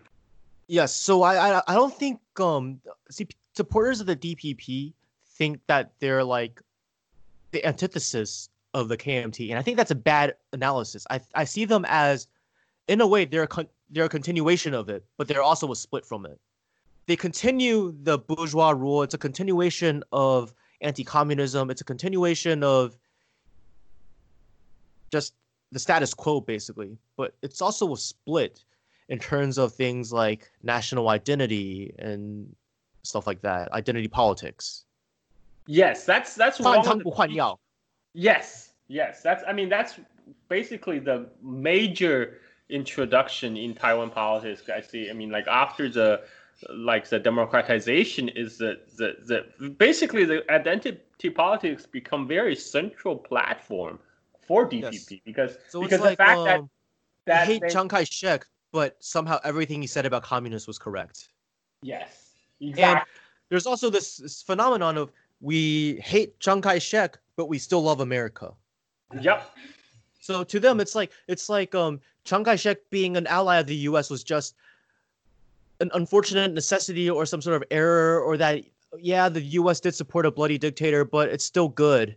[0.69, 0.95] Yes.
[0.95, 4.93] So I I, I don't think um see supporters of the DPP
[5.39, 6.61] think that they're like
[7.53, 11.07] the antithesis of the KMT, and I think that's a bad analysis.
[11.11, 12.29] I I see them as,
[12.89, 15.77] in a way, they're a con- they're a continuation of it, but they're also a
[15.77, 16.39] split from it.
[17.07, 19.03] They continue the bourgeois rule.
[19.03, 21.71] It's a continuation of anti-communism.
[21.71, 22.97] It's a continuation of
[25.13, 25.35] just
[25.73, 28.65] the status quo basically, but it's also a split
[29.09, 32.55] in terms of things like national identity and
[33.03, 34.86] stuff like that, identity politics.
[35.67, 37.03] Yes, that's that's one.
[38.15, 39.45] Yes, yes, that's.
[39.47, 39.99] I mean, that's
[40.49, 42.39] basically the major
[42.69, 44.63] introduction in Taiwan politics.
[44.75, 45.11] I see.
[45.11, 46.23] I mean, like after the
[46.71, 49.17] like the democratization is the the,
[49.59, 53.99] the basically the identity politics become very central platform
[54.47, 55.21] for DPP yes.
[55.25, 56.63] because so because the like, fact um, that
[57.27, 60.79] that I hate they, Chiang Kai Shek, but somehow everything he said about communists was
[60.79, 61.29] correct.
[61.83, 62.85] Yes, exactly.
[62.85, 63.01] And
[63.49, 68.53] there's also this, this phenomenon of we hate Chiang Kai-shek, but we still love America.
[69.21, 69.51] yep
[70.21, 73.77] So to them, it's like it's like um Chiang Kai-shek being an ally of the
[73.91, 74.11] U.S.
[74.11, 74.57] was just
[75.81, 78.65] an unfortunate necessity or some sort of error, or that
[78.99, 79.79] yeah, the U.S.
[79.81, 82.17] did support a bloody dictator, but it's still good.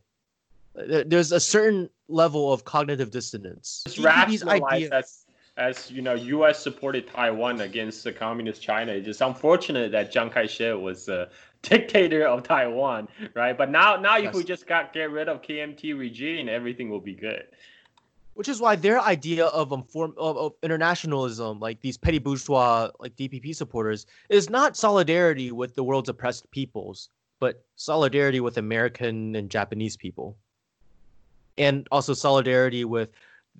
[0.76, 3.84] There's a certain level of cognitive dissonance.
[3.86, 5.26] it's DPP's rationalized idea- as
[5.58, 6.58] as you know U.S.
[6.64, 8.94] supported Taiwan against the communist China.
[8.94, 11.30] It's just unfortunate that Chiang Kai-shek was a
[11.64, 13.58] dictator of Taiwan, right?
[13.58, 17.16] But now now if we just got get rid of KMT regime, everything will be
[17.16, 17.44] good.
[18.34, 22.90] which is why their idea of um form of, of internationalism, like these petty bourgeois,
[23.00, 27.10] like DPP supporters, is not solidarity with the world's oppressed peoples,
[27.40, 30.38] but solidarity with American and Japanese people,
[31.58, 33.10] and also solidarity with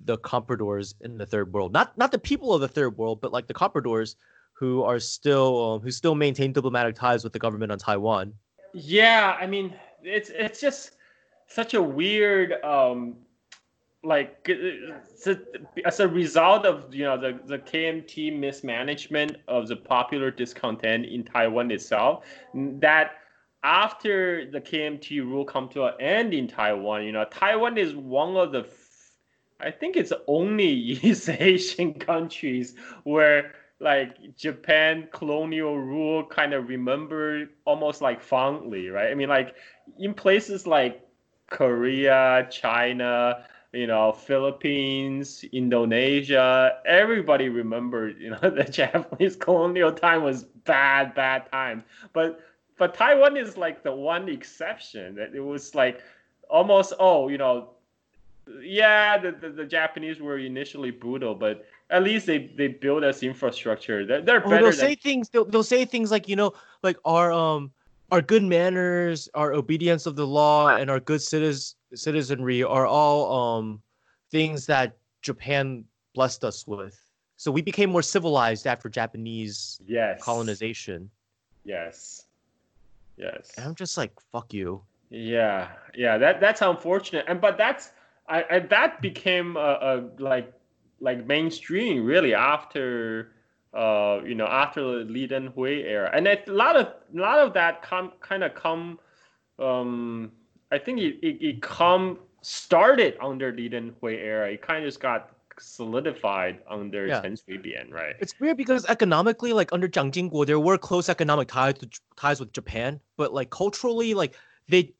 [0.04, 1.72] the compradors in the third world.
[1.72, 4.14] Not not the people of the third world, but like the compradors
[4.60, 8.34] who are still um, who still maintain diplomatic ties with the government on Taiwan.
[8.74, 10.92] Yeah, I mean, it's it's just
[11.46, 13.16] such a weird um
[14.04, 14.48] like
[15.84, 21.24] as a result of you know the the KMT mismanagement of the popular discontent in
[21.24, 23.12] Taiwan itself that
[23.62, 28.36] after the KMT rule come to an end in Taiwan, you know, Taiwan is one
[28.36, 28.66] of the
[29.58, 32.74] I think it's only East Asian countries
[33.04, 39.10] where like Japan colonial rule kind of remember almost like fondly, right?
[39.10, 39.54] I mean, like
[39.98, 41.02] in places like
[41.48, 50.44] Korea, China, you know, Philippines, Indonesia, everybody remembered, you know, the Japanese colonial time was
[50.44, 51.84] bad, bad time.
[52.12, 52.40] But
[52.76, 56.02] but Taiwan is like the one exception that it was like
[56.48, 57.70] almost oh, you know,
[58.62, 63.22] yeah, the, the, the Japanese were initially brutal, but at least they they build us
[63.22, 64.06] infrastructure.
[64.06, 65.28] They're, they're Oh, better they'll say things.
[65.28, 66.52] They'll, they'll say things like you know,
[66.82, 67.72] like our um
[68.10, 73.58] our good manners, our obedience of the law, and our good citizen citizenry are all
[73.58, 73.82] um
[74.30, 75.84] things that Japan
[76.14, 76.98] blessed us with.
[77.36, 81.10] So we became more civilized after Japanese yes colonization.
[81.64, 82.26] Yes.
[83.16, 83.52] Yes.
[83.56, 84.82] And I'm just like, fuck you.
[85.10, 87.90] Yeah, yeah, that that's unfortunate, and but that's
[88.28, 90.52] I, I that became a, a like
[91.00, 93.32] like mainstream really after
[93.74, 97.52] uh you know after the Li Denghui era, and a lot of a lot of
[97.54, 98.98] that come kind of come
[99.58, 100.32] um
[100.72, 104.50] I think it, it, it come started under Li Denghui era.
[104.50, 107.20] It kind of just got solidified under Yeah.
[107.20, 108.16] Chen Shui-bian, right?
[108.18, 112.40] It's weird because economically, like under Jiang Jingguo, there were close economic ties to, ties
[112.40, 114.34] with Japan, but like culturally, like
[114.68, 114.94] they,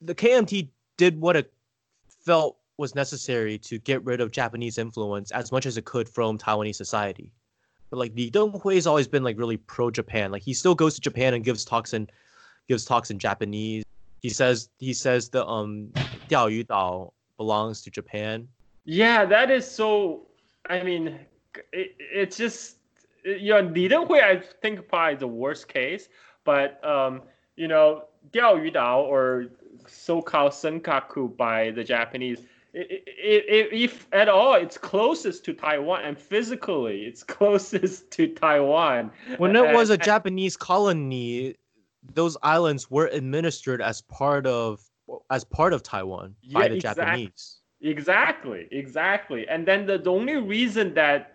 [0.00, 1.52] the KMT did what it
[2.24, 6.38] felt was necessary to get rid of Japanese influence as much as it could from
[6.38, 7.32] Taiwanese society.
[7.90, 8.30] But like Li
[8.74, 10.32] has always been like really pro Japan.
[10.32, 12.08] Like he still goes to Japan and gives talks in,
[12.68, 13.84] gives talks in Japanese.
[14.20, 15.88] He says he says the um
[16.28, 18.48] Diaoyu Dao belongs to Japan.
[18.84, 20.26] Yeah, that is so.
[20.70, 21.18] I mean,
[21.72, 22.76] it, it's just
[23.24, 26.08] you know, Li Denghui I think probably the worst case,
[26.44, 27.22] but um,
[27.56, 29.46] you know, Diaoyu Dao or
[29.86, 32.40] so-called Senkaku by the Japanese.
[32.74, 38.28] I i i if at all, it's closest to Taiwan, and physically, it's closest to
[38.28, 39.10] Taiwan.
[39.38, 41.54] when it was a And- Japanese colony,
[42.14, 44.80] those islands were administered as part of
[45.30, 47.58] as part of Taiwan by Yeah, the exact- Japanese.
[47.84, 49.46] Exactly, exactly.
[49.48, 51.34] And then the, the only reason that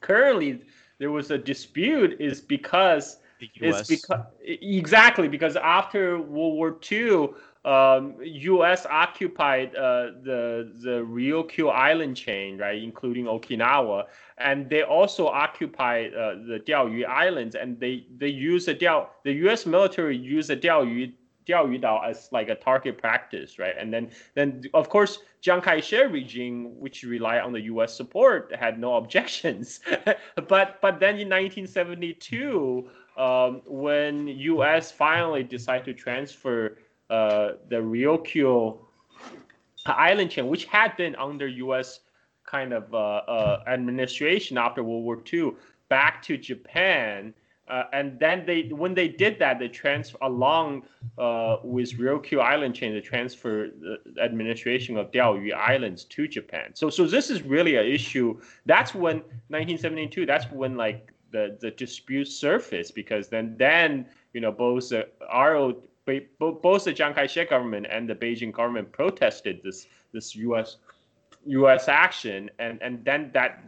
[0.00, 0.60] currently
[0.98, 7.28] there was a dispute is because The it's because exactly because after World War II,
[7.64, 8.86] um, U.S.
[8.86, 14.04] occupied uh, the the Ryukyu island chain, right, including Okinawa,
[14.38, 19.32] and they also occupied uh, the Diaoyu Islands, and they they use the Diao the
[19.44, 19.66] U.S.
[19.66, 21.12] military used the Diaoyu
[21.46, 23.74] Diaoyu Dao as like a target practice, right?
[23.76, 27.94] And then then of course Chiang Kai-shek regime, which relied on the U.S.
[27.94, 29.80] support, had no objections.
[30.48, 34.92] but but then in 1972, um, when U.S.
[34.92, 36.78] finally decided to transfer
[37.10, 38.78] uh, the Ryukyu
[39.86, 42.00] island chain, which had been under U.S.
[42.44, 45.52] kind of uh, uh, administration after World War II,
[45.88, 47.32] back to Japan.
[47.68, 50.82] Uh, and then they, when they did that, they transfer along
[51.62, 56.70] with Ryukyu Island chain, they transfer the administration of Diaoyu Islands to Japan.
[56.74, 58.40] So, so this is really an issue.
[58.64, 59.16] That's when
[59.48, 60.24] 1972.
[60.24, 65.76] That's when like the the dispute surfaced because then then you know both the RO
[66.38, 70.76] both the Chiang Kai-shek government and the Beijing government protested this this U.S.
[71.46, 71.88] U.S.
[71.88, 73.64] action, and and then that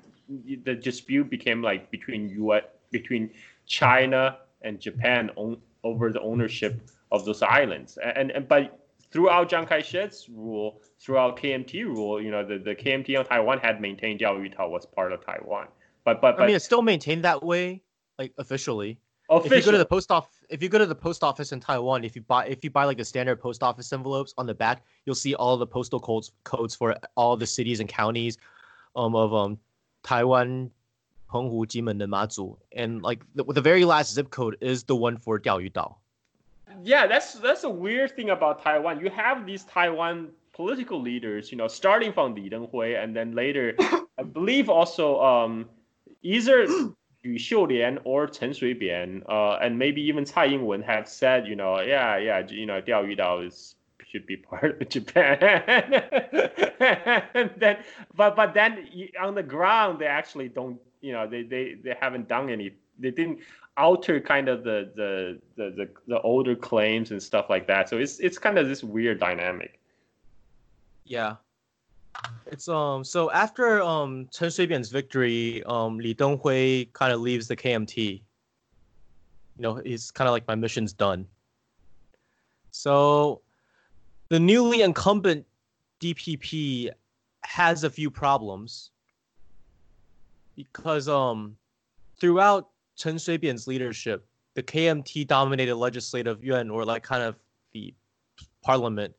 [0.65, 2.65] the dispute became like between U.S.
[2.91, 3.31] between
[3.67, 6.81] China and Japan on, over the ownership
[7.13, 7.99] of those islands.
[8.03, 8.79] And, and but
[9.11, 13.81] throughout Chiang Kai-shek's rule, throughout KMT rule, you know, the, the KMT on Taiwan had
[13.81, 15.69] maintained Diaoyudao was part of Taiwan.
[16.05, 17.83] But but, but I mean, it's still maintained that way,
[18.19, 18.99] like officially.
[19.31, 19.59] Officially.
[19.59, 21.61] If you go to the post office, if you go to the post office in
[21.61, 24.55] Taiwan, if you buy if you buy like the standard post office envelopes on the
[24.55, 28.39] back, you'll see all the postal codes codes for all the cities and counties,
[28.97, 29.57] um, of um,
[30.03, 30.73] Taiwan,
[31.33, 35.17] Penghu, Jinmen, and Mazu, and like the, the very last zip code is the one
[35.17, 35.95] for Diaoyudao.
[36.83, 38.99] Yeah, that's that's a weird thing about Taiwan.
[38.99, 43.77] You have these Taiwan political leaders, you know, starting from Li Denghui, and then later,
[44.19, 45.69] I believe also um,
[46.23, 46.67] either
[47.25, 51.81] Lu Xiulian or Chen Shui-bian, uh, and maybe even Tsai Ing-wen have said, you know,
[51.81, 53.75] yeah, yeah, you know, Diaoyudao is
[54.11, 55.39] should be part of Japan.
[57.35, 57.79] and then,
[58.15, 58.89] but but then
[59.21, 63.11] on the ground, they actually don't you know they they they haven't done any they
[63.11, 63.39] didn't
[63.77, 67.89] alter kind of the the the the, the older claims and stuff like that.
[67.89, 69.79] So it's it's kind of this weird dynamic.
[71.05, 71.37] Yeah
[72.47, 77.57] it's um so after um Chen Shui-bian's victory um Li Denghui kind of leaves the
[77.57, 78.23] KMT
[79.61, 81.27] you know he's kind of like my mission's done.
[82.71, 83.43] So
[84.29, 85.45] the newly incumbent
[86.01, 86.91] DPP
[87.43, 88.91] has a few problems
[90.57, 91.57] because um
[92.19, 97.37] throughout Chen Shui-bian's leadership, the KMT dominated legislative yuan or like kind of
[97.73, 97.95] the
[98.63, 99.15] parliament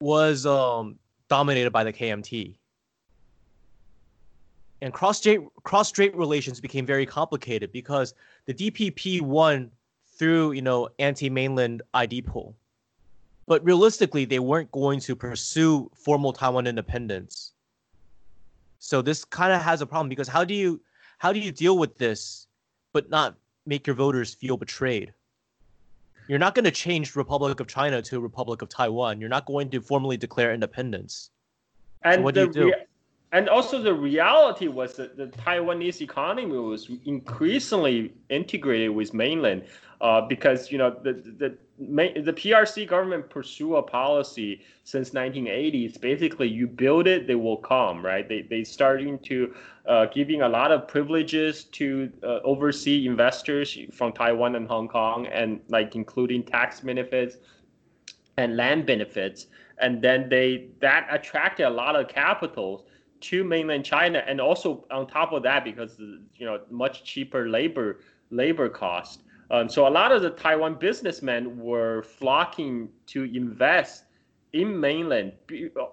[0.00, 0.98] was um
[1.30, 2.56] dominated by the KMT.
[4.82, 8.14] And cross strait cross strait relations became very complicated because
[8.46, 9.70] the DPP won
[10.18, 12.54] through, you know, anti-mainland ID poll.
[13.46, 17.52] But realistically, they weren't going to pursue formal Taiwan independence
[18.80, 20.80] so this kind of has a problem because how do you
[21.18, 22.48] how do you deal with this
[22.92, 23.36] but not
[23.66, 25.12] make your voters feel betrayed?
[26.30, 29.20] You're not going to change Republic of China to Republic of Taiwan.
[29.20, 31.32] You're not going to formally declare independence.
[32.02, 32.66] And so what do you do?
[32.66, 32.86] Rea-
[33.32, 39.64] and also the reality was that the Taiwanese economy was increasingly integrated with mainland
[40.00, 45.98] uh, because you know the the the PRC government pursue a policy since 1980s.
[45.98, 48.28] Basically, you build it, they will come, right?
[48.28, 49.54] They they starting to
[49.86, 55.26] uh, giving a lot of privileges to uh, overseas investors from Taiwan and Hong Kong,
[55.28, 57.38] and like including tax benefits
[58.36, 59.46] and land benefits,
[59.78, 62.86] and then they that attracted a lot of capital
[63.20, 68.00] to mainland China, and also on top of that, because you know much cheaper labor
[68.30, 69.22] labor cost.
[69.50, 74.04] Um, so a lot of the Taiwan businessmen were flocking to invest
[74.52, 75.32] in mainland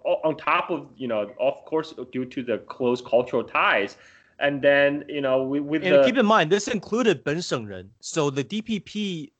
[0.03, 3.97] on top of you know of course due to the close cultural ties.
[4.39, 8.29] And then you know with, with and the, keep in mind this included Benshengren, so
[8.29, 9.31] the DPP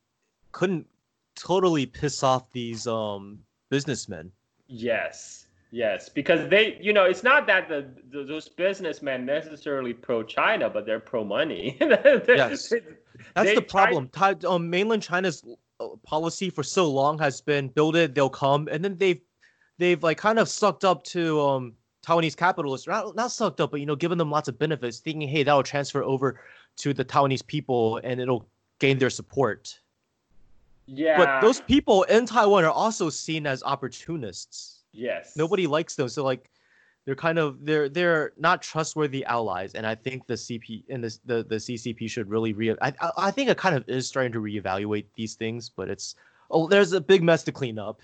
[0.52, 0.88] couldn't
[1.36, 3.40] totally piss off these um
[3.70, 4.32] businessmen.
[4.68, 10.24] yes yes because they you know it's not that the, the those businessmen necessarily pro
[10.24, 12.74] China but they're pro money Yes.
[13.34, 14.10] That's They the problem.
[14.10, 15.44] Thai, um, mainland China's
[15.80, 19.22] uh, policy for so long has been build it, they'll come, and then they've
[19.78, 21.74] they've like kind of sucked up to um
[22.06, 25.28] Taiwanese capitalists, not not sucked up, but you know, given them lots of benefits, thinking,
[25.28, 26.40] hey, that'll transfer over
[26.78, 28.48] to the Taiwanese people and it'll
[28.80, 29.80] gain their support.
[30.86, 34.77] yeah But those people in Taiwan are also seen as opportunists.
[34.94, 36.50] Yes Nobody likes them, so like
[37.06, 41.18] they're kind of they're they're not trustworthy allies, and I think the CP and the
[41.26, 42.76] the, the CCP should really re.
[42.82, 46.16] I I- think it kind of is starting to reevaluate these things, but it's
[46.52, 48.02] oh, there's a big mess to clean up.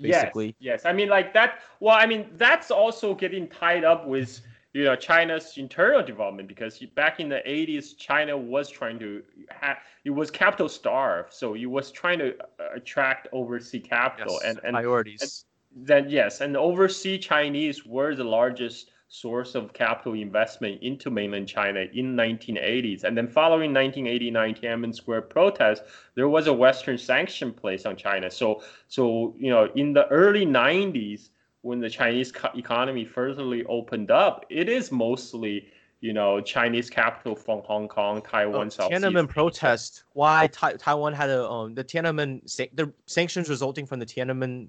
[0.00, 0.54] basically.
[0.60, 0.86] Yes, yes.
[0.86, 1.60] I mean, like that.
[1.80, 4.40] Well, I mean, that's also getting tied up with
[4.72, 9.78] you know China's internal development because back in the 80s, China was trying to ha-
[10.04, 14.74] it was capital starved, so it was trying to uh, attract overseas capital, and and
[14.74, 15.44] priorities.
[15.74, 21.80] Then yes, and overseas Chinese were the largest source of capital investment into mainland China
[21.94, 23.04] in 1980s.
[23.04, 25.80] And then following 1989 Tiananmen Square protests,
[26.14, 28.30] there was a Western sanction placed on China.
[28.30, 31.30] So so you know in the early 90s
[31.62, 35.68] when the Chinese economy furtherly opened up, it is mostly
[36.00, 40.04] you know Chinese capital from Hong Kong, Taiwan, Uh, South Tiananmen East protest.
[40.12, 42.42] Why Tai Taiwan had a um the Tiananmen
[42.74, 44.68] the sanctions resulting from the Tiananmen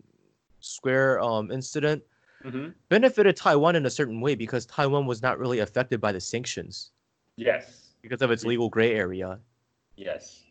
[0.61, 2.03] Square um incident
[2.44, 2.73] Mhm.
[2.90, 6.91] benefited Taiwan in a certain way because Taiwan was not really affected by the sanctions
[7.36, 9.40] Yes, because of its legal gray area.
[9.98, 10.45] yes,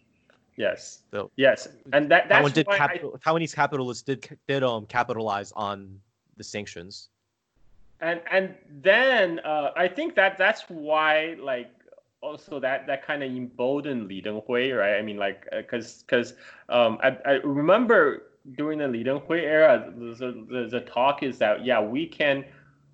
[0.56, 5.52] yes, So- yes, and that Taiwan did why I- Taiwanese capitalists did did um capitalize
[5.52, 6.00] on
[6.36, 7.08] the sanctions.
[8.00, 11.70] and and then uh, I think that that's why like
[12.20, 14.98] also that that kind of emboldened Li Denghui, right?
[14.98, 16.34] I mean, like because because
[16.68, 21.64] um, I, I remember during the Li Denghui era, the, the the talk is that
[21.64, 22.44] yeah we can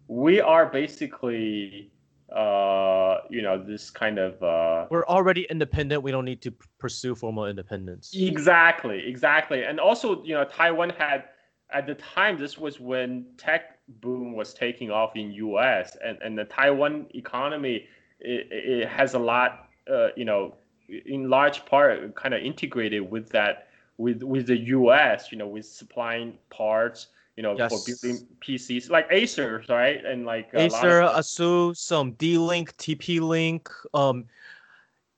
[0.09, 1.91] we are basically
[2.35, 6.03] uh you know this kind of uh We're already independent.
[6.03, 8.13] We don't need to p- pursue formal independence.
[8.15, 9.65] Exactly, exactly.
[9.65, 11.25] And also, you know, Taiwan had
[11.71, 16.37] at the time this was when tech boom was taking off in US and, and
[16.37, 17.87] the Taiwan economy
[18.21, 20.55] it, it has a lot uh, you know,
[20.89, 23.69] in large part kind of integrated with that
[23.99, 29.07] with with the US, you know, with supplying parts, you know, for building PCs like
[29.11, 30.05] Acer, right?
[30.05, 34.25] And like of- Acer, ASUS, some D-Link, TP-Link, um,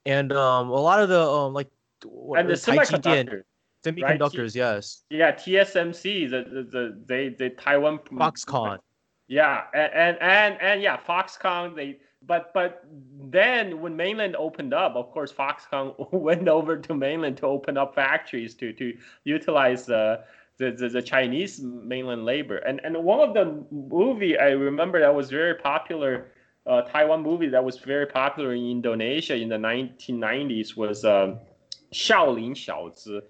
[0.04, 1.68] and um, a lot of the um, like
[2.04, 3.42] what- and the uh, Taijidian semiconductor.
[3.82, 4.54] semiconductors.
[4.54, 8.78] Yes, Yeah, TSMC, the the, the they the Taiwan Foxconn.
[9.28, 11.74] Yeah, and, and and and yeah, Foxconn.
[11.74, 12.84] They but but
[13.30, 17.94] then when mainland opened up, of course, Foxconn went over to mainland to open up
[17.94, 20.24] factories to to utilize the
[20.58, 22.56] the, the, the Chinese mainland labor.
[22.58, 26.28] And and one of the movie I remember that was very popular,
[26.66, 31.38] uh, Taiwan movie that was very popular in Indonesia in the 1990s was um,
[31.92, 33.20] Xiaolin Xiaozi.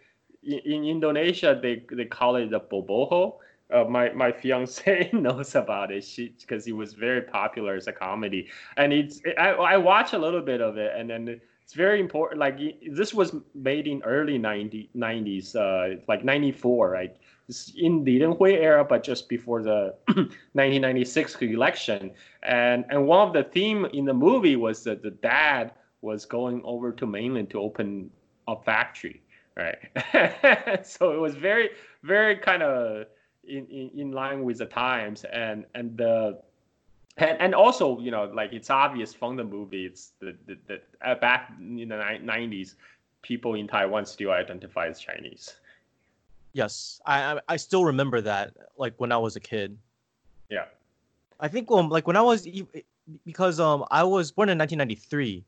[0.42, 3.38] In, in Indonesia, they they call it the boboho
[3.72, 6.04] uh, my my fiance knows about it.
[6.04, 10.18] She because he was very popular as a comedy, and it's I I watch a
[10.18, 12.38] little bit of it, and then it's very important.
[12.38, 17.16] Like this was made in early 90, 90s, uh, like ninety four, right?
[17.48, 22.12] It's in the Denghui era, but just before the 1996 election,
[22.44, 25.72] and and one of the theme in the movie was that the dad
[26.02, 28.10] was going over to mainland to open
[28.46, 29.22] a factory,
[29.56, 29.78] right?
[30.86, 31.70] so it was very
[32.04, 33.06] very kind of
[33.48, 36.38] in, in, in line with the times and and the
[37.16, 40.80] and, and also you know like it's obvious from the movie it's the, the, the
[41.06, 42.74] uh, back in the ni- 90s
[43.22, 45.56] people in taiwan still identify as chinese
[46.56, 48.54] Yes, I, I still remember that.
[48.78, 49.76] Like when I was a kid.
[50.48, 50.64] yeah
[51.38, 52.48] I think um like when I was
[53.26, 55.44] because um I was born in 1993.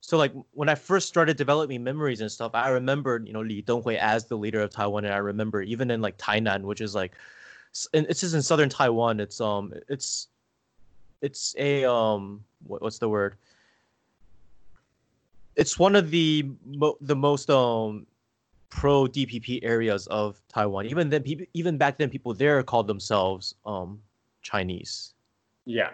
[0.00, 3.62] So like when I first started developing memories and stuff, I remembered you know Li
[3.62, 6.94] Denghui as the leader of Taiwan, and I remember even in like Tainan, which is
[6.94, 7.12] like,
[7.92, 9.20] it's just in southern Taiwan.
[9.20, 10.28] It's um it's
[11.20, 13.36] it's a um what, what's the word?
[15.56, 18.06] It's one of the mo- the most um
[18.70, 20.86] pro DPP areas of Taiwan.
[20.86, 24.00] Even then, people even back then, people there called themselves um
[24.42, 25.14] Chinese.
[25.68, 25.90] yeah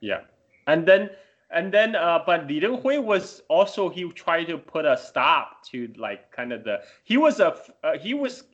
[0.00, 0.20] yeah
[0.66, 1.08] and then
[1.54, 5.88] and then uh but li denghui was also he tried to put a stop to
[5.96, 8.44] like kind of the he was a uh, he was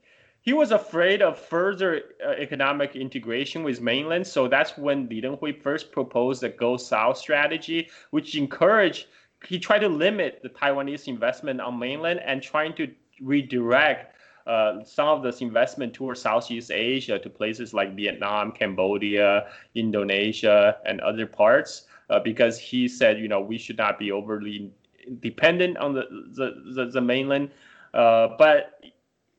[0.42, 4.26] he was afraid of further uh, economic integration with mainland.
[4.26, 9.06] So that's when li denghui first proposed the go south strategy which encouraged
[9.46, 15.08] he tried to limit the taiwanese investment on mainland and trying to redirect uh, some
[15.08, 21.86] of this investment towards Southeast Asia to places like Vietnam, Cambodia, Indonesia, and other parts,
[22.08, 24.70] uh, because he said, you know, we should not be overly
[25.20, 27.50] dependent on the the, the, the mainland.
[27.94, 28.82] Uh, but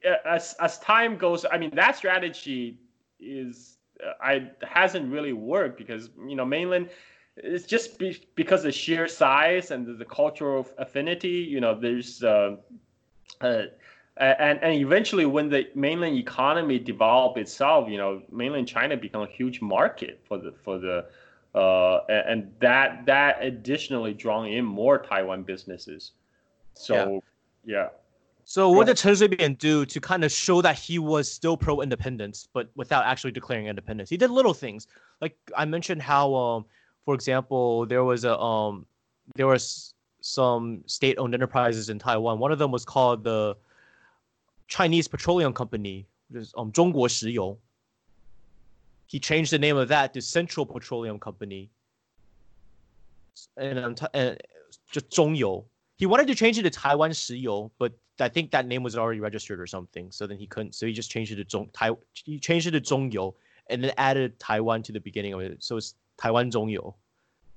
[0.05, 2.77] uh, as as time goes, I mean, that strategy
[3.19, 6.89] is uh, I hasn't really worked because you know mainland
[7.37, 11.29] it's just be, because of sheer size and the, the cultural affinity.
[11.29, 12.57] You know, there's uh,
[13.39, 13.63] uh,
[14.17, 19.27] and and eventually when the mainland economy developed itself, you know, mainland China become a
[19.27, 21.05] huge market for the for the
[21.55, 26.11] uh, and that that additionally drawing in more Taiwan businesses.
[26.73, 27.23] So
[27.65, 27.89] yeah.
[28.43, 28.93] So what Yeah.
[28.93, 33.05] did Chen Shui-bian do to kind of show that he was still pro-independence, but without
[33.05, 34.09] actually declaring independence?
[34.09, 34.88] He did little things,
[35.21, 36.65] like I mentioned how, um,
[37.05, 38.85] for example, there was a um,
[39.35, 42.39] there was some state-owned enterprises in Taiwan.
[42.39, 43.55] One of them was called the
[44.72, 47.57] Chinese petroleum company, which is um, Zhongguo
[49.06, 51.69] He changed the name of that to Central Petroleum Company,
[53.57, 54.35] and, um, and uh,
[54.89, 55.65] just 中油.
[55.98, 57.91] He wanted to change it to Taiwan Shiyou, but
[58.22, 60.10] I think that name was already registered or something.
[60.10, 60.73] So then he couldn't.
[60.73, 61.69] So he just changed it to Zhong.
[61.73, 63.35] Tai, he changed it to 中油,
[63.69, 65.61] and then added Taiwan to the beginning of it.
[65.61, 66.95] So it's Taiwan 中油.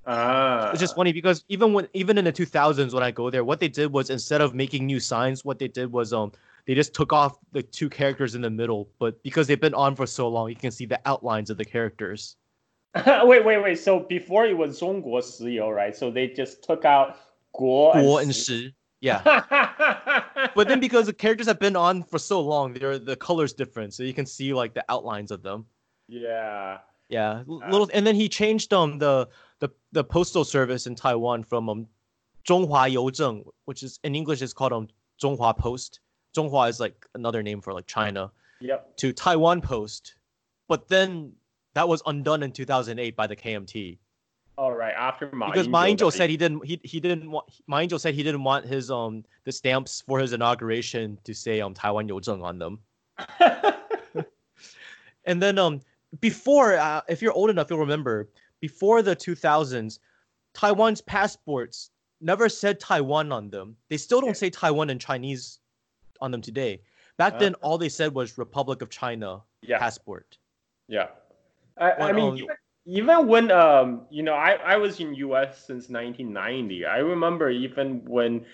[0.05, 0.69] Ah.
[0.71, 3.61] It's just funny because even when even in the 2000s when I go there, what
[3.61, 6.33] they did was instead of making new signs, what they did was um
[6.66, 8.88] they just took off the two characters in the middle.
[8.98, 11.64] But because they've been on for so long, you can see the outlines of the
[11.64, 12.36] characters.
[13.24, 13.78] wait, wait, wait.
[13.78, 15.94] So before it was 中国石油, right?
[15.94, 17.14] So they just took out
[17.52, 18.74] 国 Guo and and Shi.
[19.00, 19.22] Yeah.
[20.54, 23.94] But then because the characters have been on for so long, they're the colors different,
[23.94, 25.66] so you can see like the outlines of them.
[26.08, 26.78] yeah.
[27.08, 27.70] Yeah, l- Ah.
[27.70, 29.28] little, and then he changed um the
[29.58, 31.86] the the postal service in Taiwan from um
[32.48, 34.86] Zhonghua Youzheng, which is in English is called um
[35.22, 35.98] Zhonghua Post.
[36.35, 38.31] Zhonghua is like another name for like China
[38.61, 38.97] Yep.
[38.97, 40.15] to Taiwan Post,
[40.67, 41.33] but then
[41.73, 43.97] that was undone in 2008 by the KMT
[44.57, 44.93] All right.
[44.95, 48.13] After Ma because Ma Ying-jeou said he didn't he, he didn't want Ma Ying-jeou said
[48.13, 52.43] he didn't want his um the stamps for his inauguration to say um Taiwan Youzheng
[52.43, 52.79] on them.
[55.27, 55.81] And then um
[56.21, 58.29] before uh, if you're old enough you'll remember
[58.61, 59.99] before the 2000s
[60.53, 61.89] Taiwan's passports
[62.21, 63.75] never said Taiwan on them.
[63.89, 65.59] They still don't say Taiwan in Chinese
[66.21, 66.81] on them today.
[67.17, 69.79] Back then all they said was Republic of China yeah.
[69.79, 70.37] passport.
[70.87, 71.07] Yeah.
[71.77, 72.55] I, I mean, um, even,
[72.85, 75.57] even when um, you know, I, I was in U.S.
[75.57, 76.85] since 1990.
[76.85, 78.45] I remember even when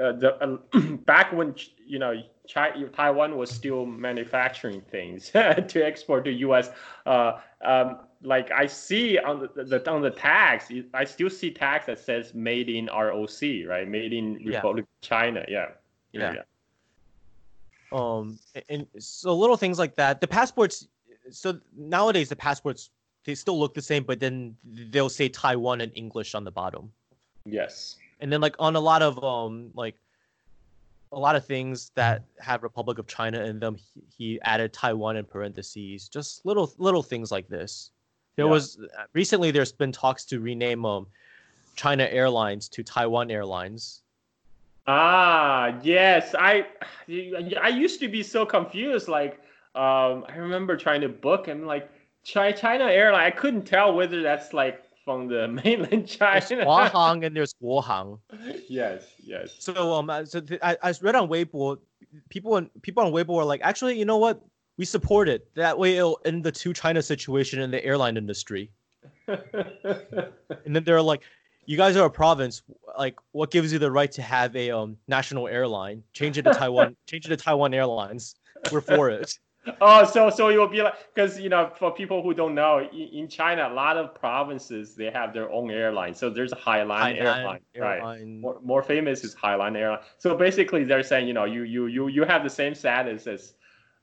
[0.00, 0.56] uh, the uh,
[1.04, 1.54] back when
[1.86, 2.22] you know
[2.52, 6.70] Chi- Taiwan was still manufacturing things to export to U.S.
[7.06, 11.86] Uh, um, like I see on the, the on the tags, I still see tags
[11.86, 13.88] that says "Made in ROC," right?
[13.88, 14.56] Made in Yeah.
[14.56, 15.44] Republic of China.
[15.48, 15.68] Yeah.
[16.12, 16.42] Yeah.
[17.92, 18.38] Um
[18.68, 20.20] and so little things like that.
[20.20, 20.86] The passports
[21.30, 22.90] so nowadays the passports
[23.24, 24.56] they still look the same but then
[24.90, 26.92] they'll say Taiwan and English on the bottom.
[27.44, 27.96] Yes.
[28.20, 29.96] and then like on a lot of um like
[31.12, 35.16] a lot of things that have Republic of China in them, he, he added Taiwan
[35.16, 36.08] in parentheses.
[36.08, 37.90] Just little little things like this.
[38.36, 38.50] There Yeah.
[38.52, 38.78] was
[39.12, 41.06] recently there's been talks to rename um
[41.74, 44.02] China Airlines to Taiwan Airlines.
[44.86, 46.34] Ah, yes.
[46.38, 46.66] I
[47.60, 49.08] I used to be so confused.
[49.08, 49.34] Like,
[49.74, 51.90] um, I remember trying to book and like
[52.30, 53.24] Chi- China Airline.
[53.24, 56.40] I couldn't tell whether that's like from the mainland China.
[56.48, 56.66] There's.
[56.66, 58.18] Huahang and there's Guohang.
[58.68, 59.54] yes, yes.
[59.58, 61.78] So um, uh, so th- I, I read on Weibo,
[62.28, 64.40] people on people on Weibo are like, actually, you know what?
[64.76, 65.46] We support it.
[65.56, 68.70] That way, it'll end the two China situation in the airline industry.
[70.64, 71.22] And then they're like,
[71.70, 72.62] you guys are a province.
[72.98, 76.02] Like, what gives you the right to have a um national airline?
[76.12, 76.96] Change it to Taiwan.
[77.06, 78.34] change it to Taiwan Airlines.
[78.72, 79.38] We're for it.
[79.80, 82.80] oh, so so it will be like because you know for people who don't know,
[82.92, 86.12] in, in China, a lot of provinces they have their own airline.
[86.12, 88.26] So there's a Hailan, airline, right?
[88.26, 90.02] More, more famous is Hailan Airline.
[90.18, 93.54] So basically, they're saying, you know, you you you you have the same status as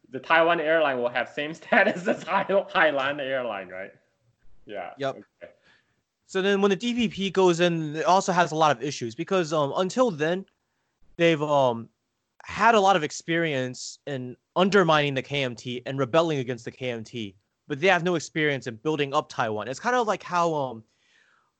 [0.10, 3.91] the Taiwan airline will have same status as Hai- Hailan Airline, right?
[4.65, 4.91] Yeah.
[4.98, 5.15] Yep.
[5.18, 5.52] Okay.
[6.27, 9.53] So then when the DPP goes in, it also has a lot of issues because
[9.53, 10.45] um until then,
[11.15, 11.89] they've um
[12.43, 17.33] had a lot of experience in undermining the KMT and rebelling against the KMT,
[17.67, 19.69] but they have no experience in building up Taiwan.
[19.69, 20.83] It's kind of like how um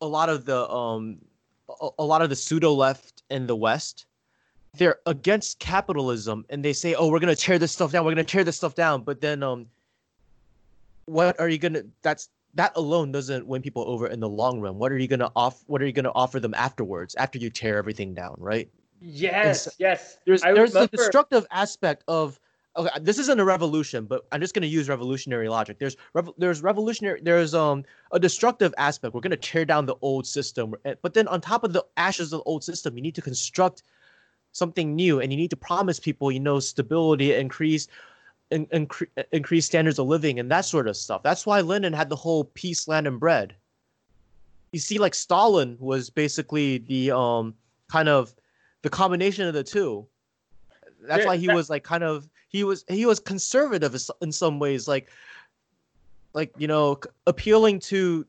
[0.02, 1.18] a lot of the um
[1.82, 4.06] a, a lot of the pseudo left in the West,
[4.74, 8.04] they're against capitalism and they say, "Oh, we're gonna tear this stuff down.
[8.04, 9.68] We're gonna tear this stuff down," but then um
[11.06, 14.78] what are you gonna that's that alone doesn't win people over in the long run.
[14.78, 15.64] What are you gonna off?
[15.68, 17.16] What are you gonna offer them afterwards?
[17.16, 18.70] After you tear everything down, right?
[19.00, 19.68] Yes.
[19.78, 20.18] Yes.
[20.26, 22.40] There's I there's the destructive aspect of.
[22.76, 25.80] Okay, this isn't a revolution, but I'm just gonna use revolutionary logic.
[25.80, 29.16] There's rev- there's revolutionary there's um a destructive aspect.
[29.16, 32.34] We're gonna tear down the old system, eh, but then on top of the ashes
[32.34, 33.82] of the old system, you need to construct
[34.52, 37.88] something new, and you need to promise people, you know, stability, increase
[38.52, 41.24] in, incre- increase standards of living and that sort of stuff.
[41.24, 43.56] That's why Lenin had the whole peace, land, and bread.
[44.72, 47.56] You see, like Stalin was basically the um
[47.90, 48.34] kind of
[48.82, 50.08] the combination of the two.
[51.02, 54.32] That's Yeah, why he that- was like kind of he was he was conservative in
[54.32, 55.10] some ways, like
[56.34, 58.26] like you know appealing to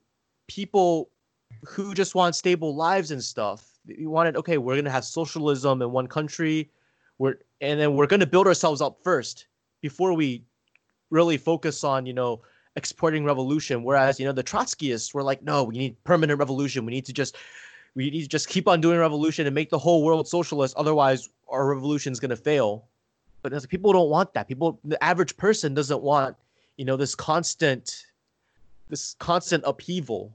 [0.47, 1.11] people
[1.65, 3.67] who just want stable lives and stuff.
[3.87, 6.71] You wanted okay, we're gonna have socialism in one country,
[7.19, 9.47] we're and then we're gonna build ourselves up first
[9.81, 10.43] before we
[11.11, 12.41] really focus on you know
[12.77, 16.85] exporting revolution whereas you know the trotskyists were like no we need permanent revolution.
[16.85, 17.37] We need to just
[17.95, 20.77] we need to just keep on doing revolution and make the whole world socialist.
[20.77, 22.85] Otherwise our revolution is going to fail.
[23.43, 24.47] But it's- people don't want that.
[24.49, 26.37] People the average person doesn't want
[26.77, 28.05] you know this constant
[28.89, 30.33] this constant upheaval.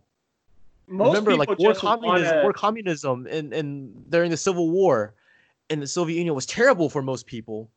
[0.88, 5.14] Most remember like people war communism wanna- war communism and and during the civil war
[5.70, 7.70] in the soviet union was terrible for most people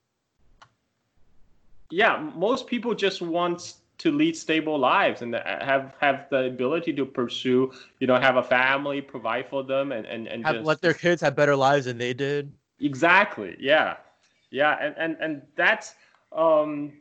[1.90, 7.06] yeah most people just want to lead stable lives and have have the ability to
[7.06, 10.80] pursue, you know, have a family, provide for them, and and and have, just, let
[10.82, 12.52] their kids have better lives than they did.
[12.80, 13.56] Exactly.
[13.58, 13.96] Yeah.
[14.50, 14.76] Yeah.
[14.80, 15.94] And and and that's
[16.32, 16.92] um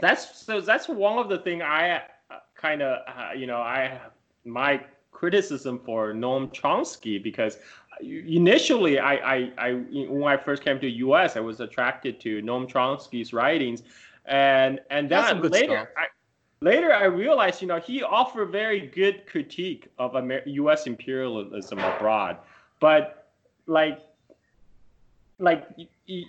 [0.00, 4.00] that's so that's one of the thing I uh, kind of uh, you know I
[4.44, 4.80] my
[5.12, 7.58] criticism for Noam Chomsky because
[8.00, 12.70] initially I, I I when I first came to US I was attracted to Noam
[12.70, 13.82] Chomsky's writings
[14.26, 16.06] and and then later I,
[16.60, 20.86] later I realized, you know, he offered very good critique of Amer- U.S.
[20.86, 22.38] imperialism abroad,
[22.80, 23.30] but
[23.66, 24.00] like,
[25.38, 25.68] like,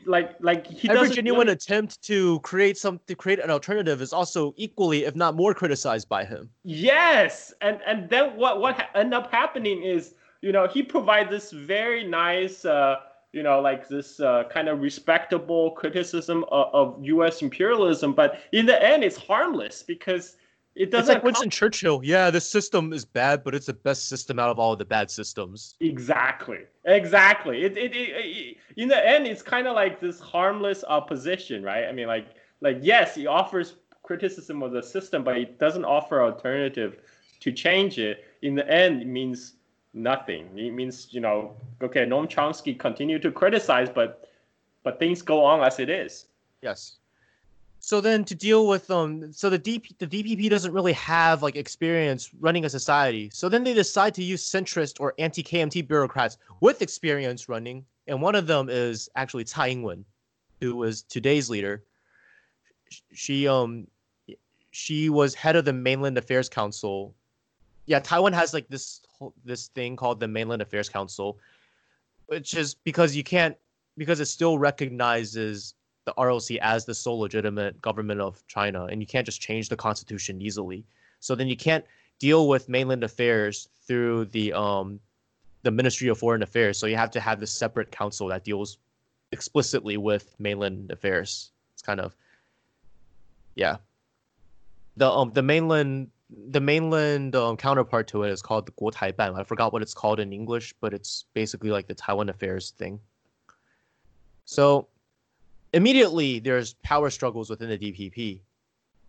[0.06, 1.54] like, like he every genuine really...
[1.54, 6.08] attempt to create some to create an alternative is also equally, if not more, criticized
[6.08, 6.50] by him.
[6.64, 11.30] Yes, and and then what what ha- end up happening is, you know, he provides
[11.30, 12.66] this very nice.
[12.66, 12.98] Uh,
[13.32, 17.44] you know, like this uh, kind of respectable criticism of, of, U.S.
[17.44, 20.36] imperialism, but in the end, it's harmless because
[20.76, 21.12] it doesn't.
[21.12, 22.02] It's like Winston Churchill.
[22.04, 24.86] Yeah, this system is bad, but it's the best system out of all of the
[24.86, 25.76] bad systems.
[25.80, 26.62] Exactly.
[26.86, 27.66] Exactly.
[27.66, 31.86] It, it, it, it in the end, it's kind of like this harmless opposition, right?
[31.86, 32.28] I mean, like,
[32.62, 36.98] like yes, he offers criticism of the system, but it doesn't offer alternative
[37.42, 38.26] to change it.
[38.42, 39.54] In the end, it means
[39.94, 40.58] nothing.
[40.58, 44.30] It means you know, okay, Noam Chomsky continue to criticize, but
[44.84, 46.28] but things go on as it is.
[46.62, 46.98] Yes.
[47.82, 51.56] So then to deal with um, so the DP the DPP doesn't really have like
[51.56, 53.30] experience running a society.
[53.34, 58.36] So then they decide to use centrist or anti-KMT bureaucrats with experience running, and one
[58.36, 60.04] of them is actually Tsai Ing-wen,
[60.60, 61.84] who was today's leader.
[63.14, 63.88] She um
[64.72, 67.16] she was head of the Mainland Affairs Council.
[67.86, 69.02] Yeah, Taiwan has like this
[69.44, 71.38] this thing called the Mainland Affairs Council,
[72.28, 73.56] which is because you can't
[73.98, 75.76] because it still recognizes
[76.06, 79.76] the ROC as the sole legitimate government of China, and you can't just change the
[79.76, 80.86] constitution easily.
[81.20, 81.86] So then you can't
[82.18, 85.00] deal with mainland affairs through the um
[85.64, 86.78] the Ministry of Foreign Affairs.
[86.78, 88.78] So you have to have this separate council that deals
[89.32, 91.52] explicitly with mainland affairs.
[91.74, 92.16] It's kind of
[93.56, 93.78] yeah.
[94.96, 99.36] The um the mainland the mainland um, counterpart to it is called the Guotai Ban.
[99.36, 103.00] I forgot what it's called in English, but it's basically like the Taiwan affairs thing.
[104.46, 104.88] So
[105.74, 108.42] immediately there's power struggles within the DPP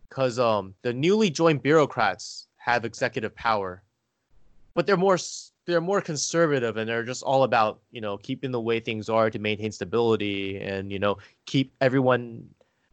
[0.08, 3.82] because um, the newly joined bureaucrats have executive power,
[4.74, 5.18] but they're more
[5.66, 9.30] they're more conservative and they're just all about you know keeping the way things are
[9.30, 12.48] to maintain stability and you know keep everyone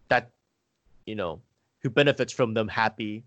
[0.09, 0.31] that
[1.05, 1.41] you know
[1.81, 3.23] who benefits from them happy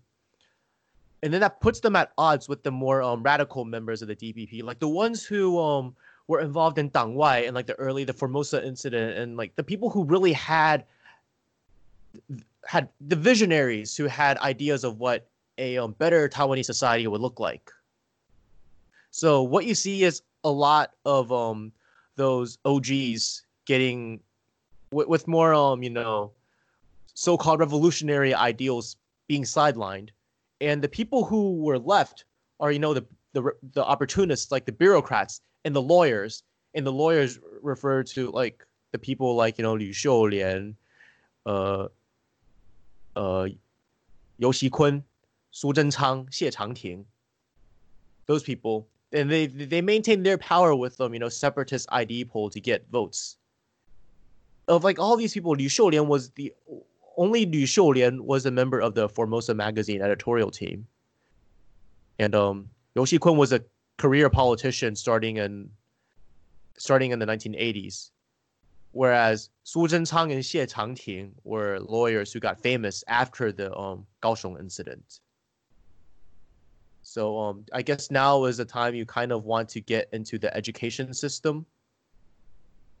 [1.23, 4.15] and then that puts them at odds with the more um, radical members of the
[4.15, 5.95] DPP, like the ones who um,
[6.27, 9.63] were involved in Dang Wai and like the early the Formosa incident, and like the
[9.63, 10.85] people who really had
[12.65, 15.27] had the visionaries who had ideas of what
[15.57, 17.71] a um, better Taiwanese society would look like.
[19.11, 21.71] So what you see is a lot of um,
[22.15, 24.19] those OGs getting
[24.91, 26.31] w- with more um you know
[27.13, 28.95] so-called revolutionary ideals
[29.27, 30.09] being sidelined
[30.61, 32.25] and the people who were left
[32.59, 36.43] are you know the the the opportunists like the bureaucrats and the lawyers
[36.75, 40.75] and the lawyers refer to like the people like you know Lu Xiulian,
[41.45, 41.87] uh,
[43.15, 43.47] uh,
[44.37, 45.03] Yu Xikun,
[45.51, 47.05] Su Zhenchang, Xie Changting.
[48.27, 52.49] Those people, and they they maintain their power with them, you know, separatist ID poll
[52.49, 53.37] to get votes.
[54.67, 56.53] Of like all these people, Lu Xiulian was the
[57.17, 60.87] only Lu Xiulian was a member of the Formosa magazine editorial team.
[62.19, 63.63] And um, Yu Xikun was a
[63.97, 65.69] career politician starting in
[66.77, 68.09] starting in the 1980s,
[68.91, 74.59] whereas Su Zhenchang and Xie Changting were lawyers who got famous after the um, Kaohsiung
[74.59, 75.19] incident.
[77.03, 80.37] So um, I guess now is the time you kind of want to get into
[80.37, 81.65] the education system.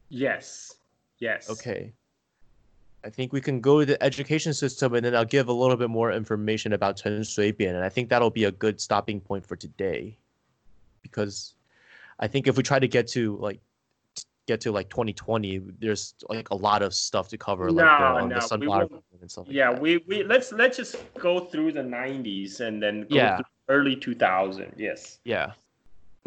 [0.09, 0.75] Yes.
[1.19, 1.49] Yes.
[1.49, 1.93] Okay.
[3.03, 5.77] I think we can go to the education system and then I'll give a little
[5.77, 7.75] bit more information about Chen Shui-bian.
[7.75, 10.15] And I think that'll be a good stopping point for today.
[11.01, 11.55] Because
[12.19, 13.59] I think if we try to get to like
[14.47, 18.05] get to like 2020, there's like a lot of stuff to cover, no, like the,
[18.05, 18.87] um, no, the sunflower
[19.21, 19.47] and stuff.
[19.47, 19.81] Like yeah, that.
[19.81, 23.39] we we let's let's just go through the 90s and then go yeah.
[23.67, 24.73] early 2000.
[24.77, 25.19] Yes.
[25.23, 25.53] Yeah.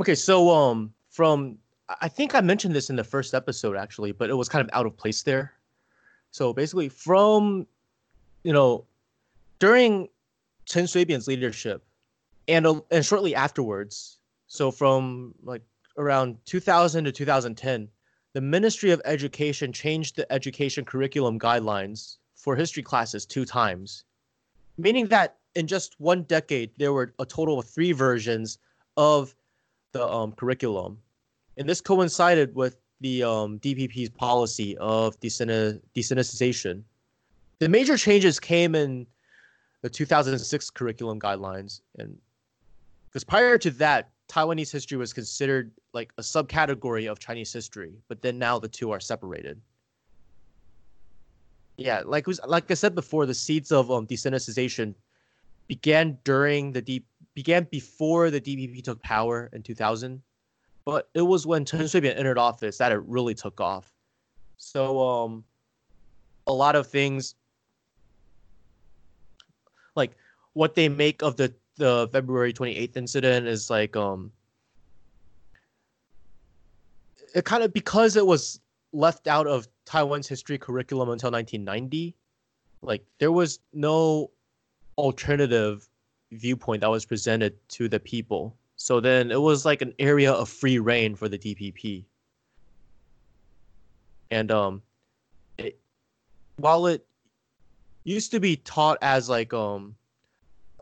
[0.00, 1.56] Okay, so um from
[2.00, 4.70] I think I mentioned this in the first episode actually, but it was kind of
[4.72, 5.52] out of place there.
[6.34, 7.68] So basically, from
[8.42, 8.86] you know,
[9.60, 10.08] during
[10.64, 11.84] Chen Shui-bian's leadership,
[12.48, 15.62] and and shortly afterwards, so from like
[15.96, 17.88] around 2000 to 2010,
[18.32, 24.02] the Ministry of Education changed the education curriculum guidelines for history classes two times.
[24.76, 28.58] meaning that in just one decade there were a total of three versions
[28.96, 29.36] of
[29.92, 30.98] the um, curriculum,
[31.56, 36.82] and this coincided with the um, DPP's policy of desinification.
[37.58, 39.06] The major changes came in
[39.82, 42.16] the 2006 curriculum guidelines, and
[43.06, 48.22] because prior to that, Taiwanese history was considered like a subcategory of Chinese history, but
[48.22, 49.60] then now the two are separated.
[51.76, 54.06] Yeah, like was like I said before, the seeds of um,
[55.66, 60.22] began during the deep began before the DPP took power in 2000,
[60.84, 63.92] but it was when Chen Shui-bian entered office that it really took off.
[64.58, 65.44] So um,
[66.46, 67.34] a lot of things
[69.96, 70.12] like
[70.52, 74.30] what they make of the the February 28th incident is like um
[77.34, 78.60] it kind of because it was
[78.92, 82.14] left out of Taiwan's history curriculum until 1990
[82.82, 84.30] like there was no
[84.98, 85.88] alternative
[86.30, 90.46] viewpoint that was presented to the people so then it was like an area of
[90.46, 92.04] free reign for the DPP
[94.30, 94.82] and um
[95.56, 95.80] it,
[96.56, 97.06] while it
[98.04, 99.94] used to be taught as like um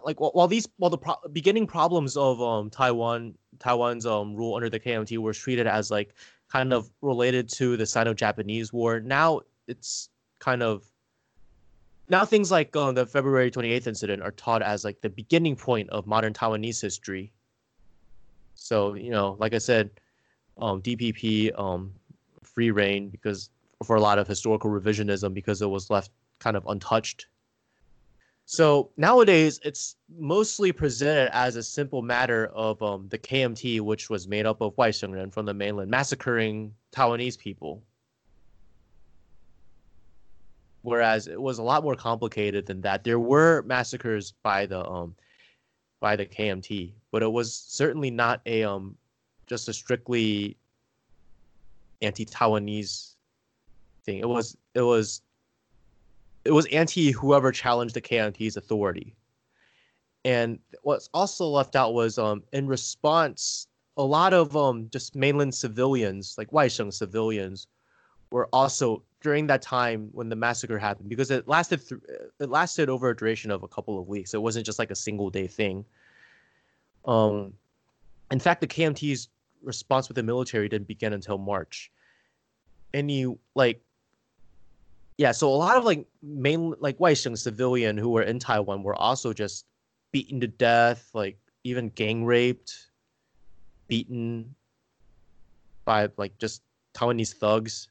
[0.05, 4.69] like while these while the pro- beginning problems of um Taiwan Taiwan's um rule under
[4.69, 6.15] the KMT were treated as like
[6.49, 10.09] kind of related to the Sino-Japanese War, now it's
[10.41, 10.85] kind of
[12.09, 15.89] now things like uh, the February 28th incident are taught as like the beginning point
[15.91, 17.33] of modern Taiwanese history.
[18.63, 19.91] So you know, like I said,
[20.59, 21.93] um, DPP um,
[22.43, 23.51] free reign because
[23.85, 27.27] for a lot of historical revisionism because it was left kind of untouched
[28.45, 34.27] so nowadays, it's mostly presented as a simple matter of um, the KMT, which was
[34.29, 37.83] made up of Waishengren from the mainland, massacring Taiwanese people.
[40.83, 43.05] Whereas it was a lot more complicated than that.
[43.05, 45.15] There were massacres by the um,
[46.01, 48.97] by the KMT, but it was certainly not a um,
[49.47, 50.57] just a strictly
[52.01, 53.15] anti-Taiwanese
[54.05, 54.19] thing.
[54.19, 55.23] It was it was
[56.45, 59.15] it was anti whoever challenged the KMT's authority.
[60.25, 63.67] And what's also left out was um, in response,
[63.97, 67.67] a lot of um, just mainland civilians, like Waisheng civilians,
[68.31, 72.01] were also during that time when the massacre happened because it lasted th-
[72.41, 74.33] it lasted over a duration of a couple of weeks.
[74.33, 75.85] It wasn't just like a single day thing.
[77.05, 77.53] Um,
[78.31, 79.29] in fact, the KMT's
[79.63, 81.91] response with the military didn't begin until March.
[82.95, 83.83] And you like
[85.19, 88.95] yeah, so a lot of like main like Waisheng civilian who were in Taiwan were
[88.95, 89.67] also just
[90.11, 92.89] beaten to death, like even gang raped,
[93.89, 94.55] beaten
[95.85, 96.63] by like just
[96.95, 97.89] Taiwanese thugs.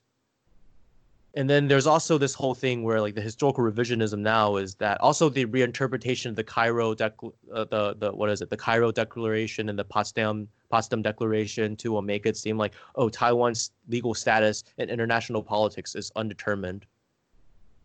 [1.34, 5.00] And then there's also this whole thing where like the historical revisionism now is that
[5.00, 8.92] also the reinterpretation of the Cairo dec- uh, the the what is it the Cairo
[8.92, 14.14] Declaration and the Potsdam Potsdam Declaration to uh, make it seem like oh Taiwan's legal
[14.14, 16.86] status in international politics is undetermined.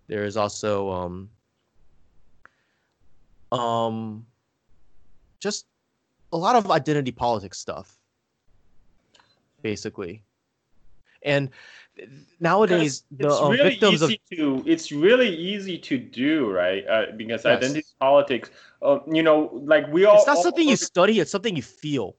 [0.09, 1.31] There is also um,
[3.53, 4.27] um,
[5.39, 5.67] just
[6.33, 7.97] a lot of identity politics stuff,
[9.63, 10.26] basically.
[11.27, 11.51] And
[12.41, 16.87] nowadays, the it's uh, really victims of easy to it's really easy to do, right?
[16.89, 17.59] Uh, because Yes.
[17.59, 18.51] identity politics,
[18.83, 20.17] uh, you know, like we all.
[20.17, 22.17] it's not all- something you study; it's something you feel.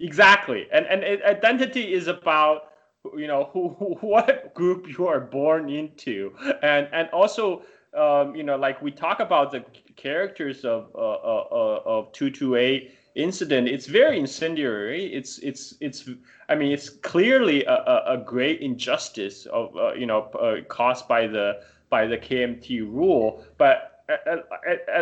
[0.00, 2.70] Exactly, and and it- identity is about
[3.16, 7.62] you know who, who what group you are born into, and and also
[7.94, 9.64] um, you know like we talk about the
[9.96, 13.68] characters of uh, uh, uh, of two two eight incident.
[13.68, 15.12] It's very incendiary.
[15.12, 16.08] It's it's it's.
[16.48, 21.08] I mean, it's clearly a, a, a great injustice of uh, you know uh, caused
[21.08, 23.90] by the by the KMT rule, but.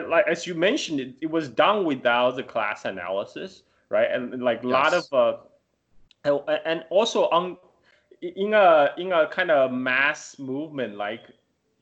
[0.06, 4.10] like as you mentioned, it, it was done without the class analysis right?
[4.10, 5.04] And like a lot of
[6.24, 7.56] uh, and- also on
[8.22, 11.24] in a in a kind of mass movement like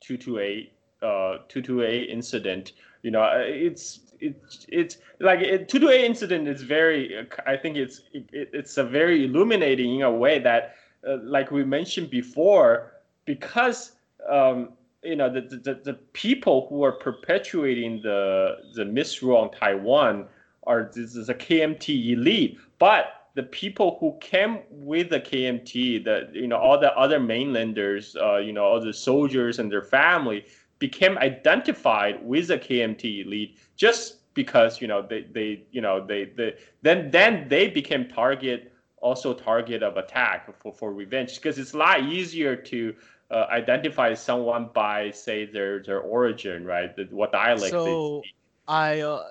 [0.00, 7.56] 228 uh 228 incident, you know, it's it's like it, 228 incident is very I
[7.56, 10.76] think it's it, it's a very illuminating in a way that
[11.06, 12.92] uh, like we mentioned before
[13.24, 13.92] because
[14.28, 14.70] um
[15.02, 20.26] you know the, the the people who are perpetuating the the misrule on Taiwan
[20.64, 26.28] are this is a KMT elite, but the people who came with the KMT, the
[26.32, 30.44] you know all the other mainlanders, uh, you know all the soldiers and their family
[30.80, 36.24] became identified with the KMT elite just because you know they they you know they,
[36.24, 41.36] they then then they became target also target of attack for, for revenge.
[41.36, 42.94] Because it's a lot easier to
[43.30, 46.94] uh, identify someone by say their their origin right?
[46.96, 48.34] The, what dialect So- they speak.
[48.68, 49.24] I uh,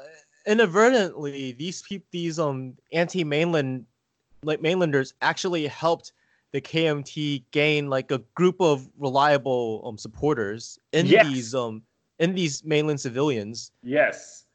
[0.46, 3.86] inadvertently these peop these um anti-mainland
[4.44, 6.14] like mainlanders actually helped
[6.52, 11.28] the KMT gain like a group of reliable um, supporters in yes.
[11.28, 11.84] these um
[12.20, 13.72] in these mainland civilians.
[13.84, 14.46] Yes.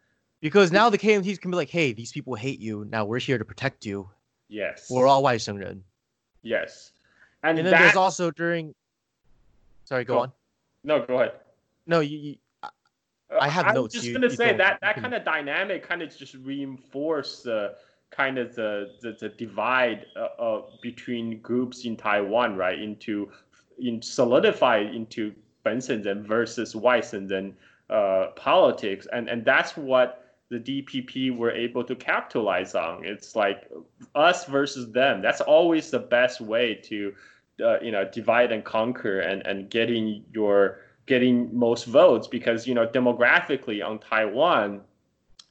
[0.41, 2.85] Because now the KMTs can be like, hey, these people hate you.
[2.91, 4.09] Now we're here to protect you.
[4.49, 4.89] Yes.
[4.91, 5.81] We're all Waishengren.
[6.43, 6.93] Yes.
[7.43, 7.81] And, and then that...
[7.81, 8.75] there's also during.
[9.85, 10.33] Sorry, go, go, on.
[10.83, 11.33] No, go ahead.
[11.87, 12.19] No, you.
[12.19, 13.95] you I, uh, have I'm notes.
[13.95, 17.57] I'm just gonna say that that kind of dynamic kind of just reinforced the.
[17.57, 17.75] Uh,
[18.15, 22.79] kind of the the, the divide uh, uh, between groups in Taiwan, right?
[22.79, 23.31] Into
[23.79, 25.35] in solidified into
[25.65, 27.55] Benson versus Waishengren
[27.91, 33.05] uh, politics, and and that's what the DPP were able to capitalize on.
[33.05, 33.71] It's like
[34.15, 35.21] us versus them.
[35.23, 37.15] That's always the best way to
[37.65, 42.75] uh, you know divide and conquer and and getting your getting most votes because you
[42.75, 44.83] know demographically on Taiwan,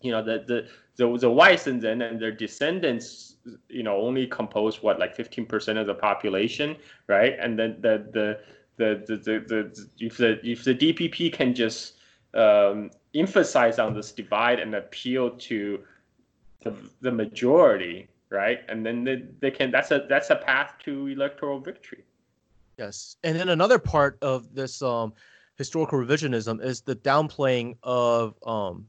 [0.01, 3.35] you know the the the, the Waishengren and then and their descendants,
[3.69, 6.75] you know, only compose what like fifteen percent of the population,
[7.07, 7.35] right?
[7.39, 8.39] And then the the
[8.77, 11.95] the the, the, the if the if the DPP can just
[12.33, 15.83] um, emphasize on this divide and appeal to
[16.61, 18.61] the, the majority, right?
[18.69, 22.03] And then they, they can that's a that's a path to electoral victory.
[22.77, 23.17] Yes.
[23.23, 25.13] And then another part of this um
[25.57, 28.87] historical revisionism is the downplaying of um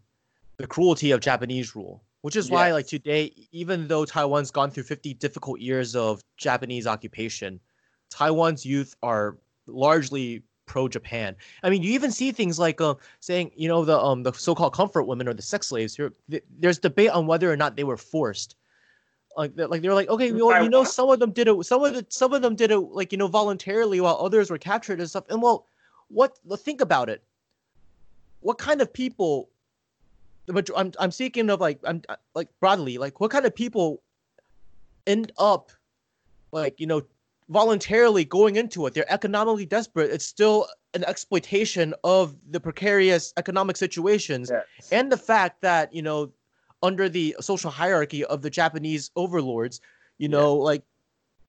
[0.57, 2.03] the cruelty of Japanese rule.
[2.23, 6.87] Which is why like today, even though Taiwan's gone through 50 difficult years of Japanese
[6.87, 7.61] occupation,
[8.09, 9.37] Taiwan's youth are
[9.67, 11.37] largely pro Japan.
[11.63, 14.73] I mean, you even see things like uh, saying, you know, the um the so-called
[14.73, 15.95] comfort women or the sex slaves.
[15.95, 18.57] Here, th- there's debate on whether or not they were forced.
[19.37, 21.63] Like, they're- like they're like, okay, well, you know, some of them did it.
[21.67, 24.57] Some of the some of them did it like you know voluntarily, while others were
[24.57, 25.25] captured and stuff.
[25.29, 25.67] And well,
[26.09, 26.39] what?
[26.61, 27.23] Think about it.
[28.41, 29.51] What kind of people?
[30.49, 32.03] Major- I'm I'm speaking of like I'm
[32.35, 34.03] like broadly like what kind of people
[35.07, 35.71] end up
[36.53, 37.03] like you know
[37.51, 43.77] voluntarily going into it they're economically desperate it's still an exploitation of the precarious economic
[43.77, 44.89] situations Yes.
[44.93, 46.33] and the fact that you know
[46.83, 49.83] under the social hierarchy of the japanese overlords
[50.17, 50.83] you know like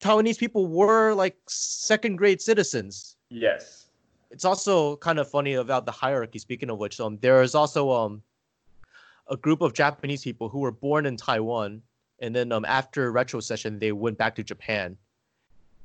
[0.02, 3.86] taiwanese people were like second grade citizens yes.
[4.32, 7.90] it's also kind of funny about the hierarchy speaking of which um there is also
[7.92, 8.22] um
[9.30, 11.82] a group of japanese people who were born in taiwan
[12.20, 14.96] and then um after retrocession they went back to japan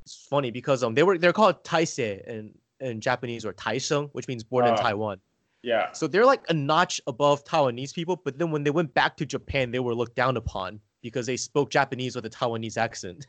[0.03, 4.29] it's funny because um they were they're called taisei in in japanese or taisheng which
[4.29, 4.77] means born in Ah.
[4.77, 5.19] taiwan
[5.63, 5.93] Yeah.
[5.93, 9.27] so they're like a notch above taiwanese people but then when they went back to
[9.27, 13.27] japan they were looked down upon because they spoke japanese with a taiwanese accent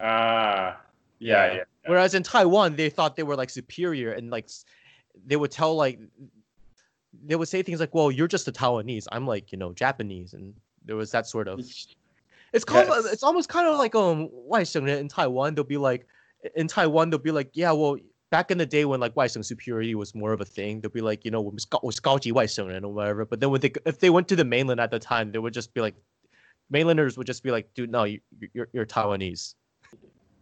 [0.00, 0.80] Ah.
[1.18, 1.46] yeah.
[1.46, 1.54] Yeah.
[1.54, 1.62] Yeah.
[1.86, 4.48] Whereas in Taiwan, they thought they were like superior and like
[5.26, 5.98] they would tell like
[7.25, 9.07] they would say things like, "Well, you're just a Taiwanese.
[9.11, 10.53] I'm like you know Japanese," and
[10.85, 11.59] there was that sort of.
[12.53, 13.13] It's kind of Yes.
[13.13, 15.55] it's almost kind of like um 外省人 in Taiwan.
[15.55, 16.05] They'll be like
[16.55, 17.97] in Taiwan they'll be like, yeah, well.
[18.29, 20.99] Back in the day when like 外省 superiority was more of a thing, they'll be
[20.99, 23.25] like, you know, 我们是高我是高级外省人 or whatever.
[23.25, 25.53] But then when they if they went to the mainland at the time, they would
[25.53, 25.95] just be like,
[26.69, 28.19] mainlanders would just be like, dude, no, you,
[28.53, 29.55] you're you're Taiwanese.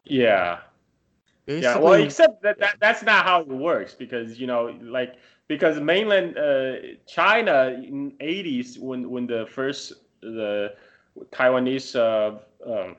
[0.04, 0.62] Yeah.
[1.47, 5.17] Basically, yeah, well, except that, that that's not how it works because you know, like
[5.49, 6.75] because mainland uh,
[7.07, 10.75] China in '80s when when the first the
[11.33, 12.39] Taiwanese uh,
[12.71, 12.97] um,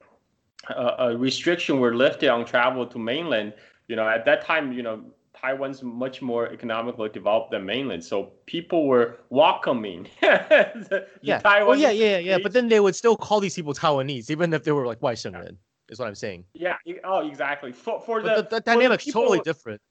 [0.69, 3.53] uh, restriction were lifted on travel to mainland,
[3.87, 5.01] you know, at that time, you know,
[5.33, 10.07] Taiwan's much more economically developed than mainland, so people were welcoming.
[10.21, 11.35] the, yeah.
[11.35, 12.37] Oh, the Taiwanese oh, yeah, yeah, yeah.
[12.41, 15.57] But then they would still call these people Taiwanese, even if they were like Waishengren.
[15.91, 16.45] Is what I'm saying.
[16.53, 16.77] Yeah.
[17.03, 17.71] Oh, exactly.
[17.71, 19.81] For for the, the, the for the dynamic's people- totally different.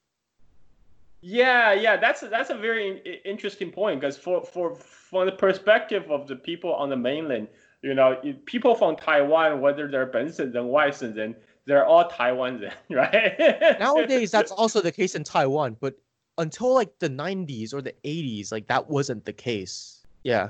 [1.22, 6.10] Yeah, yeah, that's a, that's a very interesting point because for for from the perspective
[6.10, 7.48] of the people on the mainland,
[7.82, 11.35] you know, people from Taiwan, whether they're Benson and Waishengren,
[11.66, 13.78] they're all Taiwanese, right?
[13.78, 15.94] Nowadays, that's also the case in Taiwan, but
[16.39, 20.02] until like the 90s or the 80s, like that wasn't the case.
[20.24, 20.48] Yeah.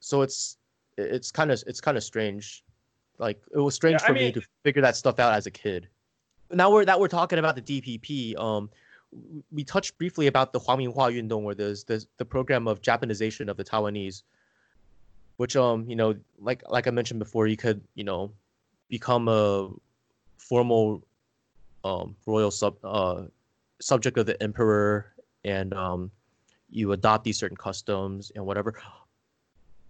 [0.00, 0.58] So it's
[0.98, 2.62] it's kind of it's kind of strange.
[3.24, 5.50] Like it was strange Yeah, I for me to figure that stuff out as a
[5.50, 5.88] kid.
[6.50, 8.38] Now we're that we're talking about the DPP.
[8.38, 8.68] Um,
[9.50, 13.48] we touched briefly about the Huang Minhua Yundong, where there's the the program of Japanization
[13.48, 14.24] of the Taiwanese,
[15.38, 18.30] which um you know like like I mentioned before, you could you know
[18.90, 19.70] become a
[20.36, 21.02] formal
[21.82, 23.22] um royal sub uh
[23.80, 25.14] subject of the emperor
[25.44, 26.10] and um
[26.68, 28.74] you adopt these certain customs and whatever.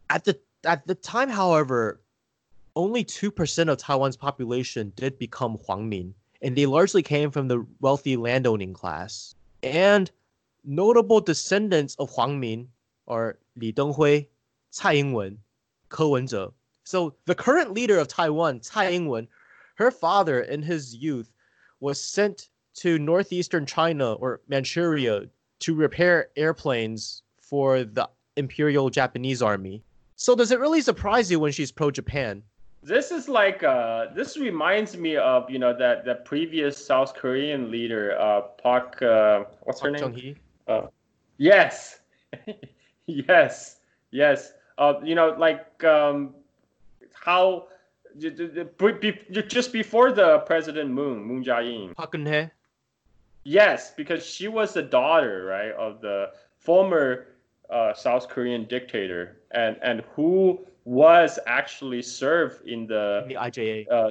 [0.09, 2.01] At the at the time, however,
[2.77, 7.67] only two percent of Taiwan's population did become Huangmin, and they largely came from the
[7.81, 9.35] wealthy landowning class.
[9.63, 10.11] And
[10.65, 12.67] notable descendants of Huangmin
[13.07, 14.27] are Li Denghui,
[14.71, 15.39] Tsai Ing-wen,
[15.89, 16.49] Ko Wen-je.
[16.85, 19.29] So the current leader of Taiwan, Tsai Ing-wen,
[19.77, 21.33] her father in his youth
[21.81, 25.27] was sent to northeastern China or Manchuria
[25.61, 29.83] to repair airplanes for the Imperial Japanese Army.
[30.17, 32.43] So does it really surprise you when she's pro Japan?
[32.85, 37.71] This is like uh, this reminds me of you know that the previous South Korean
[37.71, 40.01] leader uh, Park uh, what's Park her name?
[40.01, 40.37] Chung-hee?
[40.69, 40.89] Uh,
[41.39, 42.01] yes,
[43.07, 43.81] yes,
[44.11, 44.53] yes.
[44.77, 46.35] Uh, you know, like um,
[47.15, 47.69] how
[48.19, 51.95] just before the President Moon, Moon Jae-in.
[51.95, 52.51] Park Geun-hye?
[53.45, 57.29] Yes, because she was the daughter, right, of the former
[57.71, 63.91] uh, South Korean dictator, and and who was actually served in the the IJA.
[63.91, 64.11] uh,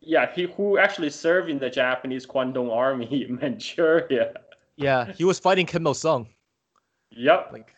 [0.00, 4.34] yeah, he who actually served in the Japanese Kwantung Army in Manchuria.
[4.76, 6.28] Yeah, he was fighting Kim Il Sung.
[7.10, 7.50] Yep.
[7.52, 7.74] Like,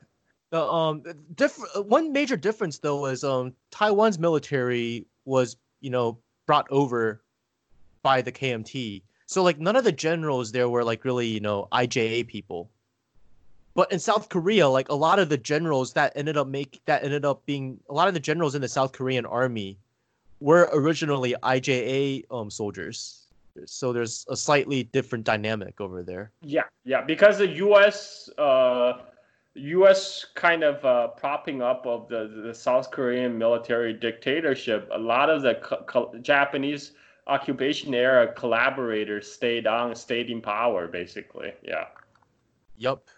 [0.51, 1.03] the um,
[1.35, 7.23] diff- one major difference though was um, Taiwan's military was you know brought over
[8.03, 9.03] by the KMT.
[9.27, 12.71] So like none of the generals there were like really you know IJA people.
[13.77, 17.05] But in South Korea, like a lot of the generals that ended up make that
[17.05, 19.79] ended up being a lot of the generals in the South Korean army
[20.41, 23.27] were originally IJA um soldiers.
[23.67, 26.33] So there's a slightly different dynamic over there.
[26.41, 28.31] Yeah, yeah, because the U.S.
[28.39, 29.03] Uh,
[29.55, 30.27] U.S.
[30.35, 35.41] kind of uh, propping up of the, the South Korean military dictatorship, a lot of
[35.41, 36.93] the co- co- Japanese
[37.27, 41.53] occupation era collaborators stayed on, stayed in power, basically.
[41.63, 41.87] Yeah.
[42.77, 43.09] Yup.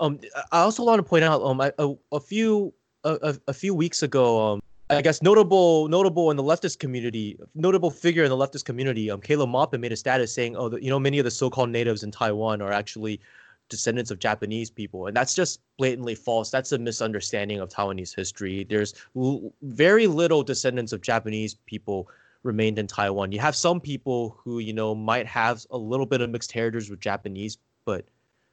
[0.00, 0.18] Um,
[0.50, 2.72] I also want to point out um I- a, a few
[3.04, 7.90] a, a, few weeks ago um I guess notable notable in the leftist community notable
[7.90, 10.90] figure in the leftist community um Caleb Maupin made a status saying oh the, you
[10.90, 13.20] know many of the so-called natives in Taiwan are actually
[13.68, 15.06] descendants of Japanese people.
[15.06, 16.50] And that's just blatantly false.
[16.50, 18.66] That's a misunderstanding of Taiwanese history.
[18.68, 22.08] There's l- very little descendants of Japanese people
[22.42, 23.30] remained in Taiwan.
[23.30, 26.90] You have some people who you know might have a little bit of mixed heritage
[26.90, 28.04] with Japanese but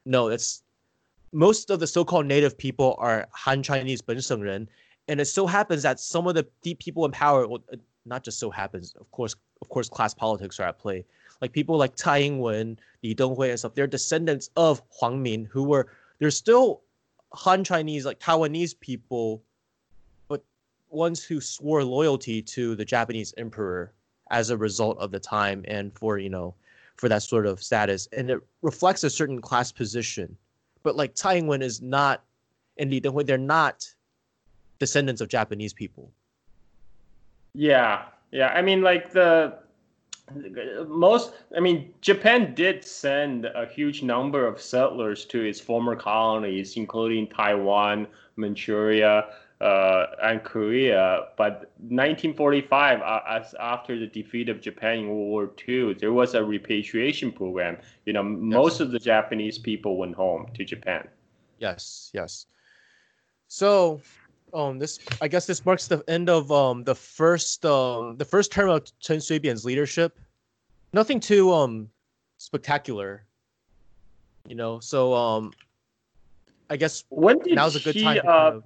[0.06, 0.64] no, it's
[1.32, 4.68] most of the so-called native people are Han Chinese 本省人,
[5.08, 8.24] and it so happens that some of the deep people in power, well, uh, not
[8.24, 11.06] just so happens, of course, of course, class politics are at play.
[11.42, 13.76] Like people like Tsai Ing-wen, Li Denghui, and stuff.
[13.76, 15.88] They're descendants of Huang Min, who were
[16.20, 16.82] they're still
[17.34, 19.44] Han Chinese, like Taiwanese people,
[20.28, 20.44] but
[20.90, 23.94] ones who swore loyalty to the Japanese emperor
[24.32, 26.56] as a result of the time and for you know
[26.96, 30.36] for that sort of status, and it reflects a certain class position
[30.88, 32.24] but like Tsai Ing-wen is not,
[32.80, 33.86] Li Denghui, they're not
[34.80, 36.14] descendants of Japanese people.
[37.54, 38.48] Yeah, yeah.
[38.56, 39.60] I mean, like the
[40.88, 41.34] most.
[41.58, 47.28] I mean, Japan did send a huge number of settlers to its former colonies, including
[47.28, 48.08] Taiwan,
[48.38, 49.26] Manchuria,
[49.62, 51.28] uh, and Korea.
[51.38, 56.36] But 1945, uh, as after the defeat of Japan in World War II, there was
[56.36, 57.78] a repatriation program.
[58.06, 61.08] You know, most of the Japanese people went home to Japan.
[61.60, 62.46] Yes, yes.
[63.48, 64.02] So,
[64.54, 68.52] um, this I guess this marks the end of um the first um the first
[68.52, 70.20] term of Chen Shui-bian's leadership.
[70.94, 71.90] Nothing too um
[72.38, 73.26] spectacular,
[74.48, 74.80] you know.
[74.80, 75.54] So um,
[76.70, 78.16] I guess When did now's a good he, time.
[78.16, 78.64] To uh, kind of,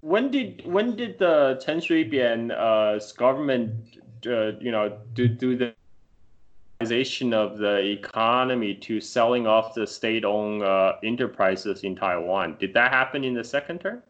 [0.00, 3.72] when did when did the Chen Shui-bian uh, government
[4.26, 5.74] uh, you know do do the
[6.80, 12.56] of the economy to selling off the state-owned uh, enterprises in Taiwan?
[12.60, 14.00] Did that happen in the second term?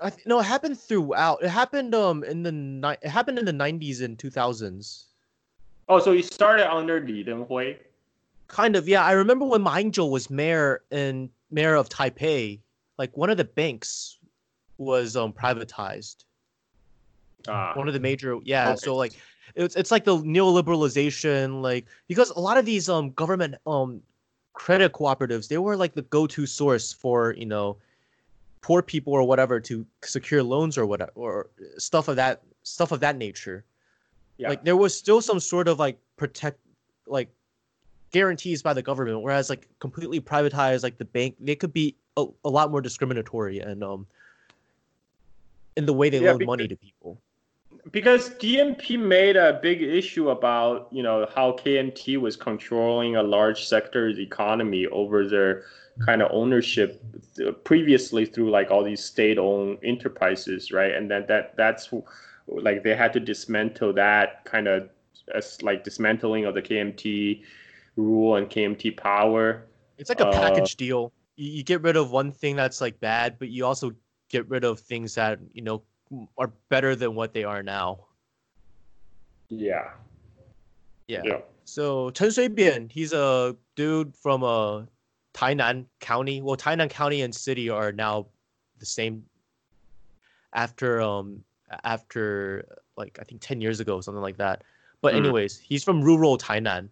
[0.00, 1.40] I th- no, it happened throughout.
[1.42, 5.06] It happened um in the ni- it happened in the nineties and two thousands.
[5.88, 7.76] Oh, so it started under Li Denghui.
[8.46, 9.04] Kind of, yeah.
[9.04, 12.60] I remember when Ma Ying-jeou was mayor and mayor of Taipei,
[12.98, 14.18] like one of the banks
[14.80, 16.24] was um privatized.
[17.48, 18.70] Ah, One of the major, yeah.
[18.70, 18.76] Okay.
[18.76, 19.12] So like,
[19.54, 24.02] it's it's like the neoliberalization, like because a lot of these um government um
[24.52, 27.76] credit cooperatives, they were like the go-to source for you know
[28.62, 31.48] poor people or whatever to secure loans or whatever or
[31.78, 33.64] stuff of that stuff of that nature.
[34.38, 34.48] yeah.
[34.50, 36.58] Like there was still some sort of like protect
[37.06, 37.28] like
[38.12, 42.26] guarantees by the government, whereas like completely privatized, like the bank, they could be a,
[42.44, 44.06] a lot more discriminatory and um
[45.80, 47.12] in the way they Yeah, loan because- money to people.
[47.98, 53.60] because DPP made a big issue about you know how KMT was controlling a large
[53.74, 55.52] sector's economy over their
[56.06, 56.90] kind of ownership
[57.46, 60.92] uh, previously through like all these state-owned enterprises, right?
[60.98, 61.84] And then that that's
[62.46, 64.88] like they had to dismantle that kind of
[65.34, 67.42] as like dismantling of the KMT
[67.96, 69.44] rule and KMT power.
[69.98, 71.12] It's like a Uh, package deal.
[71.36, 73.92] You, you get rid of one thing that's like bad, but you also
[74.30, 75.82] get rid of things that you know
[76.38, 78.06] are better than what they are now.
[79.48, 79.90] Yeah.
[81.08, 81.22] Yeah.
[81.24, 81.40] Yeah.
[81.64, 84.82] So Chen Shui-bian, he's a dude from uh,
[85.34, 86.40] Tainan County.
[86.40, 88.26] Well, Tainan County and city are now
[88.78, 89.24] the same.
[90.52, 91.44] After um
[91.84, 92.64] after
[92.96, 94.64] like I think ten years ago, something like that.
[95.00, 95.18] But Mhm.
[95.18, 96.88] anyways, he's from rural Tainan.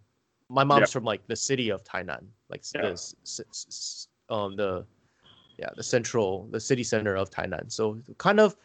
[0.49, 0.91] My mom's Yep.
[0.91, 2.83] from like the city of Tainan, like Yeah.
[2.83, 4.87] the um the
[5.59, 7.71] yeah the central the city center of Tainan.
[7.71, 8.57] So kind of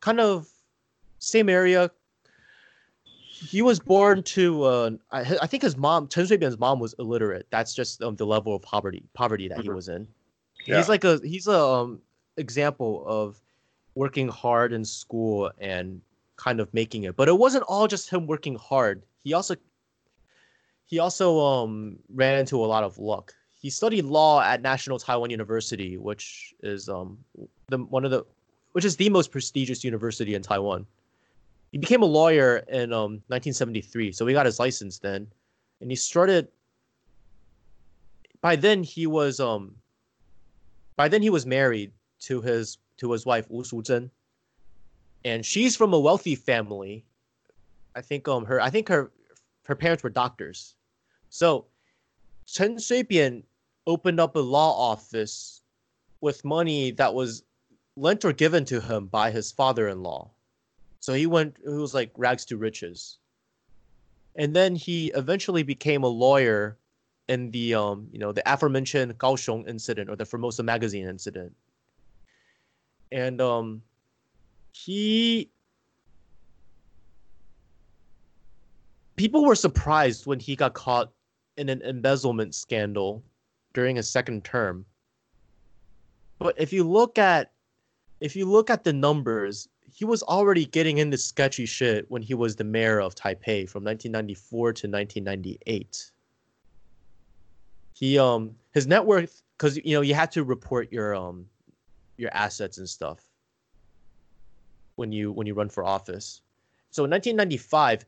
[0.00, 0.48] kind of
[1.18, 1.90] same area.
[3.28, 7.46] He was born to uh, I, I think his mom Chen Shui-bian's mom was illiterate.
[7.50, 9.74] That's just um, the level of poverty poverty that he Mhm.
[9.74, 10.08] was in.
[10.66, 10.76] Yeah.
[10.78, 12.00] He's like a he's a um,
[12.36, 13.40] example of
[13.94, 16.00] working hard in school and
[16.36, 17.16] kind of making it.
[17.16, 19.02] But it wasn't all just him working hard.
[19.22, 19.56] He also
[20.86, 23.34] he also um ran into a lot of luck.
[23.66, 27.18] He studied law at National Taiwan University, which is um
[27.66, 28.24] the one of the
[28.74, 30.86] which is the most prestigious university in Taiwan.
[31.72, 35.26] He became a lawyer in um 1973, so he got his license then,
[35.80, 36.46] and he started.
[38.40, 39.74] By then he was um.
[40.94, 41.90] By then he was married
[42.20, 44.10] to his to his wife Wu Shuzhen,
[45.24, 47.04] and she's from a wealthy family.
[47.96, 49.10] I think um her I think her
[49.64, 50.76] her parents were doctors,
[51.30, 51.66] so
[52.46, 53.42] Chen Shui-bian
[53.86, 55.62] opened up a law office
[56.20, 57.44] with money that was
[57.96, 60.30] lent or given to him by his father-in-law.
[61.00, 63.18] So he went it was like rags to riches.
[64.34, 66.78] And then he eventually became a lawyer
[67.28, 71.54] in the um you know the aforementioned Kaohsiung incident or the Formosa magazine incident.
[73.12, 73.82] And um
[74.72, 75.50] he
[79.16, 81.12] people were surprised when he got caught
[81.56, 83.24] in an embezzlement scandal
[83.76, 84.86] during his second term.
[86.38, 87.52] But if you look at
[88.20, 92.32] if you look at the numbers, he was already getting into sketchy shit when he
[92.32, 96.10] was the mayor of Taipei from 1994 to 1998.
[97.92, 101.46] He um his net worth cuz you know you had to report your um
[102.16, 103.20] your assets and stuff
[104.94, 106.40] when you when you run for office.
[106.90, 108.06] So in 1995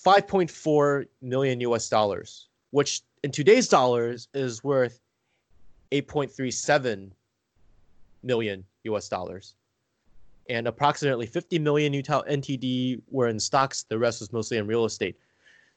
[0.04, 5.00] 5.4 million US dollars, which in today's dollars is worth
[5.92, 7.12] 8.37
[8.24, 9.56] million US dollars.
[10.52, 13.84] And approximately 50 million Utah NTD were in stocks.
[13.84, 15.16] The rest was mostly in real estate.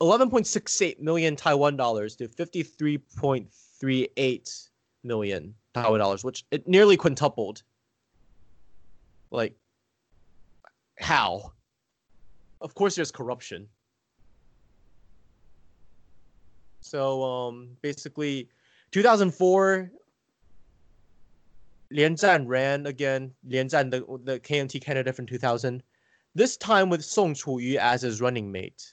[0.00, 4.68] 11.68 million taiwan dollars to 53.38
[5.04, 7.62] million taiwan dollars which it nearly quintupled
[9.30, 9.54] like
[10.98, 11.52] how
[12.60, 13.68] of course there's corruption
[16.86, 18.48] So um, basically,
[18.92, 19.90] 2004,
[21.92, 23.32] Lian Zhan ran again.
[23.48, 25.82] Lian Zhan, the, the KMT candidate from 2000.
[26.36, 28.92] This time with Song Chuyu as his running mate.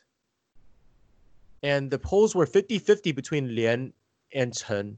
[1.62, 3.94] And the polls were 50-50 between Lian
[4.34, 4.98] and Chen.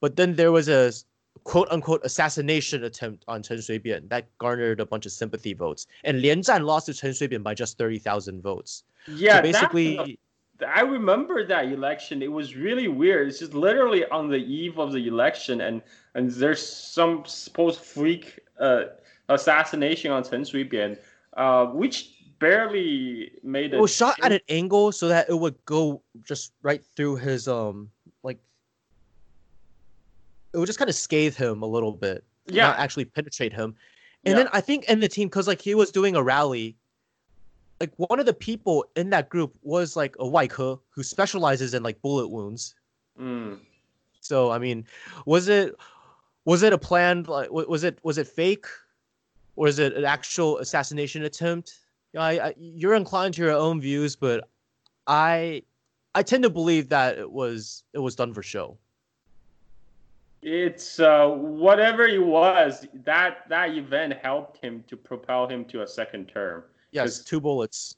[0.00, 0.92] But then there was a
[1.48, 5.86] quote unquote assassination attempt on Chen Shui-bian that garnered a bunch of sympathy votes.
[6.04, 8.84] And Lian Zhan lost to Chen Shui-bian by just 30,000 votes.
[9.06, 10.18] Yeah, so basically
[10.66, 12.20] I remember that election.
[12.20, 13.28] It was really weird.
[13.28, 15.80] It's just literally on the eve of the election and
[16.14, 18.82] and there's some supposed freak uh,
[19.30, 20.98] assassination on Chen Shui-bian,
[21.34, 22.10] uh, which
[22.40, 23.78] barely made it.
[23.78, 27.48] It was shot at an angle so that it would go just right through his
[27.48, 27.90] um
[30.52, 32.24] it would just kind of scathe him a little bit.
[32.46, 32.68] Yeah.
[32.68, 33.74] Not actually penetrate him.
[34.24, 34.44] And yeah.
[34.44, 36.76] then I think in the team, because like he was doing a rally,
[37.80, 41.82] like one of the people in that group was like a Waike who specializes in
[41.82, 42.74] like bullet wounds.
[43.20, 43.58] Mm.
[44.20, 44.86] So I mean,
[45.26, 45.74] was it
[46.44, 48.66] was it a planned like was it was it fake,
[49.56, 51.78] or is it an actual assassination attempt?
[52.16, 54.48] I, I, you're inclined to your own views, but
[55.06, 55.62] I
[56.14, 58.76] I tend to believe that it was it was done for show.
[60.50, 62.86] It's uh, whatever it was.
[63.04, 66.64] That that event helped him to propel him to a second term.
[66.90, 67.96] Yes, two bullets.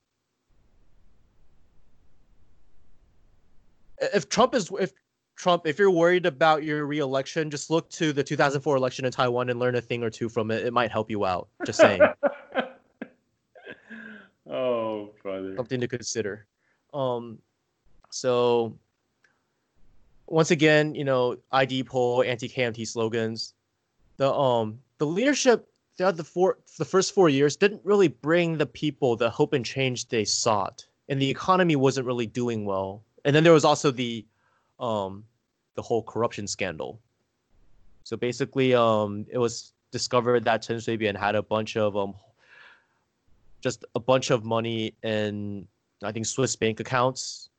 [4.01, 4.93] If Trump is if
[5.37, 9.49] Trump, if you're worried about your reelection, just look to the 2004 election in Taiwan
[9.49, 10.67] and learn a thing or two from it.
[10.67, 11.47] It might help you out.
[11.65, 12.03] Just saying.
[14.51, 15.55] oh, brother.
[15.57, 16.47] Something to consider.
[16.93, 17.39] Um,
[18.11, 18.77] so
[20.31, 23.53] once again, you know, ID poll, anti-KMT slogans.
[24.17, 28.67] The um the leadership throughout the four the first four years didn't really bring the
[28.67, 33.03] people the hope and change they sought, and the economy wasn't really doing well.
[33.25, 34.25] And then there was also the
[34.79, 35.25] um
[35.75, 37.01] the whole corruption scandal.
[38.05, 42.15] So basically, um, it was discovered that Chen Shui-bian had a bunch of um
[43.61, 45.67] just a bunch of money in
[46.03, 47.50] I think Swiss bank accounts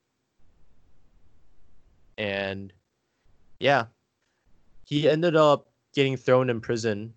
[2.21, 2.71] and
[3.59, 3.85] yeah,
[4.85, 7.13] he ended up getting thrown in prison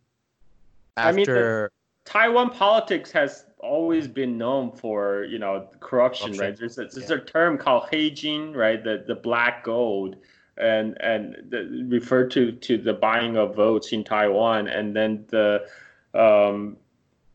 [0.97, 1.60] after.
[1.60, 1.68] I mean,
[2.06, 6.40] Taiwan politics has always been known for you know corruption, corruption.
[6.40, 6.56] right?
[6.56, 7.16] There's a, there's yeah.
[7.16, 8.82] a term called heijin, right?
[8.82, 10.16] The the black gold,
[10.56, 15.66] and and the, refer to to the buying of votes in Taiwan, and then the
[16.14, 16.78] um,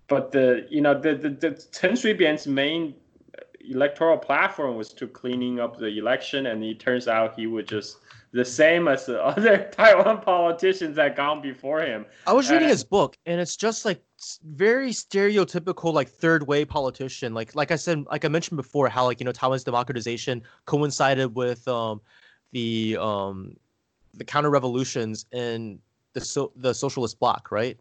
[0.08, 2.96] but the you know the the, the Chen Shui-bian's main
[3.68, 7.98] electoral platform was to cleaning up the election, and it turns out he would just
[8.32, 12.06] the same as the other Taiwan politicians that gone before him.
[12.28, 14.02] I was reading his book, and it's just like
[14.44, 17.34] very stereotypical, like third way politician.
[17.34, 21.36] Like like I said, like I mentioned before, how like you know Taiwan's democratization coincided
[21.36, 22.02] with um
[22.52, 23.56] the um
[24.14, 25.80] the counter revolutions in
[26.14, 27.80] the so the socialist bloc, right?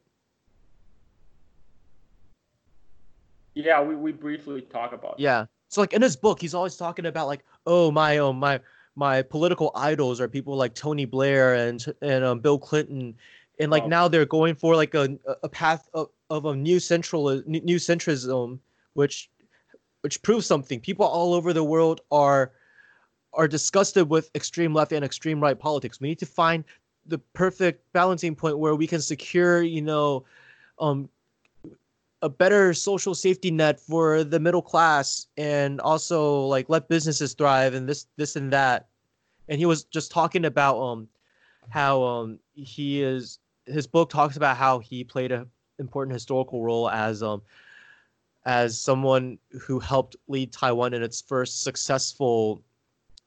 [3.55, 5.19] Yeah, we, we briefly talk about.
[5.19, 8.61] Yeah, so like in his book, he's always talking about like, oh my, oh my,
[8.97, 13.15] my political idols are people like Tony Blair and and um, Bill Clinton,
[13.61, 13.89] and like oh.
[13.89, 18.59] now they're going for like a a path of, of a new central new centrism,
[18.95, 19.31] which
[20.01, 20.81] which proves something.
[20.81, 22.53] People all over the world are
[23.35, 26.01] are disgusted with extreme left and extreme right politics.
[26.01, 26.65] We need to find
[27.07, 30.25] the perfect balancing point where we can secure, you know,
[30.79, 31.09] um,
[32.23, 37.75] a better social safety net for the middle class and also like let businesses thrive
[37.75, 38.89] and this this and that.
[39.49, 41.09] And he was just talking about um
[41.69, 45.47] how um he is his book talks about how he played an
[45.79, 47.43] important historical role as um
[48.47, 52.63] as someone who helped lead Taiwan in its first successful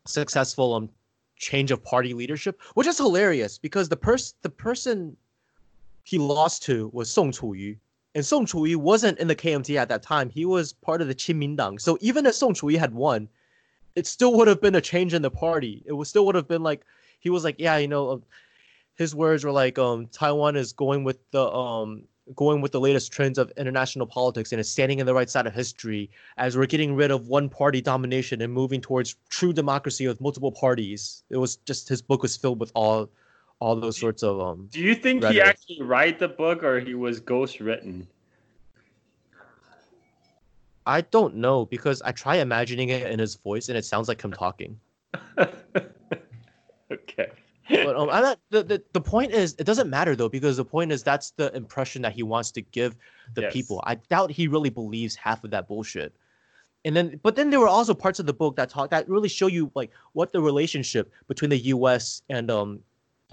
[0.05, 0.89] successful um
[1.37, 5.15] change of party leadership which is hilarious because the person the person
[6.03, 7.77] he lost to was Song Chuyu
[8.13, 10.29] and Song Chuyu wasn't in the KMT at that time.
[10.29, 11.79] He was part of the Qinmindang.
[11.79, 13.29] So even if Song Chuyu had won,
[13.95, 15.83] it still would have been a change in the party.
[15.85, 16.85] It would still would have been like
[17.19, 18.17] he was like, yeah, you know, uh,
[18.95, 22.03] his words were like, um, Taiwan is going with the um
[22.35, 25.47] going with the latest trends of international politics and is standing in the right side
[25.47, 30.07] of history as we're getting rid of one party domination and moving towards true democracy
[30.07, 31.23] with multiple parties.
[31.29, 33.09] It was just his book was filled with all
[33.61, 34.67] all those sorts of um.
[34.71, 35.35] Do you think rhetoric.
[35.35, 38.07] he actually write the book or he was ghost written?
[40.85, 44.21] I don't know because I try imagining it in his voice and it sounds like
[44.21, 44.79] him talking.
[45.37, 47.29] okay.
[47.69, 50.91] but um, not, the, the the point is it doesn't matter though because the point
[50.91, 52.95] is that's the impression that he wants to give
[53.35, 53.53] the yes.
[53.53, 53.83] people.
[53.85, 56.15] I doubt he really believes half of that bullshit.
[56.83, 59.29] and then but then there were also parts of the book that talk that really
[59.29, 62.23] show you like what the relationship between the U.S.
[62.27, 62.79] and um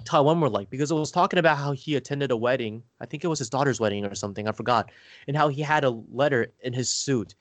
[0.05, 2.83] Taiwan were like because it was talking about how he attended a wedding.
[3.01, 4.49] I think it was his daughter's wedding or something.
[4.49, 4.91] I forgot,
[5.27, 7.35] and how he had a letter in his suit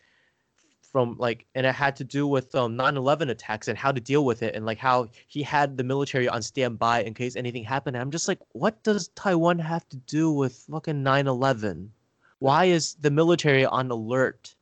[0.92, 4.26] from like and it had to do with um 9/11 attacks and how to deal
[4.26, 7.96] with it and like how he had the military on standby in case anything happened.
[7.96, 11.90] And I'm just like, what does Taiwan have to do with fucking 9/11?
[12.40, 14.56] Why is the military on alert?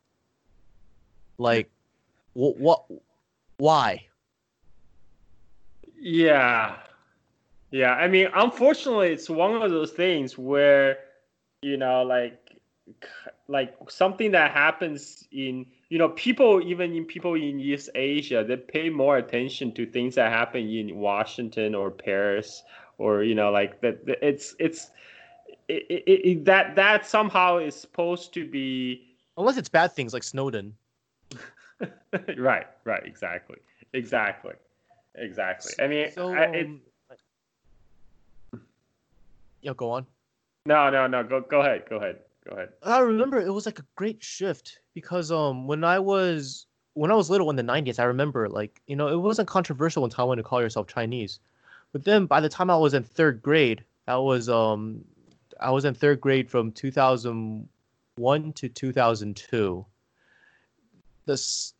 [1.38, 1.70] Like,
[2.32, 2.58] what?
[2.58, 2.84] what
[3.58, 4.06] why?
[5.98, 6.76] Yeah,
[7.70, 7.92] yeah.
[7.92, 10.98] I mean, unfortunately, it's one of those things where
[11.62, 12.38] you know, like,
[13.48, 18.56] like something that happens in you know people even in people in east asia they
[18.56, 22.62] pay more attention to things that happen in washington or paris
[22.98, 24.90] or you know like that it's it's
[25.68, 29.02] it, it, it, that that somehow is supposed to be
[29.36, 30.74] unless it's bad things like snowden
[32.36, 33.58] right right exactly
[33.92, 34.54] exactly
[35.16, 36.80] exactly i mean so, I, um,
[39.62, 40.06] yeah go on
[40.66, 42.18] no no no go go ahead go ahead
[42.48, 46.66] go ahead i remember it was like a great shift because um when I was
[46.94, 50.04] when I was little in the 90s, I remember like you know it wasn't controversial
[50.04, 51.38] in Taiwan to call yourself Chinese,
[51.92, 55.04] but then by the time I was in third grade, I was um
[55.60, 59.86] I was in third grade from 2001 to 2002.
[61.26, 61.74] This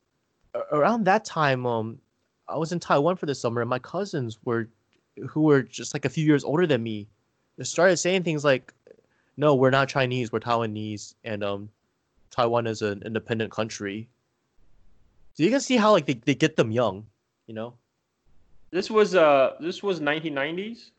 [0.71, 1.99] around that time um
[2.49, 4.69] I was in Taiwan for the summer and my cousins were
[5.27, 7.09] who were just like a few years older than me
[7.65, 8.73] started saying things like
[9.37, 11.69] no we're not Chinese we're Taiwanese and um
[12.31, 14.09] Taiwan is an independent country.
[15.35, 17.07] So you can see how like they, they get them young,
[17.47, 17.75] you know.
[18.71, 20.91] This was uh this was 1990s.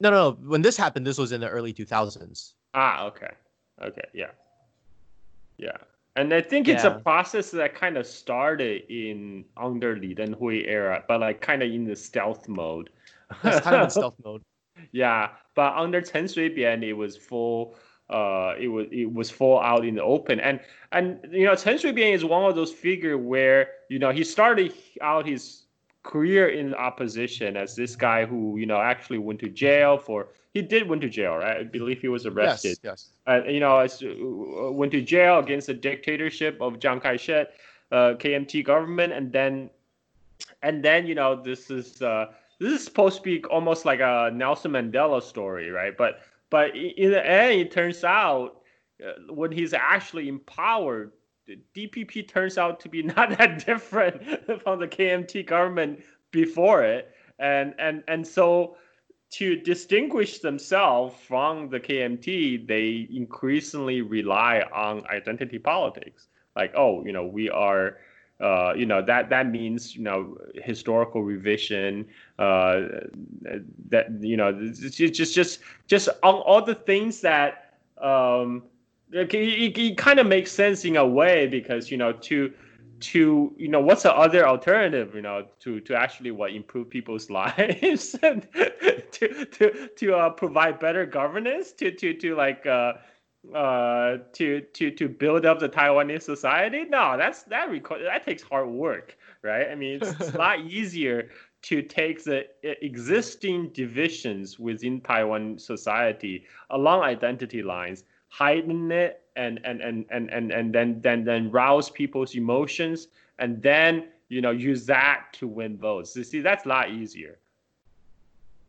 [0.00, 0.48] No, no, no.
[0.48, 2.54] When this happened, this was in the early 2000s.
[2.74, 3.30] Ah, okay,
[3.82, 4.30] okay, yeah,
[5.58, 5.76] yeah.
[6.16, 6.96] And I think it's yeah.
[6.96, 11.70] a process that kind of started in under Li Denghui era, but like kind of
[11.70, 12.90] in the stealth mode.
[13.44, 14.42] it's kind of in stealth mode.
[14.92, 17.76] Yeah, but under Chen Shui-bian, it was full
[18.12, 20.38] uh, it was it was full out in the open.
[20.40, 20.60] And
[20.92, 24.74] and you know, Chen Shui-bian is one of those figure where you know he started
[25.00, 25.62] out his
[26.02, 30.60] career in opposition as this guy who you know actually went to jail for he
[30.60, 31.58] did went to jail, right?
[31.58, 32.78] I believe he was arrested.
[32.82, 33.10] Yes.
[33.26, 33.44] yes.
[33.44, 37.48] Uh, you know, uh, went to jail against the dictatorship of Chiang Kai-shek,
[37.90, 39.70] uh, KMT government, and then
[40.62, 42.02] and then you know this is.
[42.02, 42.26] Uh,
[42.62, 45.96] this is supposed to be almost like a Nelson Mandela story, right?
[45.96, 46.20] But
[46.50, 48.62] but in the end, it turns out
[49.04, 51.12] uh, when he's actually empowered,
[51.46, 54.22] the DPP turns out to be not that different
[54.62, 58.76] from the KMT government before it, and and and so
[59.32, 66.28] to distinguish themselves from the KMT, they increasingly rely on identity politics.
[66.54, 67.96] Like, oh, you know, we are
[68.42, 72.06] uh, you know that that means you know historical revision
[72.38, 72.80] uh,
[73.88, 78.64] that you know it's just just just all, all the things that um,
[79.12, 82.52] it, it, it kind of makes sense in a way because you know to
[82.98, 87.30] to you know what's the other alternative you know to to actually what improve people's
[87.40, 92.94] lives to to to uh, provide better governance to to to like uh,
[93.54, 96.84] uh to to to build up the Taiwanese society?
[96.84, 99.68] No that's that record that takes hard work right?
[99.68, 101.28] I mean it's, it's a lot easier
[101.62, 102.46] to take the
[102.84, 110.50] existing divisions within Taiwan society along identity lines heighten it and and and and and,
[110.52, 113.08] and then then then rouse people's emotions
[113.38, 116.16] and then you know use that to win votes.
[116.16, 117.38] You see that's a lot easier.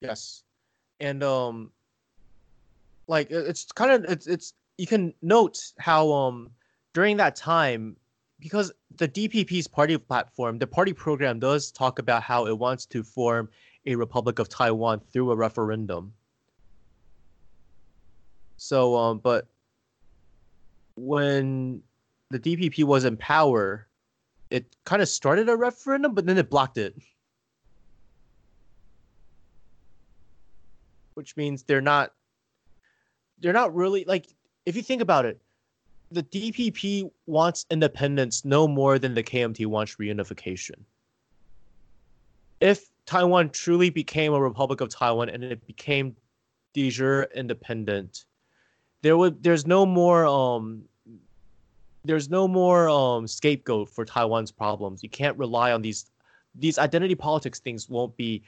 [0.02, 0.44] Yes.
[1.00, 1.72] And um
[3.08, 6.50] like it's kind of it's it's you can note how um
[6.94, 7.96] during that time
[8.40, 13.02] because the DPP's party platform, the party program does talk about how it wants to
[13.02, 13.50] form
[13.86, 16.14] a Republic of Taiwan through a referendum.
[18.58, 19.48] So, um, but
[20.96, 21.82] when
[22.32, 23.88] the DPP was in power,
[24.50, 26.96] it kind of started a referendum, but then it blocked it.
[31.14, 32.12] Which means they're not
[33.40, 34.28] they're not really like
[34.66, 35.40] if you think about it,
[36.12, 40.76] the DPP wants independence no more than the KMT wants reunification.
[42.62, 46.16] If Taiwan truly became a Republic of Taiwan and it became
[46.74, 48.26] de jure independent,
[49.02, 50.84] there would there's no more um
[52.06, 55.04] there's no more um scapegoat for Taiwan's problems.
[55.04, 56.12] You can't rely on these
[56.56, 58.44] these identity politics things won't be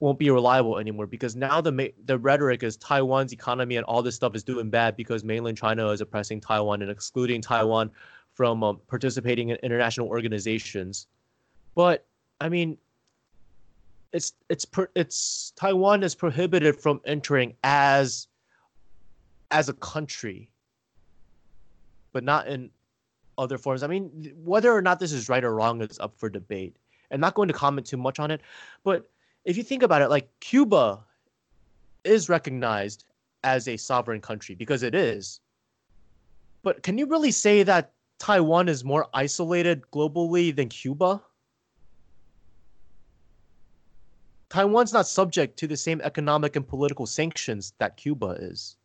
[0.00, 4.14] won't be reliable anymore because now the the rhetoric is Taiwan's economy and all this
[4.14, 7.90] stuff is doing bad because mainland China is oppressing Taiwan and excluding Taiwan
[8.34, 11.06] from um, participating in international organizations.
[11.74, 12.06] But
[12.40, 12.76] I mean,
[14.12, 18.28] it's it's it's Taiwan is prohibited from entering as
[19.50, 20.50] as a country,
[22.12, 22.70] but not in
[23.38, 23.82] other forms.
[23.82, 26.76] I mean, whether or not this is right or wrong is up for debate.
[27.10, 28.40] I'm not going to comment too much on it,
[28.82, 29.08] but
[29.46, 31.04] if you think about it, like Cuba
[32.04, 33.04] is recognized
[33.44, 35.40] as a sovereign country because it is.
[36.64, 41.22] But can you really say that Taiwan is more isolated globally than Cuba?
[44.48, 48.76] Taiwan's not subject to the same economic and political sanctions that Cuba is.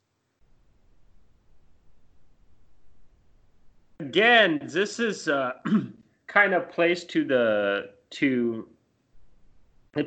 [3.99, 5.53] Again, this is uh,
[6.27, 8.67] kind of placed to the to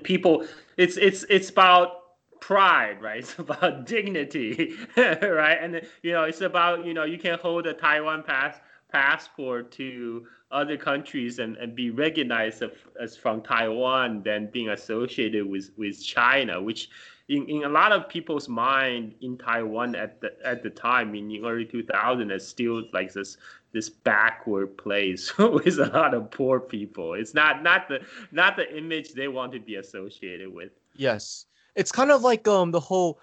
[0.02, 0.46] people.
[0.76, 2.02] It's it's it's about
[2.40, 3.18] pride, right?
[3.24, 5.58] It's about dignity, right?
[5.60, 8.56] And you know, it's about you know you can hold a Taiwan pass
[8.92, 12.62] passport to other countries and, and be recognized
[13.00, 16.90] as, from Taiwan than being associated with, with China, which
[17.28, 21.26] in, in a lot of people's mind in Taiwan at the at the time in
[21.28, 23.36] the early 2000s is still like this
[23.74, 27.12] this backward place with a lot of poor people.
[27.14, 28.00] It's not not the
[28.32, 30.70] not the image they want to be associated with.
[30.94, 31.46] Yes.
[31.74, 33.20] It's kind of like um the whole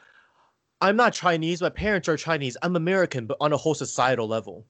[0.81, 2.57] I'm not Chinese, my parents are Chinese.
[2.61, 4.65] I'm American, but on a whole societal level.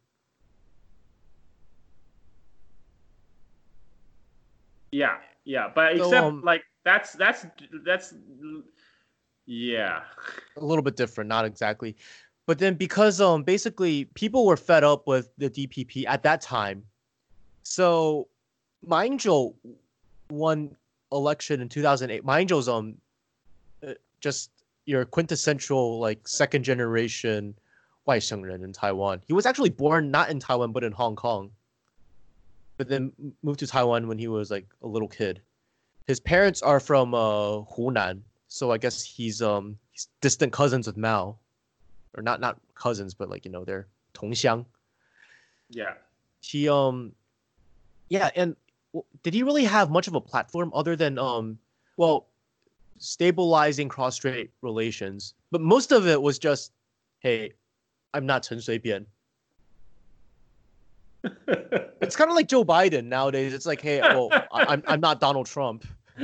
[4.92, 7.46] Yeah, yeah, but So, except um, like that's that's
[7.86, 8.14] that's
[9.46, 10.02] yeah.
[10.58, 11.96] a little bit different, not exactly.
[12.46, 16.84] But then because um basically people were fed up with the DPP at that time.
[17.64, 18.28] So
[18.86, 19.54] Ma Ying-jeou
[20.30, 20.76] won
[21.12, 22.26] election in 2008.
[22.26, 22.96] Ma Ying-jeou's um
[23.88, 24.52] uh, just
[24.86, 27.56] your quintessential like second generation
[28.08, 29.22] Waishengren in Taiwan.
[29.28, 31.52] He was actually born not in Taiwan but in Hong Kong.
[32.78, 33.12] But then
[33.44, 35.42] moved to Taiwan when he was like a little kid.
[36.08, 40.98] His parents are from uh, Hunan, so I guess he's um he's distant cousins with
[40.98, 41.38] Mao
[42.16, 44.66] or not not cousins, but like you know they're 同乡.
[45.70, 45.94] Yeah.
[46.42, 47.14] He um,
[48.10, 48.56] yeah, and
[49.24, 51.58] did he really have much of a platform other than um,
[51.98, 52.28] well,
[52.98, 55.34] stabilizing cross-strait relations?
[55.52, 56.74] But most of it was just,
[57.20, 57.54] hey,
[58.14, 59.06] I'm not Chen Shui-bian.
[62.02, 63.54] It's kind of like Joe Biden nowadays.
[63.54, 65.86] It's like, hey, well, I'm I'm not Donald Trump.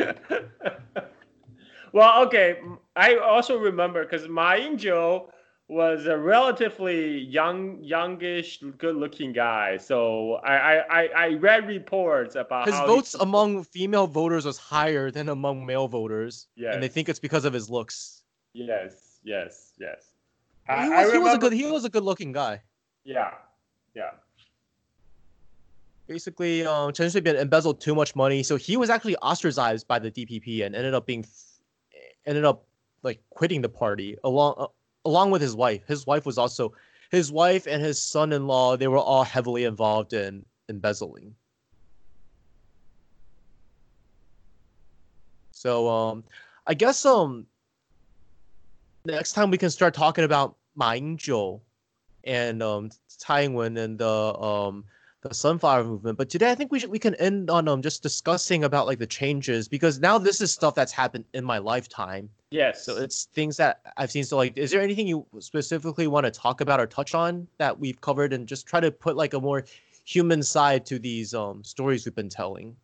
[1.94, 2.58] well, okay.
[2.96, 5.30] I also remember because Ma Ying-jeou
[5.70, 9.76] was a relatively young, youngish, good-looking guy.
[9.78, 14.46] So I, I, I, I read reports about His how he- votes among female voters
[14.46, 18.24] was higher than among male voters, and they think it's because of his looks.
[18.54, 20.12] Yes, yes, yes.
[20.68, 22.62] he, was, I he was a good he was a good looking guy.
[23.04, 23.32] Yeah,
[23.94, 24.12] yeah.
[26.08, 30.10] Basically, um, Chen Shui-bian embezzled too much money, so he was actually ostracized by the
[30.10, 31.26] DPP and ended up being
[32.26, 32.64] ended up
[33.04, 34.68] like quitting the party along uh,
[35.08, 35.82] along with his wife.
[35.88, 36.74] His wife was also
[37.12, 38.76] his wife and his son-in-law.
[38.76, 41.34] They were all heavily involved in embezzling.
[45.52, 46.26] So um,
[46.68, 47.48] I guess um,
[49.06, 51.62] next time we can start talking about Ma Ying-jeou
[52.26, 54.84] and um, Tsai Ing-wen and the um,
[55.30, 56.18] the sunflower movement.
[56.18, 59.00] But today I think we should we can end on um just discussing about like
[59.00, 62.30] the changes because now this is stuff that's happened in my lifetime.
[62.52, 62.86] Yes.
[62.86, 64.24] So it's things that I've seen.
[64.24, 67.78] So like, is there anything you specifically want to talk about or touch on that
[67.78, 69.66] we've covered and just try to put like a more
[70.06, 72.76] human side to these um stories we've been telling?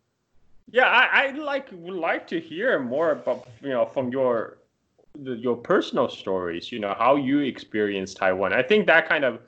[0.70, 4.58] Yeah, I, I like would like to hear more about you know from your
[5.18, 6.72] the, your personal stories.
[6.72, 8.52] You know how you experienced Taiwan.
[8.52, 9.40] I think that kind of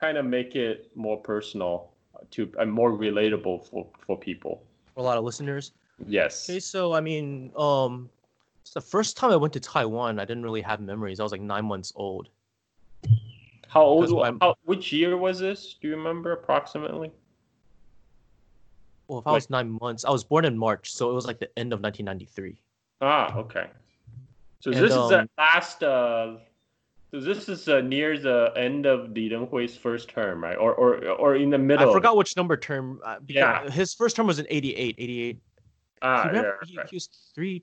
[0.00, 1.93] kind of make it more personal
[2.30, 4.62] to and more relatable for for people.
[4.94, 5.72] For a lot of listeners.
[6.06, 6.48] Yes.
[6.48, 8.10] Okay, so I mean, um,
[8.62, 11.20] it's the first time I went to Taiwan, I didn't really have memories.
[11.20, 12.30] I was like nine months old.
[13.68, 14.38] How old?
[14.40, 15.76] How, which year was this?
[15.80, 17.10] Do you remember approximately?
[19.08, 21.38] Well, if I was nine months, I was born in March, so it was like
[21.38, 22.58] the end of 1993.
[23.02, 23.66] Ah, okay.
[24.60, 25.82] So And, this is the um, last.
[25.82, 26.36] Uh,
[27.14, 30.56] so this is uh, near the end of Li Denghui's first term, right?
[30.58, 31.88] Or or or in the middle.
[31.88, 33.00] I forgot which number term.
[33.04, 33.70] Uh, Yeah.
[33.70, 34.96] His first term was in 88.
[34.98, 35.38] 88.
[36.02, 36.42] Ah, yeah.
[36.66, 36.88] he, right.
[36.90, 37.62] he was three.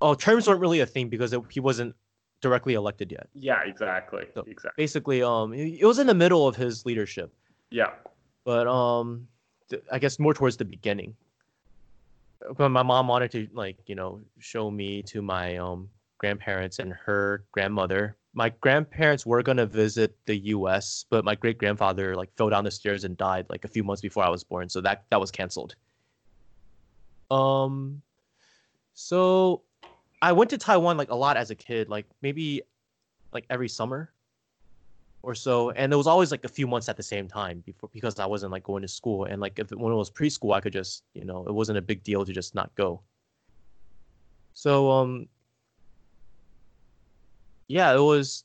[0.00, 1.94] Oh, terms weren't really a thing because it, he wasn't
[2.40, 3.28] directly elected yet.
[3.34, 4.24] Yeah, exactly.
[4.32, 4.82] So- Exactly.
[4.82, 7.30] Basically, um, it it was in the middle of his leadership,
[7.70, 7.90] Yeah.
[8.44, 9.28] but um,
[9.68, 11.14] th- I guess more towards the beginning.
[12.56, 15.88] When my mom wanted to like you know show me to my um
[16.18, 22.14] grandparents and her grandmother my grandparents were gonna visit the U.S., but my great grandfather
[22.14, 24.68] like fell down the stairs and died like a few months before I was born,
[24.68, 25.74] so that that was canceled.
[27.30, 28.02] Um,
[28.94, 29.62] so
[30.22, 32.62] I went to Taiwan like a lot as a kid, like maybe
[33.32, 34.12] like every summer
[35.22, 37.90] or so, and it was always like a few months at the same time before
[37.92, 40.60] because I wasn't like going to school, and like if when it was preschool, I
[40.60, 43.02] could just you know it wasn't a big deal to just not go.
[44.54, 45.28] So um
[47.70, 48.44] yeah, it was.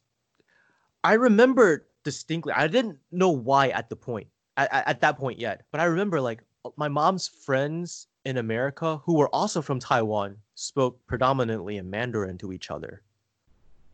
[1.03, 2.53] I remember distinctly.
[2.53, 6.21] I didn't know why at the point at, at that point yet, but I remember
[6.21, 6.43] like
[6.77, 12.53] my mom's friends in America who were also from Taiwan spoke predominantly in Mandarin to
[12.53, 13.01] each other,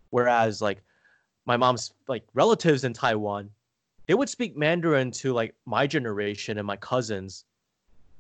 [0.09, 0.83] whereas like
[1.45, 3.49] my mom's like relatives in Taiwan,
[4.07, 7.45] they would speak Mandarin to like my generation and my cousins,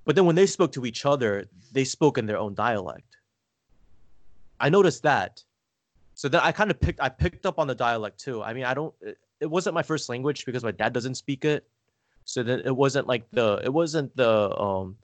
[0.05, 3.17] but then when they spoke to each other, they spoke in their own dialect.
[4.59, 5.43] I noticed that
[6.21, 8.43] so then I kind of picked I picked up on the dialect too.
[8.43, 11.67] I mean, I don't it, wasn't my first language because my dad doesn't speak it.
[12.25, 14.97] So then it wasn't like the it wasn't the um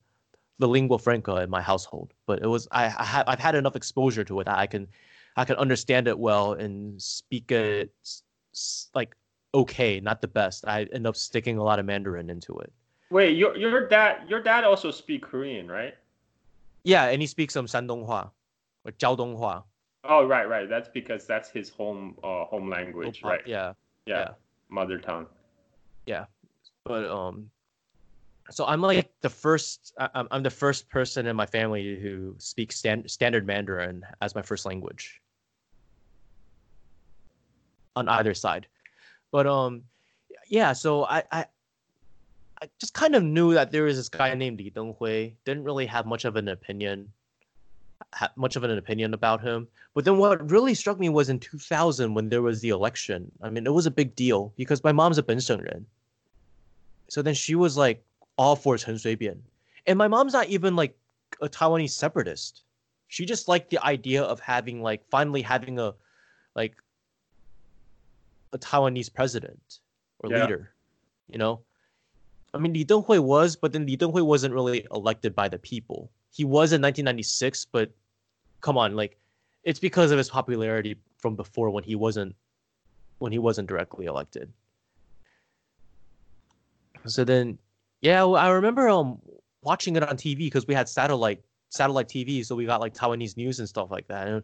[0.59, 3.75] the lingua franca in my household, but it was I, I have I've had enough
[3.75, 4.87] exposure to it that I can
[5.38, 7.91] I can understand it well and speak it
[8.95, 9.16] like
[9.53, 10.66] okay, not the best.
[10.67, 12.74] I end up sticking a lot of Mandarin into it.
[13.11, 15.95] Wait, your your dad your dad also speak Korean, right?
[16.83, 18.32] Yeah, and he speaks some Shandonghua
[18.83, 19.64] or Jiaodonghua.
[20.03, 20.67] Oh, right, right.
[20.67, 23.41] That's because that's his home uh, home language, right?
[23.45, 23.74] Yeah,
[24.07, 24.30] yeah, yeah.
[24.69, 25.27] mother tongue.
[26.07, 26.25] Yeah,
[26.83, 27.51] but um,
[28.49, 29.93] so I'm like the first.
[29.99, 34.41] I'm I'm the first person in my family who speaks stand, standard Mandarin as my
[34.41, 35.22] first language.
[37.98, 38.67] On either side,
[39.32, 39.84] but um,
[40.48, 40.74] yeah.
[40.74, 41.45] So I I.
[42.59, 45.35] I just kind of knew that there was this guy named Li Denghui.
[45.45, 47.14] Didn't really have much of an opinion
[48.35, 49.67] much of an opinion about him.
[49.93, 53.32] But then what really struck me was in 2000 when there was the election.
[53.42, 55.85] I mean, it was a big deal because my mom's a Benshengren.
[57.09, 58.03] So then she was like
[58.38, 59.40] all for Chen Shui-bian.
[59.85, 60.98] And my mom's not even like
[61.42, 62.64] a Taiwanese separatist.
[63.08, 65.93] She just liked the idea of having like finally having a
[66.56, 66.76] like
[68.53, 69.80] a Taiwanese president
[70.19, 70.42] or yeah.
[70.42, 70.72] leader,
[71.30, 71.61] you know?
[72.53, 76.09] I mean, Li Denghui was, but then Li Denghui wasn't really elected by the people
[76.38, 77.90] he was in 1996, but
[78.61, 79.17] come on, like
[79.64, 82.35] it's because of his popularity from before when he wasn't
[83.17, 84.51] when he wasn't directly elected.
[87.08, 87.58] So then,
[88.01, 89.19] yeah, I remember um
[89.64, 93.35] watching it on TV because we had satellite satellite TV, so we got like Taiwanese
[93.35, 94.27] news and stuff like that.
[94.27, 94.43] And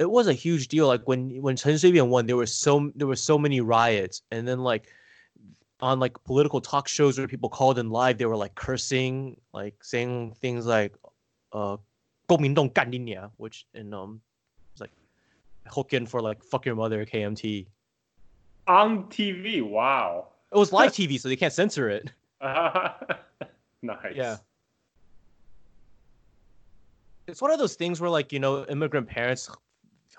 [0.00, 0.86] it was a huge deal.
[0.86, 4.48] Like when when Chen Shui-bian won, there was so there were so many riots, and
[4.48, 4.88] then like
[5.80, 9.84] on like political talk shows where people called in live, they were like cursing, like
[9.84, 10.96] saying things like
[11.52, 11.76] uh
[12.30, 12.72] "Gomindong
[13.36, 14.22] which in um
[14.72, 14.90] it's like
[15.68, 17.66] Hokkien for like "fuck your mother" KMT.
[18.68, 20.28] On TV, wow.
[20.50, 22.10] It was live TV, so they can't censor it.
[22.40, 22.92] Uh,
[23.82, 24.14] nice.
[24.14, 24.38] Yeah
[27.30, 29.48] it's one of those things where like you know immigrant parents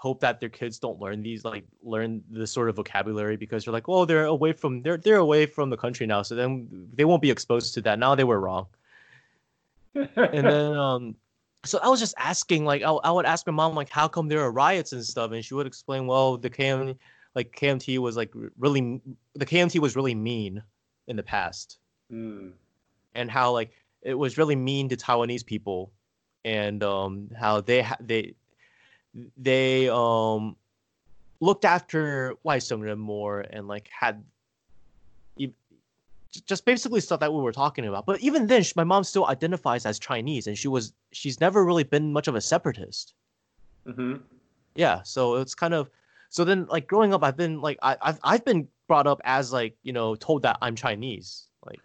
[0.01, 3.73] hope that their kids don't learn these like learn this sort of vocabulary because they're
[3.73, 7.05] like, oh, they're away from they're they're away from the country now, so then they
[7.05, 7.99] won't be exposed to that.
[7.99, 8.67] Now they were wrong
[9.95, 11.15] and then um
[11.63, 14.27] so I was just asking, like, I, I would ask my mom, like, how come
[14.27, 16.97] there are riots and stuff, and she would explain, well, the KM,
[17.35, 18.99] like, KMT was like really,
[19.35, 20.63] the KMT was really mean
[21.05, 21.77] in the past,
[22.11, 22.51] mm.
[23.13, 23.71] and how like
[24.01, 25.91] it was really mean to Taiwanese people,
[26.45, 28.33] and um how they they
[29.37, 30.55] they um
[31.39, 34.23] looked after Waishengren more and like had
[36.31, 38.05] just basically stuff that we were talking about.
[38.05, 41.83] But even then, my mom still identifies as Chinese, and she was she's never really
[41.83, 43.13] been much of a separatist.
[43.85, 44.15] Mm-hmm.
[44.75, 45.89] Yeah, so it's kind of
[46.29, 49.51] so then like growing up, I've been like I, have I've been brought up as
[49.51, 51.79] like you know told that I'm Chinese, like.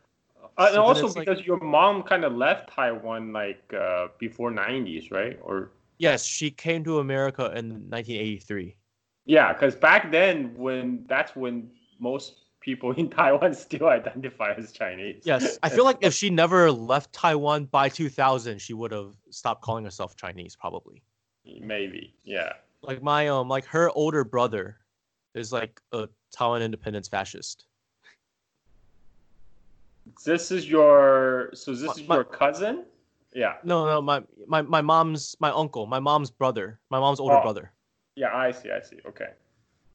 [0.58, 5.10] Uh, and also because like, your mom kind of left Taiwan like uh, before '90s,
[5.10, 5.38] right?
[5.42, 8.76] Or yes, she came to America in 1983.
[9.24, 15.22] Yeah, because back then, when that's when most people in Taiwan still identify as Chinese.
[15.24, 19.62] Yes, I feel like if she never left Taiwan by 2000, she would have stopped
[19.62, 21.02] calling herself Chinese, probably.
[21.60, 22.52] Maybe, yeah.
[22.82, 24.78] Like my um, like her older brother
[25.34, 27.66] is like a Taiwan independence fascist.
[30.24, 32.84] This is your so this my, is your cousin?
[33.35, 33.55] Yeah.
[33.63, 37.41] No, no, my my my mom's my uncle, my mom's brother, my mom's older oh.
[37.41, 37.71] brother.
[38.15, 38.97] Yeah, I see, I see.
[39.05, 39.29] Okay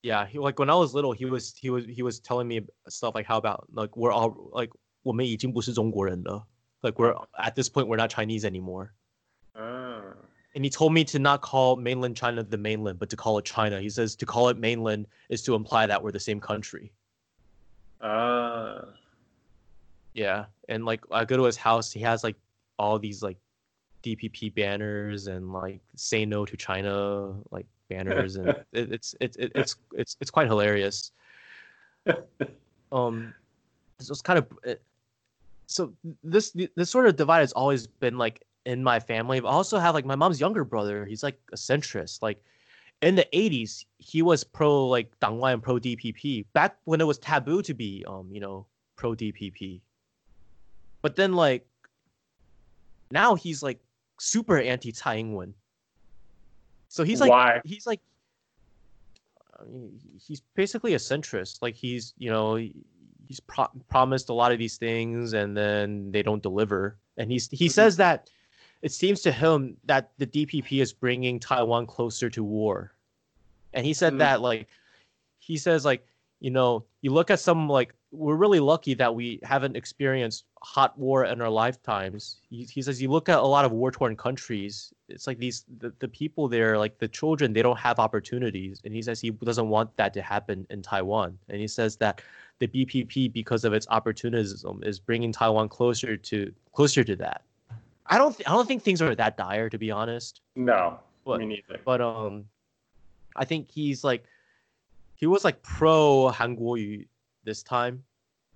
[0.07, 2.61] yeah he like when i was little he was he was he was telling me
[2.89, 4.71] stuff like how about like we're all like
[5.03, 6.47] 我们已经不是中国人了
[6.83, 8.91] like we're at this point we're not chinese anymore
[9.55, 10.15] uh.
[10.55, 13.45] and he told me to not call mainland China the mainland, but to call it
[13.45, 13.79] China.
[13.79, 16.93] He says to call it mainland is to imply that we're the same country.
[18.01, 18.81] Ah.
[20.15, 22.37] Yeah, and like I go to his house, he has like
[22.82, 23.38] all these like
[24.04, 29.52] DPP banners and like "Say No to China" like banners, and it, it's it's it,
[29.56, 31.12] it's it's it's quite hilarious.
[32.92, 33.34] Um,
[34.00, 34.82] so it's kind of it,
[35.68, 35.94] so
[36.24, 39.40] this this sort of divide has always been like in my family.
[39.40, 41.06] I also have like my mom's younger brother.
[41.06, 42.22] He's like a centrist.
[42.22, 42.44] Like
[43.02, 47.18] in the 80s, he was pro like Dangwai and pro DPP back when it was
[47.20, 49.82] taboo to be um you know pro DPP.
[51.02, 51.66] But then like
[53.12, 53.80] now he's like
[54.20, 55.54] super anti Tsai Ing-wen.
[56.88, 57.62] So he's like Why?
[57.64, 58.02] he's like
[59.60, 61.62] I mean, he's basically a centrist.
[61.62, 66.24] Like he's you know he's pro- promised a lot of these things and then they
[66.24, 66.98] don't deliver.
[67.18, 68.30] And he's he says that
[68.82, 72.92] it seems to him that the DPP is bringing Taiwan closer to war.
[73.74, 74.20] And he said Mhm.
[74.20, 74.68] that like
[75.40, 76.06] he says like
[76.42, 80.98] you know you look at some like we're really lucky that we haven't experienced hot
[81.00, 82.42] war in our lifetimes.
[82.50, 85.64] He, he says you look at a lot of war torn countries, it's like these
[85.80, 89.30] the, the people there like the children they don't have opportunities and he says he
[89.32, 91.38] doesn't want that to happen in Taiwan.
[91.48, 92.22] And he says that
[92.60, 97.44] the DPP because of its opportunism is bringing Taiwan closer to closer to that.
[98.08, 101.40] I don't th- I don't think things are that dire to be honest, No, What?
[101.40, 101.80] me neither.
[101.86, 102.46] but um
[103.38, 104.26] I think he's like
[105.22, 107.08] he was like pro Hanguoyu
[107.46, 108.04] this time.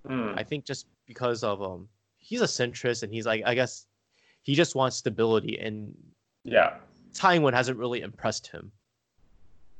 [0.06, 0.32] Hmm.
[0.36, 1.88] I think just because of um
[2.18, 3.86] he's a centrist and he's like I guess
[4.42, 5.94] he just wants stability and
[6.44, 6.74] Yeah.
[7.14, 8.70] Taiwan hasn't really impressed him.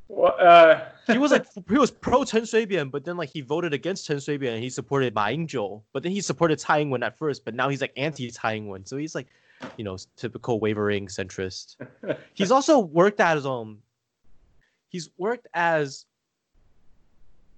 [0.09, 0.81] Well, uh,
[1.13, 4.19] He was like he was pro Chen Shui-bian, but then like he voted against Chen
[4.21, 5.83] Shui-bian and he supported Ma Ying-jeou.
[5.93, 8.87] But then he supported Tsai Ing-wen at first, but now he's like anti Tsai Ing-wen.
[8.87, 9.27] So he's like,
[9.77, 11.77] you know, typical wavering centrist.
[12.35, 13.79] He's also worked as um
[14.91, 16.05] he's worked as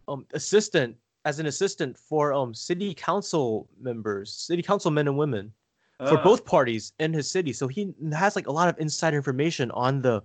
[0.08, 5.52] um assistant as an assistant for um city council members, city council men and women
[5.98, 7.52] for ah, both parties in his city.
[7.52, 10.22] So he has like a lot of inside information on the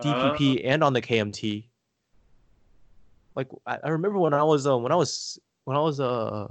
[0.00, 1.64] DPP and on the KMT.
[3.34, 6.48] Like I, I remember when I was uh, when I was when I was uh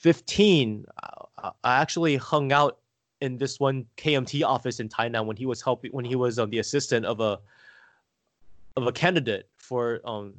[0.00, 2.78] 15, I, I actually hung out
[3.20, 6.50] in this one KMT office in Tainan when he was helping when he was um,
[6.50, 7.38] the assistant of a
[8.76, 10.34] of a candidate for um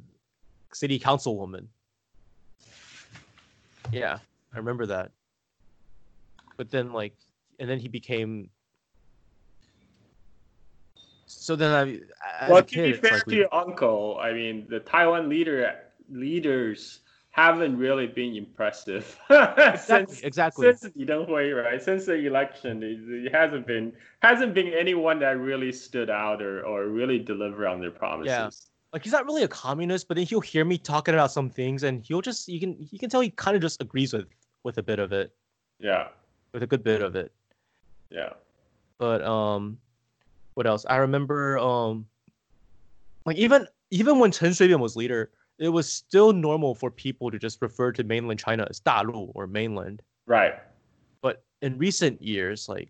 [0.72, 1.66] city councilwoman.
[3.92, 4.18] Yeah,
[4.54, 5.10] I remember that.
[6.56, 7.14] But then like
[7.58, 8.50] and then he became
[11.26, 11.72] so then
[12.22, 15.28] I well, a to kid, be fair like to your uncle, I mean, the Taiwan
[15.28, 15.74] leader
[16.08, 20.72] leaders haven't really been impressive exactly, since exactly.
[20.72, 21.82] since Li Denghui, right?
[21.82, 26.64] Since the election, it, it hasn't been hasn't been anyone that really stood out or,
[26.64, 30.40] or really delivered on their promises like he's not really a communist, but then he'll
[30.40, 33.28] hear me talking about some things, and he'll just you can you can tell he
[33.28, 34.24] kind of just agrees with
[34.64, 35.34] with a bit of it.
[35.78, 36.08] Yeah.
[36.54, 37.30] With a good bit of it.
[38.08, 38.30] Yeah.
[38.96, 39.76] But um,
[40.54, 40.86] what else?
[40.88, 42.06] I remember um,
[43.26, 47.38] like even even when Chen Shui-bian was leader, it was still normal for people to
[47.38, 50.00] just refer to mainland China as Dalu or mainland.
[50.24, 50.54] Right.
[51.20, 52.88] But in recent years, like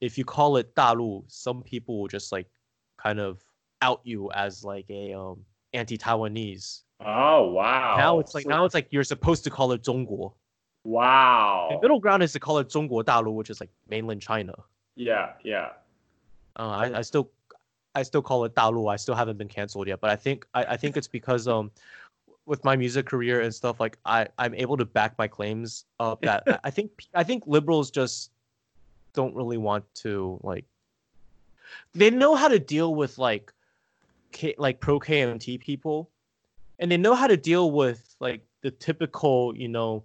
[0.00, 2.48] if you call it Dalu, some people will just like
[2.96, 3.40] kind of
[3.81, 6.81] out you as like a um anti-Taiwanese.
[7.05, 7.95] Oh wow.
[7.97, 10.33] Now it's like So- now it's like you're supposed to call it 中国.
[10.85, 11.69] wow.
[11.71, 14.53] The middle ground is to call it 中国大陆, which is like mainland China.
[14.95, 15.69] Yeah, yeah.
[16.55, 17.29] Uh, I, I still
[17.95, 18.87] I still call it 大陆.
[18.87, 21.71] I still haven't been canceled yet, but I think I, I think it's because um
[22.45, 26.21] with my music career and stuff like I I'm able to back my claims up
[26.21, 28.31] that I- I think I think liberals just
[29.13, 30.65] don't really want to like
[31.93, 33.51] they know how to deal with like
[34.32, 36.10] K, like pro KMT people
[36.78, 40.04] and they know how to deal with like the typical, you know,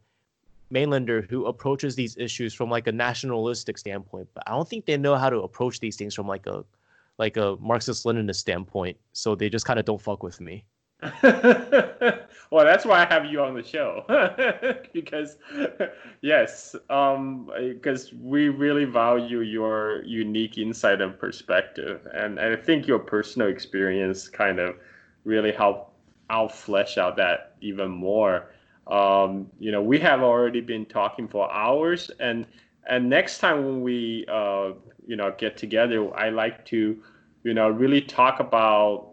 [0.73, 4.97] mainlander who approaches these issues from like a nationalistic standpoint, but I don't think they
[4.97, 6.63] know how to approach these things from like a
[7.19, 8.97] like a Marxist Leninist standpoint.
[9.11, 10.65] So they just kind of don't fuck with me.
[12.51, 14.05] well, that's why I have you on the show
[14.93, 15.37] because
[16.21, 22.87] yes, um, because we really value your unique insight and perspective, and, and I think
[22.87, 24.75] your personal experience kind of
[25.25, 25.93] really help
[26.29, 28.51] out flesh out that even more.
[28.87, 32.45] Um, you know, we have already been talking for hours, and
[32.87, 34.71] and next time when we uh,
[35.07, 37.01] you know get together, I like to
[37.43, 39.12] you know really talk about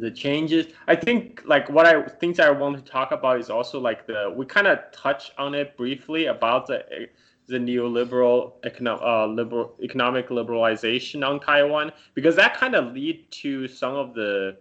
[0.00, 3.80] the changes i think like what i things i want to talk about is also
[3.80, 7.08] like the we kind of touch on it briefly about the
[7.48, 13.66] the neoliberal economic uh, liberal economic liberalization on Taiwan because that kind of lead to
[13.68, 14.56] some of the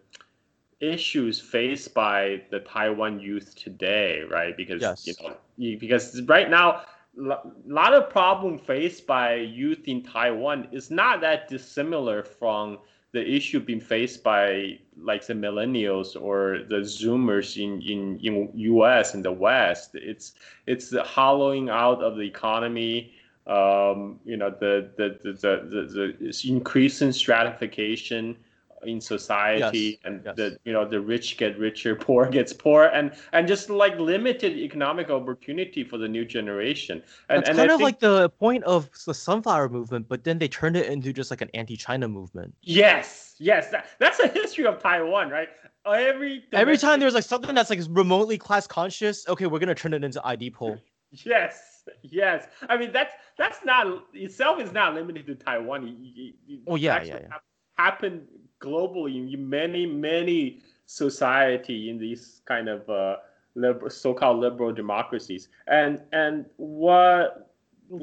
[0.80, 4.56] issues faced by the Taiwan youth today, right?
[4.56, 5.08] Because Yes.
[5.08, 6.82] you know, you- because right now,
[7.20, 7.38] a
[7.68, 12.80] lot of problem faced by youth in Taiwan is not that dissimilar from
[13.12, 19.14] the issue being faced by like the millennials or the Zoomers in in in U.S.
[19.14, 19.92] and the West.
[19.96, 20.34] It's
[20.68, 23.14] it's the hollowing out of the economy.
[23.48, 28.38] Um, you know the the the the, the, the increasing stratification
[28.84, 30.36] in society Yes, and yes.
[30.36, 34.54] the you know the rich get richer poor gets poor and and just like limited
[34.54, 38.90] economic opportunity for the new generation and It's kind of think- like the point of
[39.06, 42.54] the sunflower movement, but then they turned it into just like an anti-China movement.
[42.62, 45.50] yes yes that, that's the history of taiwan right
[45.86, 49.94] every Every time there's like something that's like remotely class conscious, okay, we're gonna turn
[49.94, 50.78] it into ID poll.
[51.12, 56.36] yes yes i mean that's that's not itself is not limited to taiwan It- it-
[56.48, 57.28] it Oh, yeah, yeah, yeah.
[57.32, 57.44] hap-
[57.78, 58.28] happened
[58.62, 63.18] globally in many many society in these kind of uh
[63.56, 67.52] liberal, so-called liberal democracies and and what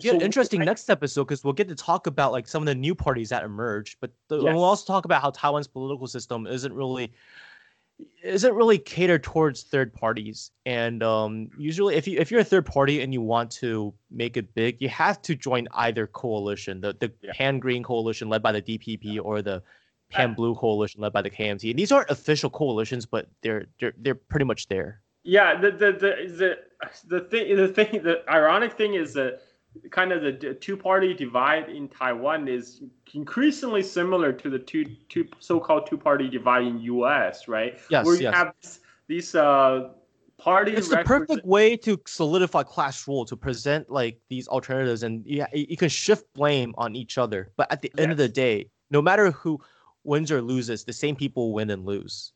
[0.01, 2.67] get so interesting I- next episode because we'll get to talk about like some of
[2.67, 4.55] the new parties that emerged, but the, Yes.
[4.55, 7.13] we'll also talk about how Taiwan's political system isn't really
[8.23, 10.51] isn't really catered towards third parties.
[10.67, 14.37] And um, usually, if you if you're a third party and you want to make
[14.37, 17.33] it big, you have to join either coalition, the the Yeah.
[17.35, 19.63] Pan Green coalition led by the DPP or the
[20.11, 21.71] Pan Blue coalition led by the KMT.
[21.71, 25.01] And these aren't official coalitions, but they're they're they're pretty much there.
[25.25, 26.59] Yeah, the the the the
[27.09, 29.41] the thing the thing the ironic thing is that
[29.91, 35.29] kind of the two party divide in Taiwan is increasingly similar to the two two
[35.39, 37.49] so-called two party divide in U.S.
[37.49, 37.79] Right?
[37.91, 38.35] Yes, Where you yes.
[38.35, 39.91] have these, these uh
[40.39, 40.79] parties.
[40.79, 45.47] it's the perfect way to solidify class rule to present like these alternatives and yeah
[45.55, 48.69] you, you can shift blame on each other but at the end of the day
[48.91, 49.59] no matter who
[50.07, 52.33] wins or loses the same people win and lose.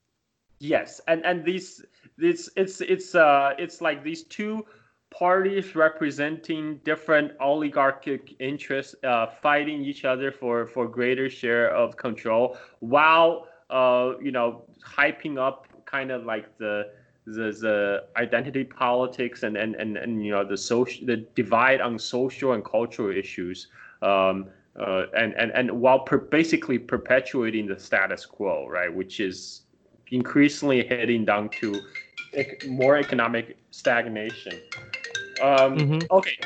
[0.58, 1.82] Yes, and and these
[2.18, 4.66] this it's it's uh it's like these two
[5.10, 12.57] parties representing different oligarchic interests uh, fighting each other for for greater share of control
[12.78, 16.90] while uh you know hyping up kind of like the
[17.26, 21.99] the, the identity politics and, and, and, and you know the social the divide on
[21.99, 23.68] social and cultural issues.
[24.02, 29.62] Um, uh, and, and and while per- basically perpetuating the status quo right which is
[30.12, 31.81] increasingly heading down to
[32.34, 34.60] ec- more economic stagnation.
[35.40, 36.07] Um, Mhm.
[36.10, 36.36] Okay,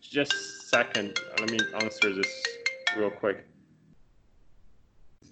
[0.00, 0.36] just a
[0.68, 1.14] second.
[1.38, 2.58] Let me answer this
[2.96, 3.46] real quick.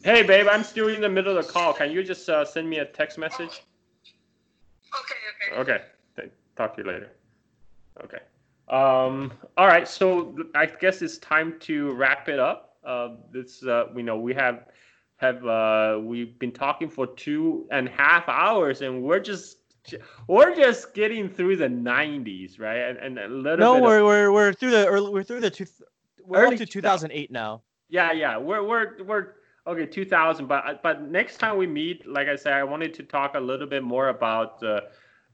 [0.05, 1.73] Hey, babe, I'm still in the middle of the call.
[1.75, 3.63] Can you just uh, send me a text message?
[5.01, 5.61] Okay, okay.
[6.19, 6.31] Okay.
[6.57, 7.11] Talk to you later.
[8.05, 8.19] Okay.
[8.71, 9.87] Um, all right.
[9.87, 12.77] So I guess it's time to wrap it up.
[12.85, 14.67] Uh, this, uh, you know, we have
[15.17, 19.59] have uh, we've been talking for two and a half hours, and we're just
[20.29, 22.77] we're just getting through the 90s, right?
[22.77, 23.83] And, and a little no bit.
[23.83, 25.67] we're, we're we're through the early we're through the two
[26.25, 29.35] we're Early up to 2008 now Yeah, yeah, we're we're we're
[29.67, 29.87] okay.
[29.87, 33.35] Two thousand, but but next time we meet, like I said, I wanted to talk
[33.35, 34.85] a little bit more about the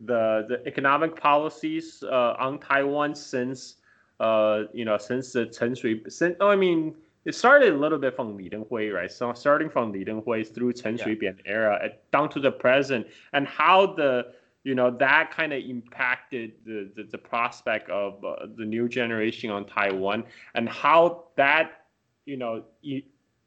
[0.01, 3.77] the the economic policies uh, on Taiwan since
[4.21, 6.95] uh you know since the Chen Shui since oh, I mean
[7.25, 9.11] it started a little bit from Li Denghui, right?
[9.11, 11.05] So starting from Li Denghui through Chen Yeah.
[11.05, 15.63] Shui-bian era uh, down to the present, and how the you know that kind of
[15.63, 21.87] impacted the, the the prospect of uh, the new generation on Taiwan, and how that
[22.27, 23.05] you know e-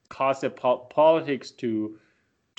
[0.10, 1.98] caused the po- politics to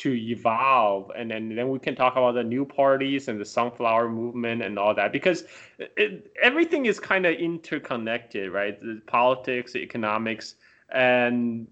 [0.00, 1.10] to evolve.
[1.16, 4.78] And then, then we can talk about the new parties and the sunflower movement and
[4.78, 5.44] all that because
[5.78, 8.80] it, everything is kind of interconnected right?
[8.80, 10.56] The politics the economics
[10.92, 11.66] and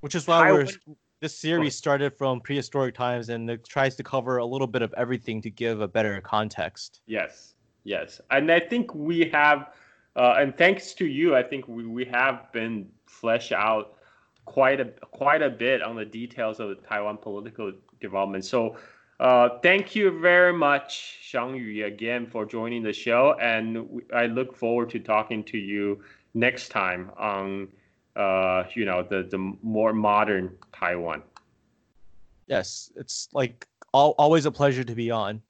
[0.00, 0.68] which is why we're
[1.20, 4.92] this series started from prehistoric times and it tries to cover a little bit of
[4.96, 7.00] everything to give a better context.
[7.06, 7.54] Yes
[7.84, 8.20] yes.
[8.30, 9.72] And i think we have
[10.16, 13.93] uh, and thanks to you i think we, we have been flesh out
[14.44, 18.44] quite a quite a bit on the details of the taiwan political development.
[18.44, 18.76] So
[19.20, 24.56] uh, thank you very much, Xiang Yu, again for joining the show, and I look
[24.56, 26.02] forward to talking to you
[26.34, 27.68] next time on,
[28.16, 31.22] uh, you know, the the more modern Taiwan.
[32.46, 35.40] yes it's like al- always a pleasure to be on.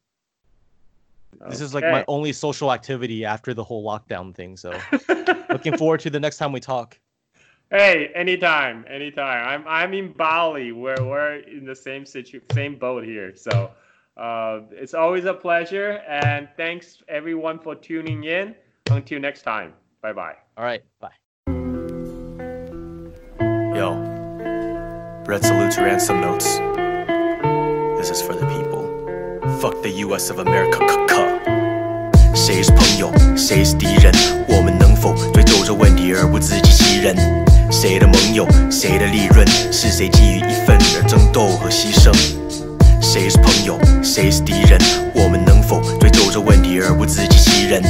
[1.49, 4.73] This is like my only social activity after the whole lockdown thing so
[5.51, 6.99] looking forward to the next time we talk
[7.74, 9.46] Hey, anytime, anytime.
[9.48, 13.36] I'm I'm in Bali, where we're in the same situ same boat here.
[13.36, 13.70] So
[14.18, 18.56] uh, it's always a pleasure, and thanks everyone for tuning in.
[18.90, 20.36] Until next time, Bye bye.
[20.58, 20.82] All right.
[21.02, 21.12] Bye.
[23.76, 23.96] Yo,
[25.28, 26.58] red salutes ransom notes.
[27.98, 28.88] This is for the people.
[29.60, 30.30] Fuck the U.S.
[30.30, 30.80] of America.
[32.34, 34.14] 谁是朋友，谁是敌人？
[34.48, 37.16] 我们能否追究这问题而不自欺欺人？
[37.75, 39.45] 谁的盟友，谁的利润？
[39.73, 42.15] 是谁基于一份而争斗和牺牲？
[43.03, 44.81] 谁是朋友，谁是敌人？
[45.13, 47.83] 我们能否追究这问题而不自欺欺人？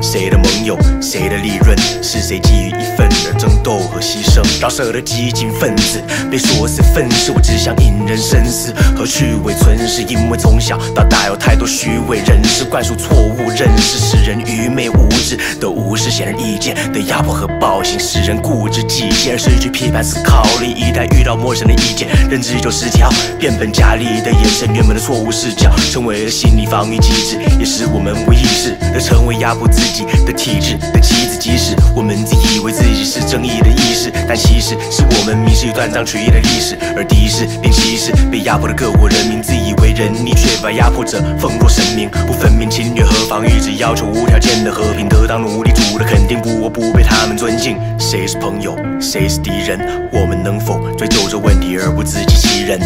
[0.00, 1.76] 谁的盟友，谁的利润？
[2.02, 4.42] 是谁基于一份而争斗和牺牲？
[4.60, 10.02] 饶舌的激进分子被说是愤世，我只想引人深思和去伪存世。
[10.02, 20.70] 因为从小到大有太多虚伪人士，灌输错误认识，使人愚昧无知的无视显而易见的压迫和暴行，使人固执己见，失去批判思考力。
[20.70, 29.80] 一旦遇到陌生的意见，认知就失调，变本加厉的延伸原本的错误视角，成为了心理防御机制，也使我们无意识的成为压迫自。
[29.80, 47.76] 己己的体制的棋子，即使我们自以为自己是正义的意识，但其实是我们迷失于断章取义的历史，而敌视并歧视被压迫的各国人民，自以为仁义，却把压迫者奉若神明，不分明侵略和防御，只要求无条件的和平，得到奴隶主的肯定，不我不被他们尊敬。
[47.98, 50.08] 谁是朋友，谁是敌人？
[50.12, 52.80] 我们能否追究这问题而不自欺欺人？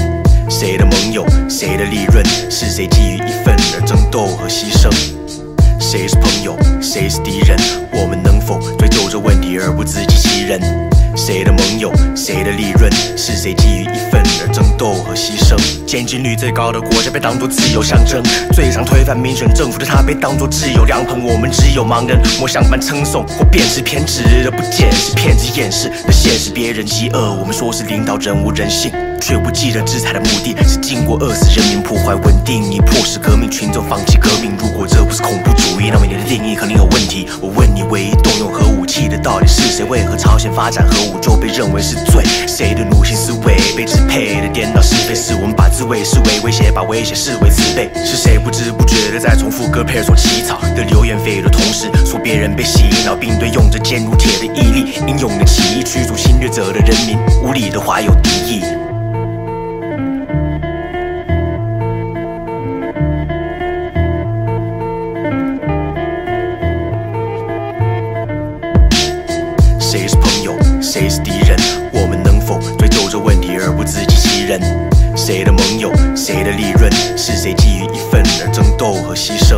[0.48, 2.24] 谁的盟友，谁的利润？
[2.50, 4.90] 是谁基于一份而争斗和牺牲？
[5.92, 7.54] 谁是朋友，谁是敌人？
[7.92, 10.58] 我们能否追究这问题而不自欺欺人？
[11.14, 12.90] 谁的盟友，谁的利润？
[13.14, 15.54] 是谁基于一份而争斗和牺牲？
[15.86, 18.22] 检举率最高的国家被当作自由象征，
[18.54, 21.22] 最常推翻民选政府的他被当作自由良朋。
[21.26, 26.50] 我们只有盲人摸象般称颂，或便是偏执的不见识，骗子掩饰的现实。
[26.52, 28.90] 别人饥饿，我们说是领导人无人性。
[29.22, 34.52] 却不记得制裁的目的是经过饿死人民，破坏稳定，以迫使革命群众放弃革命。
[34.58, 37.28] 如果这不是恐怖主义，那么你的定义肯定有问题。
[37.40, 39.84] 我问你，唯一动用核武器的到底是谁？
[39.84, 42.24] 为何朝鲜发展核武就被认为是罪？
[42.48, 43.32] 谁的奴性思？
[43.44, 45.14] 维被支配的颠倒是非？
[45.14, 47.90] 是我们把自卫视为威胁，把威胁视为慈悲？
[48.04, 58.62] 是谁不知不觉的在重复戈佩尔所起草的流言蜚语的同时，说别人被洗脑，并对用着坚如铁的毅力、英勇的起义驱逐侵略者的人民无理的怀有敌意？
[73.72, 74.60] 不自欺欺人？
[75.16, 76.90] 谁的盟友，谁的利润？
[77.16, 79.56] 是谁觊觎一份而争斗和牺牲？